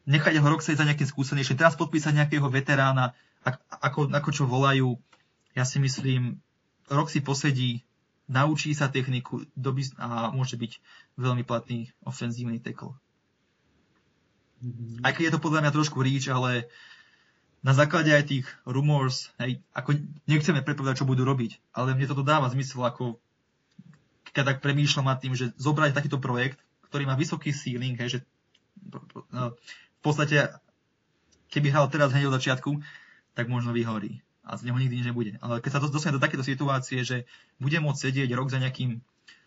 [0.04, 3.16] nechať ho rok sedieť za nejakým skúsenejším, teraz podpísať nejakého veterána,
[3.80, 5.00] ako, ako čo volajú,
[5.56, 6.40] ja si myslím,
[6.90, 7.84] rok si posedí,
[8.28, 9.44] naučí sa techniku
[10.00, 10.72] a môže byť
[11.20, 12.96] veľmi platný ofenzívny tackle.
[15.04, 16.72] Aj keď je to podľa mňa trošku reach, ale
[17.64, 22.24] na základe aj tých rumors, hej, ako nechceme predpovedať, čo budú robiť, ale mne toto
[22.24, 23.20] dáva zmysel, ako
[24.32, 28.20] keď tak premýšľam nad tým, že zobrať takýto projekt, ktorý má vysoký ceiling, hej, že
[29.32, 30.48] no, v podstate,
[31.52, 32.72] keby hral teraz hneď od začiatku,
[33.36, 35.34] tak možno vyhorí a z neho nikdy nič nebude.
[35.40, 37.24] Ale keď sa to dostane do takéto situácie, že
[37.64, 39.00] bude môcť sedieť rok za nejakým,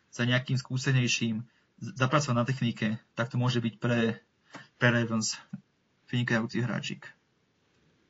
[0.08, 1.44] za nejakým skúsenejším,
[1.76, 4.16] zapracovať na technike, tak to môže byť pre,
[4.80, 5.36] pre Ravens
[6.08, 7.04] vynikajúci hráčik.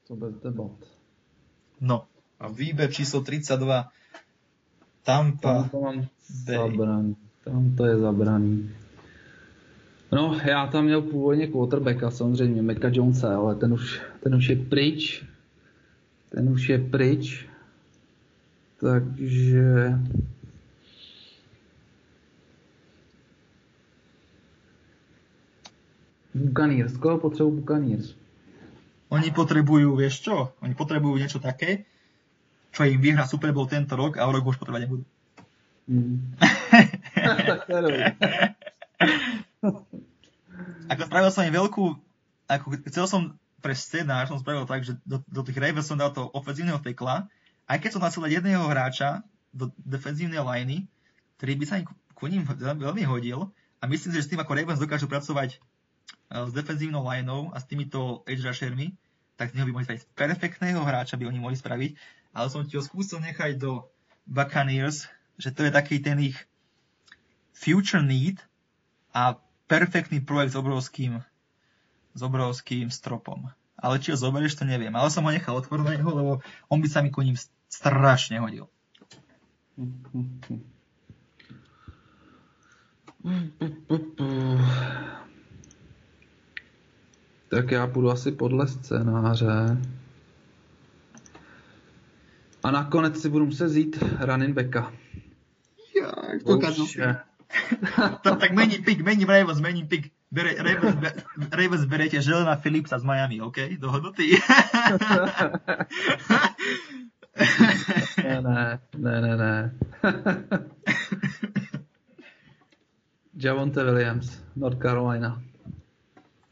[0.06, 0.78] To bez debat.
[1.82, 2.06] No
[2.38, 3.90] a výber číslo 32
[5.02, 5.98] Tampa Tam to mám
[6.46, 6.56] Bay.
[6.56, 7.16] zabraný.
[7.44, 8.70] Tam to je zabraný.
[10.12, 14.56] No, já tam měl původně quarterbacka, samozřejmě, Meka Jonesa, ale ten už, ten už je
[14.56, 15.24] pryč.
[16.36, 17.48] Ten už je pryč.
[18.76, 19.96] Takže...
[26.34, 26.96] Buccaneers.
[26.96, 28.12] Koho potřebují Buccaneers?
[29.08, 30.52] Oni potrebujú, vieš čo?
[30.60, 31.88] Oni potrebujú niečo také,
[32.76, 35.04] čo im vyhrá Super Bowl tento rok a o rok už potrebovať nebudú.
[37.64, 38.02] Dobrý.
[40.92, 41.84] Ako spravil som im veľkú,
[42.46, 43.22] ako chcel som
[43.66, 47.26] pre scenár, som spravil tak, že do, do tých Ravens som dal toho ofenzívneho tekla,
[47.66, 50.86] aj keď som nasil jedného hráča do defenzívnej liney,
[51.42, 53.50] ktorý by sa im ku ním veľmi hodil.
[53.82, 57.58] A myslím si, že s tým ako Ravens dokážu pracovať eh, s defenzívnou lineou a
[57.58, 58.94] s týmito edge rushermi,
[59.34, 61.90] tak z neho by mohli spraviť perfektného hráča, by oni mohli spraviť,
[62.38, 63.82] ale som ti ho skúsil nechať do
[64.30, 65.10] Buccaneers,
[65.42, 66.38] že to je taký ten ich
[67.50, 68.38] future need
[69.10, 69.36] a
[69.66, 71.18] perfektný projekt s obrovským,
[72.16, 73.52] s obrovským stropom.
[73.76, 74.96] Ale či ho zoberieš, to neviem.
[74.96, 76.32] Ale som ho nechal otvoreného, lebo
[76.72, 77.36] on by sa mi ku ním
[77.68, 78.72] strašne hodil.
[87.48, 89.76] Tak já půjdu asi podle scénáře.
[92.62, 94.92] A nakonec si budu muset vzít running backa.
[95.96, 96.12] Ja,
[96.82, 97.16] Už je.
[98.22, 100.15] tak, tak mení pick, mení Ravens, mení pick.
[100.32, 101.12] Bere, Ravens, be,
[101.52, 103.56] Ravens berete Želena Philipsa z Miami, OK?
[103.78, 104.36] Dohodnutý?
[108.24, 109.70] Ne, ne, ne, ne, ne.
[113.36, 115.42] Javonte Williams, North Carolina.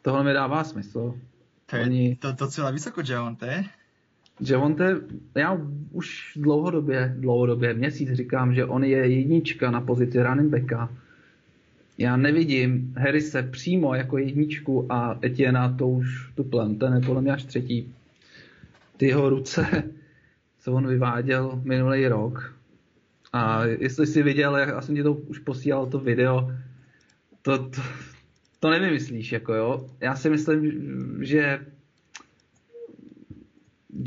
[0.02, 1.14] Tohle mi dává smysl.
[1.66, 3.64] to je Oni- to, docela vysoko, Javonte.
[4.40, 4.96] Javonte,
[5.34, 5.58] já
[5.90, 10.88] už dlouhodobě, dlouhodobě, měsíc říkám, že on je jednička na pozici running backa.
[11.98, 17.32] Já nevidím Harrise přímo jako jedničku a Etiena to už tuplem, ten je podle mě
[17.32, 17.94] až třetí.
[18.96, 19.66] Ty jeho ruce,
[20.58, 22.54] co on vyváděl minulý rok.
[23.32, 26.52] A jestli jsi viděl, já jsem ti to už posílal to video,
[27.42, 27.82] to, to,
[28.60, 29.90] to nevymyslíš, jako jo.
[30.00, 30.72] Já si myslím,
[31.24, 31.66] že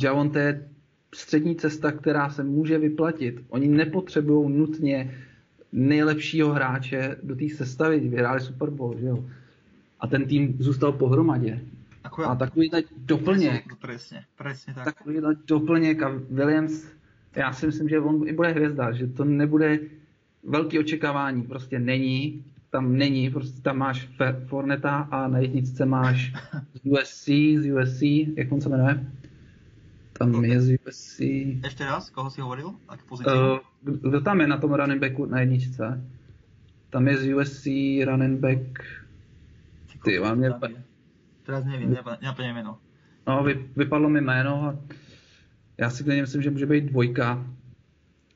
[0.02, 0.70] Javonte je
[1.16, 3.42] střední cesta, která se může vyplatit.
[3.50, 5.27] Oni nepotřebují nutně
[5.72, 9.26] nejlepšího hráče do té sestavy, vyhráli Super Bowl, že jo.
[10.00, 11.60] A ten tým zůstal pohromadě.
[12.04, 14.86] Ako A takovýhle doplněk, Presne, presne tak.
[14.86, 16.86] takovýhle doplněk a Williams,
[17.36, 19.80] já si myslím, že on i bude hvězda, že to nebude
[20.44, 22.44] velký očekávání, prostě není.
[22.70, 24.10] tam není, prostě tam máš
[24.46, 26.34] Forneta a na jedničce máš
[26.74, 27.26] z USC,
[27.58, 28.02] z USC,
[28.38, 29.08] jak on se jmenuje?
[30.18, 31.18] Tam je z USC.
[31.62, 32.74] Ešte raz, koho si hovoril?
[32.90, 33.62] Akú pozíciu?
[33.62, 36.02] Uh, kdo tam je na tom running backu na jedničce?
[36.90, 37.66] Tam je z USC
[38.06, 38.82] running back.
[40.04, 40.50] Ty, mám mě...
[41.44, 42.78] Teraz nepa- nenapadne meno.
[43.28, 44.80] No, vy, vypadlo mi jméno a
[45.78, 47.46] já si klidně myslím, že může být dvojka.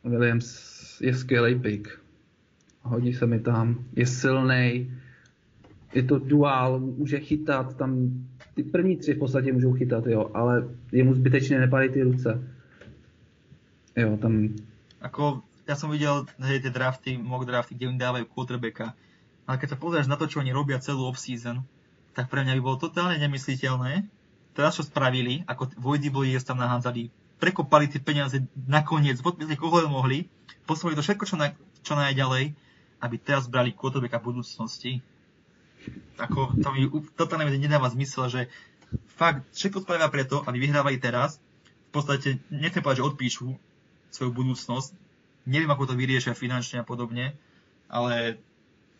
[0.04, 1.88] Williams je skvělý pick.
[2.82, 4.94] Hodí se mi tam, je silný,
[5.94, 8.10] je to dual, může chytat, tam
[8.56, 12.44] ty první tři v podstatě můžou chytat, jo, ale jemu zbytečně nepadají ty ruce.
[13.98, 14.56] Jo, tam,
[15.02, 18.94] Ako, ja som videl hej, tie drafty, mock drafty, kde im dávajú quarterbacka.
[19.50, 21.66] Ale keď sa pozrieš na to, čo oni robia celú off-season,
[22.14, 24.06] tak pre mňa by bolo totálne nemysliteľné.
[24.54, 27.10] Teraz čo spravili, ako Vojdy Boyers tam nahádzali,
[27.42, 28.38] prekopali tie peniaze
[28.70, 30.30] nakoniec, podpísali koho len mohli,
[30.70, 32.54] poslali to všetko čo, na, čo najďalej,
[33.02, 35.02] aby teraz brali quarterbacka budúcnosti.
[36.22, 36.86] Ako, to mi
[37.18, 38.42] totálne nedáva zmysel, že
[39.18, 41.42] fakt všetko spravia preto, aby vyhrávali teraz.
[41.90, 43.48] V podstate, nechcem povedať, že odpíšu
[44.12, 44.94] svoju budúcnosť.
[45.50, 47.34] Neviem, ako to vyriešia finančne a podobne,
[47.90, 48.38] ale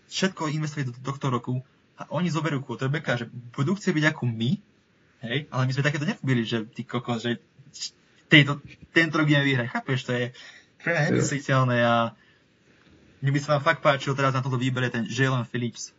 [0.10, 1.62] všetko investovali do tohto roku
[1.96, 4.52] a oni zoberú quarterbacka, že budú chcieť byť ako my,
[5.22, 7.38] hej, ale my sme takéto nerobili, že ty kokos, že
[8.26, 8.58] tejto,
[8.90, 10.26] tento rok ideme vyhrať, chápeš, to je
[10.82, 11.96] pre mňa nemysliteľné a
[13.22, 15.94] mne by sa vám fakt páčil teraz na toto výbere ten Jalen Phillips.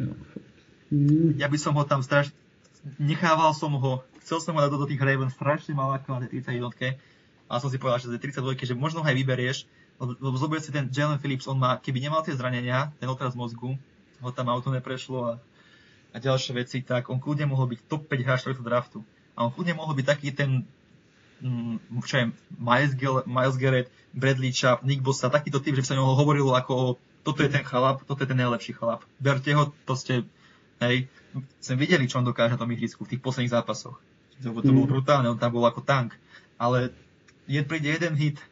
[0.00, 2.32] Mm, Ja by som ho tam strašne,
[2.96, 6.44] nechával som ho, chcel som ho dať do tých Ravens, strašne mal ako na tej
[6.44, 6.98] 31
[7.52, 9.58] a som si povedal, že tej 32 že možno ho aj vyberieš,
[10.02, 13.78] lebo, zober si ten Jalen Phillips, on má, keby nemal tie zranenia, ten otraz mozgu,
[14.22, 15.32] ho tam auto neprešlo a,
[16.10, 18.98] a ďalšie veci, tak on kľudne mohol byť top 5 hráč tohto draftu.
[19.38, 20.66] A on kľudne mohol byť taký ten,
[21.42, 22.24] mm, čo je,
[22.58, 26.54] Miles, Gel- Miles Garrett, Bradley Chubb, Nick Bosa, takýto typ, že by sa o hovorilo
[26.56, 26.86] ako o,
[27.22, 29.06] toto je ten chalap, toto je ten najlepší chalap.
[29.22, 30.26] Berte ho, to ste,
[30.82, 31.06] hej,
[31.62, 33.96] sme videli, čo on dokáže na tom ihrisku v tých posledných zápasoch.
[34.42, 34.92] To, to bolo Mm.
[34.98, 36.18] brutálne, on tam bol ako tank.
[36.58, 36.90] Ale
[37.46, 38.42] je príde jeden hit,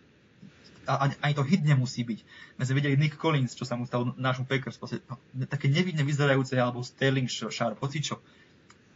[0.86, 2.20] a ani, ani to hit nemusí byť.
[2.58, 6.02] My sme videli Nick Collins, čo sa mu stalo nášmu Packers, proste, no, také nevidne
[6.02, 8.18] vyzerajúce, alebo Sterling Sharp, hoci čo.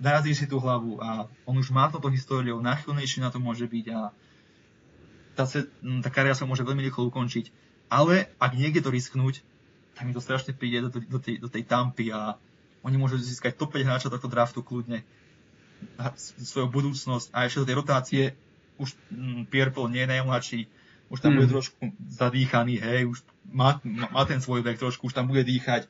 [0.02, 3.86] Narazí si tú hlavu a on už má toto históriou, náchylnejší na to môže byť
[3.94, 4.10] a
[5.38, 7.54] tá, se, m, tá kariéra sa môže veľmi rýchlo ukončiť.
[7.90, 9.42] Ale ak niekde to risknúť,
[9.94, 12.36] tak mi to strašne príde do, do, tej, do tej tampy a
[12.84, 15.06] oni môžu získať top 5 hráčov tohto draftu kľudne.
[16.42, 18.24] Svoju budúcnosť a ešte do tej rotácie
[18.78, 20.60] už mm, Pierre Paul nie je najmladší,
[21.08, 21.36] už tam Mm.
[21.38, 23.22] bude trošku zadýchaný, hej, už
[23.52, 25.86] má, má, ten svoj vek trošku, už tam bude dýchať,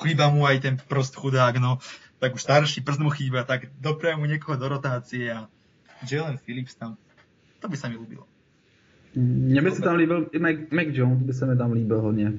[0.00, 1.78] chýba mu aj ten prst chudák, no,
[2.18, 5.44] tak už starší prst mu chýba, tak doprajú mu niekoho do rotácie a
[6.08, 6.96] Jalen Phillips tam,
[7.60, 8.26] to by sa mi ľúbilo.
[9.14, 12.32] Mně by se tam líbil i Mac, Mac Jones, by se mi tam líbil hodně.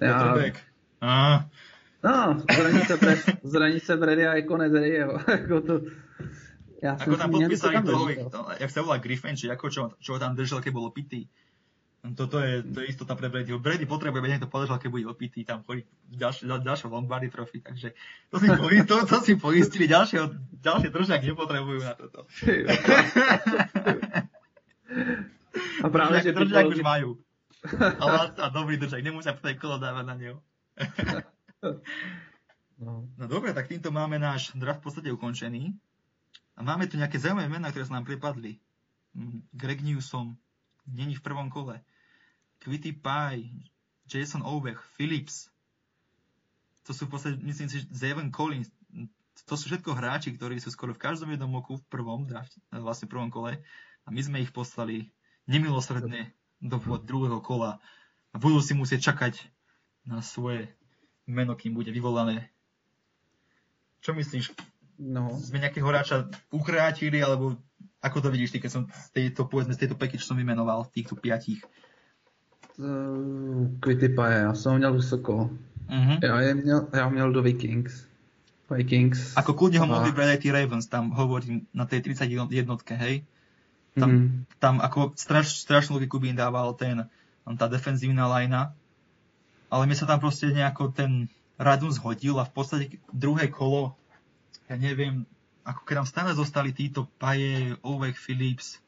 [0.00, 0.56] Quarterback.
[1.00, 1.44] Ah,
[2.04, 5.18] no, zraní se, Brad, zraní se Brady a jako nezrej, jo.
[5.28, 5.80] jako to,
[6.80, 10.32] si ako tam podpísali toho, to, jak sa volá Griffin, či ako, čo, čo tam
[10.32, 11.28] držal, keď bol opitý.
[12.16, 13.60] Toto je, to je istota pre Bradyho.
[13.60, 17.92] Brady potrebuje, aby niekto podržal, keď bude opitý, tam chodí ďalšie, ďalšie Lombardy trofy, takže
[18.32, 20.18] to si, poistili, to, to si poistili, ďalšie,
[20.64, 22.24] ďalšie držák nepotrebujú na toto.
[25.84, 27.18] A právě, že Držák, už majú.
[28.00, 30.36] Ale a dobrý držák, nemusia potom kolo dávať na neho.
[32.80, 33.04] No.
[33.20, 35.76] No dobre, tak týmto máme náš draft v podstate ukončený.
[36.56, 38.56] A máme tu nejaké zaujímavé mená, ktoré sa nám pripadli.
[39.12, 40.32] Mm, Greg Newsom,
[40.88, 41.84] není v prvom kole.
[42.64, 43.68] Quitty Pie,
[44.08, 45.52] Jason Ovech, Phillips.
[46.88, 48.72] To sú v podstate, myslím si, že Zayvon Collins.
[49.44, 53.08] To sú všetko hráči, ktorí sú skoro v každom jednom oku v prvom drafte, vlastne
[53.08, 53.60] v prvom kole.
[54.04, 55.12] A my sme ich poslali
[55.44, 57.80] nemilosredne do druhého kola.
[58.30, 59.42] A budú si musieť čakať
[60.06, 60.70] na svoje
[61.26, 62.52] meno, kým bude vyvolané.
[64.00, 64.54] Čo myslíš?
[65.00, 65.40] no.
[65.40, 67.56] Sme nejakého hráča ukrátili, alebo
[68.04, 71.16] ako to vidíš ty, keď som z tejto, povedzme, z tejto čo som vymenoval, týchto
[71.16, 71.64] piatich?
[72.80, 75.50] Uh, Quitty Pie, já jsem ho měl vysoko.
[75.88, 76.18] Uh-huh.
[76.22, 78.06] Já, je měl, já měl do Vikings.
[78.70, 79.34] Vikings.
[79.34, 83.26] Ako kľudne ho mohli brať aj tí Ravens, tam hovorím na tej 31 jednotke, hej?
[83.98, 84.46] Tam, Mhm.
[84.62, 87.10] tam ako straš, strašnú logiku by im dával ten,
[87.42, 88.70] tam tá defenzívna lajna,
[89.66, 91.26] ale mi sa tam proste nejako ten
[91.60, 93.98] Radun zhodil a v podstate druhé kolo,
[94.70, 95.28] ja neviem,
[95.66, 98.80] ako keď tam stále zostali títo Paje, Ovek, Phillips,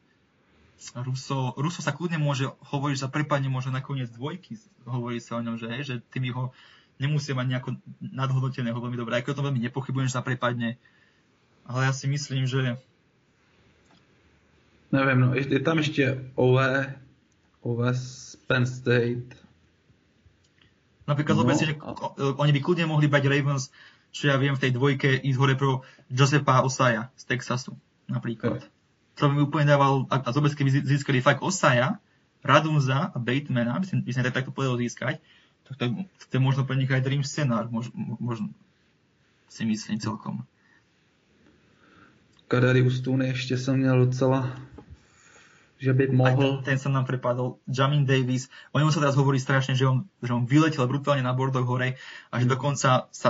[0.97, 5.43] Ruso, Ruso sa kľudne môže hovoriť, že sa prepadne možno nakoniec dvojky, hovorí sa o
[5.45, 6.51] ňom, že, hej, že tým ho
[6.99, 7.69] nemusia mať nejako
[8.03, 10.75] nadhodnoteného veľmi dobre, aj keď o tom veľmi nepochybujem, že sa prepadne,
[11.63, 12.75] ale ja si myslím, že
[14.93, 16.95] Nevím, no, je, tam ještě Ove
[17.93, 19.35] z Penn State.
[21.07, 23.73] Napríklad No, si, že o- oni by kľudne mohli brať Ravens,
[24.13, 27.75] čo ja viem, v tej dvojke ísť hore pro Josepa Osaja z Texasu,
[28.07, 28.63] napríklad.
[29.19, 31.99] To by mi úplne dával, a, a zober si, keby získali fakt Osaja,
[32.45, 35.19] Radunza a Batemana, by si, by si tak takto povedal získať,
[35.67, 35.83] tak to,
[36.29, 38.47] to je možno pre nich aj dream scenár, mož, mo- možno
[39.49, 40.45] si myslím celkom.
[42.47, 44.55] Kadarius Tooney ještě jsem měl docela,
[45.83, 46.63] že by Aj mohl.
[46.63, 50.07] ten, ten sa nám prepadol, Jamin Davis, o ňom sa teraz hovorí strašne, že on,
[50.23, 51.99] že on vyletel brutálne na bordoch hore
[52.31, 53.29] a že dokonca sa,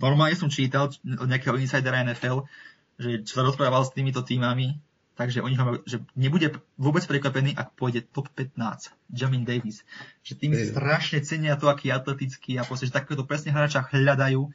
[0.00, 2.48] normálne som čítal od nejakého insidera NFL,
[2.96, 4.80] že čo sa rozprával s týmito týmami,
[5.20, 9.84] takže oni ho, že nebude vôbec prekvapený, ak pôjde top 15, Jamin Davis.
[10.24, 10.72] Že tým Je.
[10.72, 14.48] strašne cenia to, aký je atletický a proste, že takéto presne hráča hľadajú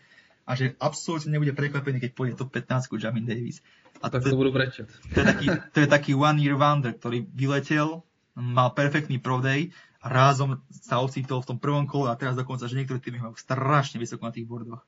[0.46, 3.66] a že absolútne nebude prekvapený, keď pôjde top 15 Jamin Davis.
[4.00, 4.86] A Tak to budu brečet.
[5.14, 8.06] to je taký, to je taký one year wonder, ktorý vyletel,
[8.38, 9.74] mal perfektný prodej
[10.04, 13.34] a rázom sa ocitol v tom prvom kole a teraz dokonca, že niektorí týmy majú
[13.34, 14.86] strašne vysoko na tých bordoch.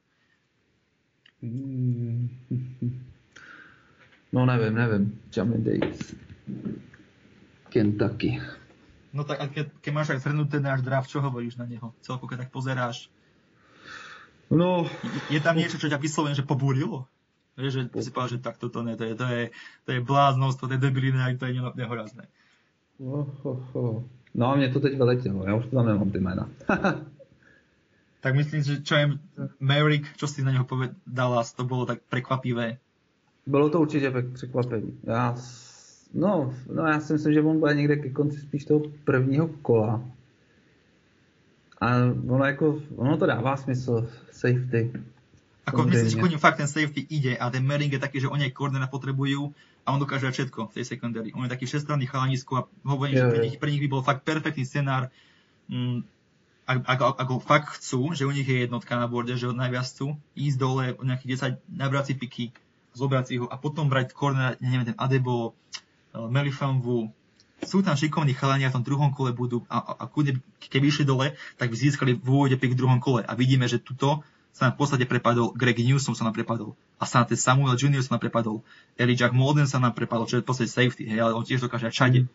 [1.42, 2.30] Mm.
[4.34, 5.04] No nevím, nevím.
[5.34, 6.14] Jamin Davis.
[7.74, 8.38] Kentucky.
[9.16, 11.96] No tak a keď, keď máš aj zhrnúť ten náš draft, čo hovoríš na neho?
[12.04, 13.10] Celko, keď tak pozeráš.
[14.49, 14.88] No,
[15.30, 17.03] Je, tam niečo, čo ťa vyslovene, že pobúrilo?
[17.57, 19.44] Vieš, že si povedal, že tak toto ne, to je, to je,
[19.86, 22.30] to je bláznost, to je debilina, to je ne- nehorazné.
[23.02, 23.26] oh,
[23.74, 24.03] oh.
[24.36, 26.49] no a mě to teď vyletělo, já už to tam nemám ty jména.
[28.22, 29.06] Tak myslím, že čo je
[29.60, 32.78] Merrick, čo si na neho povedala, to bolo tak prekvapivé.
[33.45, 34.99] Bylo to určitě překvapení.
[35.03, 35.36] Já,
[36.14, 40.03] no, no, já si myslím, že on bude někde ke konci spíš toho prvního kola.
[41.78, 44.91] A ono jako, ono to dává smysl, safety.
[45.68, 48.48] Ako že ku ním fakt ten safety ide a ten Merring je taký, že oni
[48.48, 49.52] aj koordina potrebujú
[49.84, 51.36] a on dokáže všetko v tej secondary.
[51.36, 53.99] On je taký všestranný chalanisko a hovorím, že Jo, pre nich, pre nich by bol
[53.99, 55.12] fakt perfektný scenár.
[55.68, 56.08] Mm,
[56.68, 59.88] ak, ak, ak, ho fakt chcú, že u nich je jednotka na borde, že najviac
[59.88, 62.45] chcú, ísť dole o nejakých 10, nabrať si piky,
[62.95, 67.12] zobrať si ho a potom brať koordina, ja neviem, ten Adebo, eh, Melifanvu,
[67.66, 70.14] sú tam šikovní chalani a v tom druhom kole budú a, a, a
[70.62, 73.82] keby išli dole, tak by získali v úvode pick v druhom kole a vidíme, že
[73.82, 74.22] tuto
[74.58, 78.02] sa nám v podstate prepadol, Greg Newsom sa nám prepadol, a Sante Samuel Jr.
[78.02, 78.66] sa nám prepadol,
[78.98, 81.94] Elijah Molden sa nám prepadol, čo je v podstate safety, hej, ale on tiež dokáže
[81.94, 82.26] všade.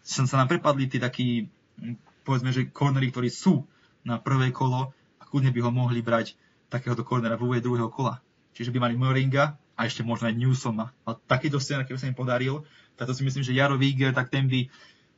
[0.00, 3.68] Som sa nám prepadli tí takí, mm, povedzme, že cornery, ktorí sú
[4.00, 6.40] na prvé kolo a kľudne by ho mohli brať
[6.72, 8.24] takéhoto cornera v úvode druhého kola.
[8.56, 10.96] Čiže by mali Moringa a ešte možno aj Newsoma.
[11.04, 12.64] A takýto scénar, keby sa im podaril,
[12.98, 14.66] tak to si myslím, že Jaro Víger, tak ten by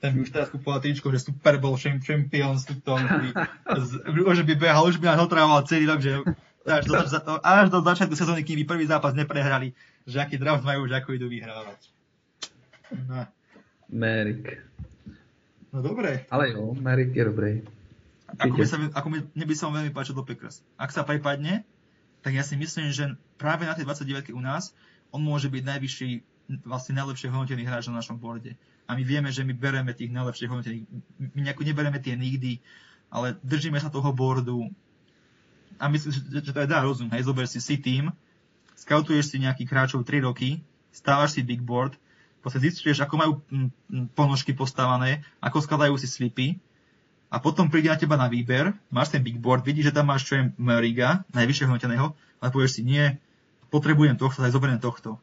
[0.01, 4.97] ten by už teraz kúpoval tričko, že Super Bowl Champ- Champions, tuto, by, behal, už
[4.97, 6.25] by nás otrával celý rok, že
[6.65, 6.97] až do,
[7.45, 9.77] až do začiatku sezóny, kým by prvý zápas neprehrali,
[10.09, 11.81] že aký draft majú, že ako idú vyhrávať.
[12.97, 13.29] No,
[13.93, 14.57] Merrick.
[15.69, 17.53] no dobre, Ale jo, Merrick je dobrý.
[18.41, 20.65] ako by, sa, ako by, mne by sa vám veľmi páčil do Packers.
[20.81, 21.69] Ak sa prepadne,
[22.25, 24.73] tak ja si myslím, že práve na tej 29 u nás
[25.13, 26.11] on môže byť najvyšší,
[26.67, 28.59] vlastne najlepšie hodnotený hráč na našom borde.
[28.91, 30.85] A my vieme, že my bereme tých najlepších hodnotených.
[31.35, 32.59] My nejako nebereme tie nikdy,
[33.11, 34.71] ale držíme sa toho bordu.
[35.79, 37.09] A myslím, že, to je dá rozum.
[37.15, 38.11] Hej, zober si si tým,
[38.75, 40.61] scoutuješ si nejakých hráčov 3 roky,
[40.91, 41.95] stávaš si big board,
[42.43, 46.59] proste zistuješ, ako majú mm, mm, ponožky postavané, ako skladajú si slipy,
[47.31, 50.27] a potom príde na teba na výber, máš ten big board, vidíš, že tam máš
[50.27, 53.23] čo je Meriga, najvyššieho hodnoteného, ale povieš si, nie,
[53.71, 55.23] potrebujem tohto, tak zoberiem tohto.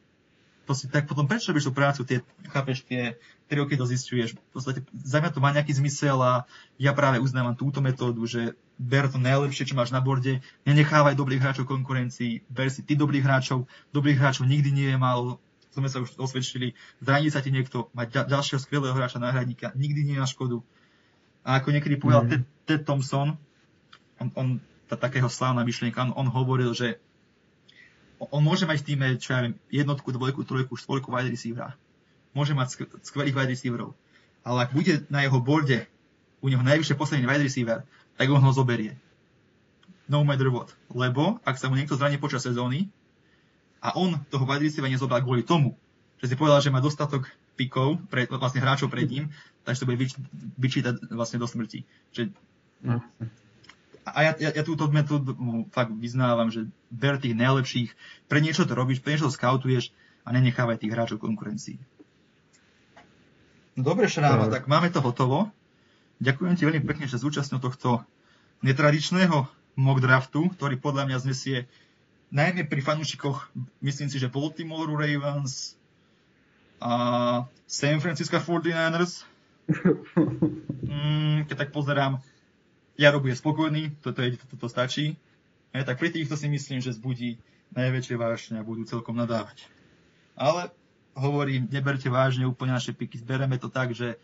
[0.68, 2.20] Proste, tak potom prečo robíš tú prácu, tie,
[2.52, 3.16] chápeš, tie
[3.48, 4.36] 3 roky to zistuješ.
[4.36, 6.44] V podstate za mňa to má nejaký zmysel a
[6.76, 11.40] ja práve uznávam túto metódu, že ber to najlepšie, čo máš na borde, nenechávaj dobrých
[11.40, 13.64] hráčov konkurencii, ber si ty dobrých hráčov,
[13.96, 15.40] dobrých hráčov nikdy nie je málo,
[15.72, 20.04] sme sa už osvedčili, zraní sa ti niekto, mať ďa, ďalšieho skvelého hráča náhradníka, nikdy
[20.04, 20.60] nie je na škodu.
[21.48, 22.30] A ako niekedy povedal Mhm.
[22.30, 23.40] Ted, Ted Thompson,
[24.20, 24.48] on, on
[24.92, 27.00] tá, takého slávna myšlienka, on, on hovoril, že
[28.20, 31.78] on môže mať v týme, čo ja viem, jednotku, dvojku, trojku, štvorku wide receivera.
[32.34, 33.94] Môže mať skv- skvelých wide receiverov.
[34.42, 35.86] Ale ak bude na jeho borde
[36.42, 37.86] u neho najvyššie posledný wide receiver,
[38.18, 38.98] tak on ho zoberie.
[40.10, 40.74] No matter what.
[40.90, 42.90] Lebo ak sa mu niekto zraní počas sezóny
[43.84, 45.78] a on toho wide receivera nezobral kvôli tomu,
[46.18, 49.30] že si povedal, že má dostatok pikov, pre, vlastne hráčov pred ním,
[49.66, 50.14] takže to bude vyč,
[50.58, 51.86] vyčítať vlastne do smrti.
[52.14, 52.34] Že
[52.78, 53.02] No.
[54.08, 55.36] A ja, ja, ja túto metódu
[55.72, 57.90] fakt vyznávam, že ber tých najlepších,
[58.32, 59.92] pre niečo to robíš, pre niečo to scoutuješ
[60.24, 61.76] a nenechávaj tých hráčov konkurencii.
[63.78, 64.54] No dobre, Šráva, No.
[64.54, 65.52] tak máme to hotovo.
[66.18, 68.02] Ďakujem ti veľmi pekne, že zúčastnil tohto
[68.66, 69.46] netradičného
[69.78, 71.58] mock draftu, ktorý podľa mňa znesie
[72.34, 73.54] najmä pri fanúšikoch,
[73.86, 75.78] myslím si, že Baltimore Ravens
[76.82, 79.24] a San Francisco 49ers.
[80.88, 82.24] Mm, keď tak pozerám,
[82.98, 85.14] Jaro bude spokojný, toto, je, toto, toto stačí.
[85.70, 87.38] E, tak pri týchto si myslím, že zbudí
[87.78, 89.70] najväčšie vášne a budú celkom nadávať.
[90.34, 90.74] Ale
[91.14, 94.18] hovorím, neberte vážne úplne naše piky, zbereme to tak, že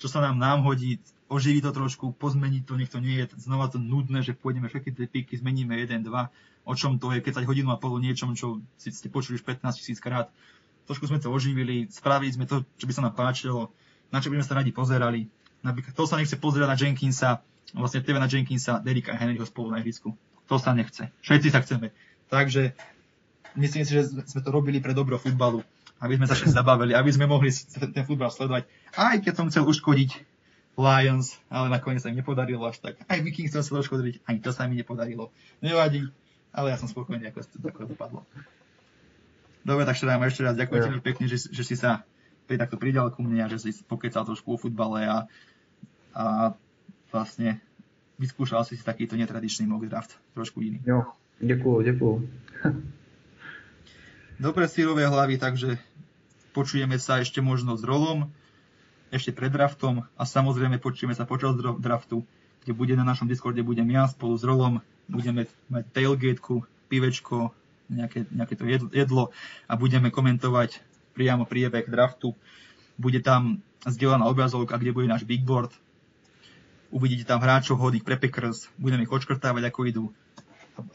[0.00, 3.68] čo sa nám nám hodí, oživí to trošku, pozmeniť to, nech to nie je znova
[3.68, 6.32] to nudné, že pôjdeme všetky tie piky, zmeníme jeden, dva,
[6.64, 9.44] o čom to je, keď sa hodinu a pol niečom, čo si ste počuli už
[9.44, 10.32] 15 tisíc krát.
[10.88, 13.70] Trošku sme to oživili, spravili sme to, čo by sa nám páčilo,
[14.10, 15.30] na čo by sme sa radi pozerali.
[15.60, 17.44] Napríklad, to sa nechce pozerať na Jenkinsa,
[17.74, 20.14] vlastne TV na Jenkinsa, Derika Henryho spolu na ihrisku.
[20.50, 21.10] To sa nechce.
[21.22, 21.94] Všetci sa chceme.
[22.30, 22.74] Takže
[23.54, 25.62] myslím si, že sme to robili pre dobro futbalu
[26.00, 28.64] aby sme sa všetci zabavili, aby sme mohli ten, futbal sledovať.
[28.96, 30.10] Aj keď som chcel uškodiť
[30.80, 32.96] Lions, ale nakoniec sa im nepodarilo až tak.
[33.04, 35.28] Aj Vikings som chcel uškodiť, ani to sa mi nepodarilo.
[35.60, 36.08] Nevadí,
[36.56, 38.24] ale ja som spokojný, ako to takto dopadlo.
[39.60, 41.04] Dobre, tak Štedám, ešte raz ďakujem yeah.
[41.04, 42.08] pekne, že, že si sa
[42.48, 45.28] pri takto pridal ku mne a že si pokecal trošku o futbale a,
[46.16, 46.56] a
[47.10, 47.60] vlastne
[48.16, 50.78] vyskúšal si takýto netradičný mock draft, trošku iný.
[50.84, 51.06] Jo,
[51.40, 52.20] ďakujem, ďakujem.
[54.44, 55.76] Dobre sírové hlavy, takže
[56.56, 58.32] počujeme sa ešte možno s Rolom,
[59.12, 62.24] ešte pred draftom a samozrejme počujeme sa počas draftu,
[62.64, 64.80] kde bude na našom Discorde budem ja spolu s Rolom,
[65.10, 67.52] budeme mať tailgateku, pivečko,
[67.90, 68.64] nejaké, nejaké to
[68.94, 69.34] jedlo
[69.66, 70.78] a budeme komentovať
[71.12, 72.38] priamo priebeh draftu.
[72.94, 75.74] Bude tam zdieľaná obrazovka, kde bude náš big board.
[76.90, 80.04] Uvidíte tam hráčov hodných pre Packers, budeme ich odškrtávať, ako idú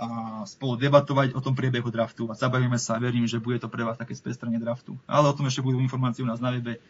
[0.01, 3.69] a spolu debatovať o tom priebehu draftu a zabavíme sa a verím, že bude to
[3.69, 4.97] pre vás také spestrenie draftu.
[5.05, 6.81] Ale o tom ešte budú informácie u nás na webe,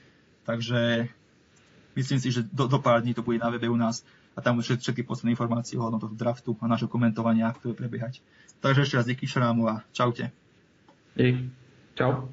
[0.48, 1.12] takže
[2.00, 4.60] myslím si, že do, do pár dní to bude na webe u nás a tam
[4.60, 8.24] všetky, všetky posledné informácie ohľadom toho draftu a našho komentovania, ako to bude prebiehať.
[8.60, 10.32] Takže ešte raz díky Šrámu a čaute.
[11.16, 11.52] Dík.
[11.96, 12.28] Čau.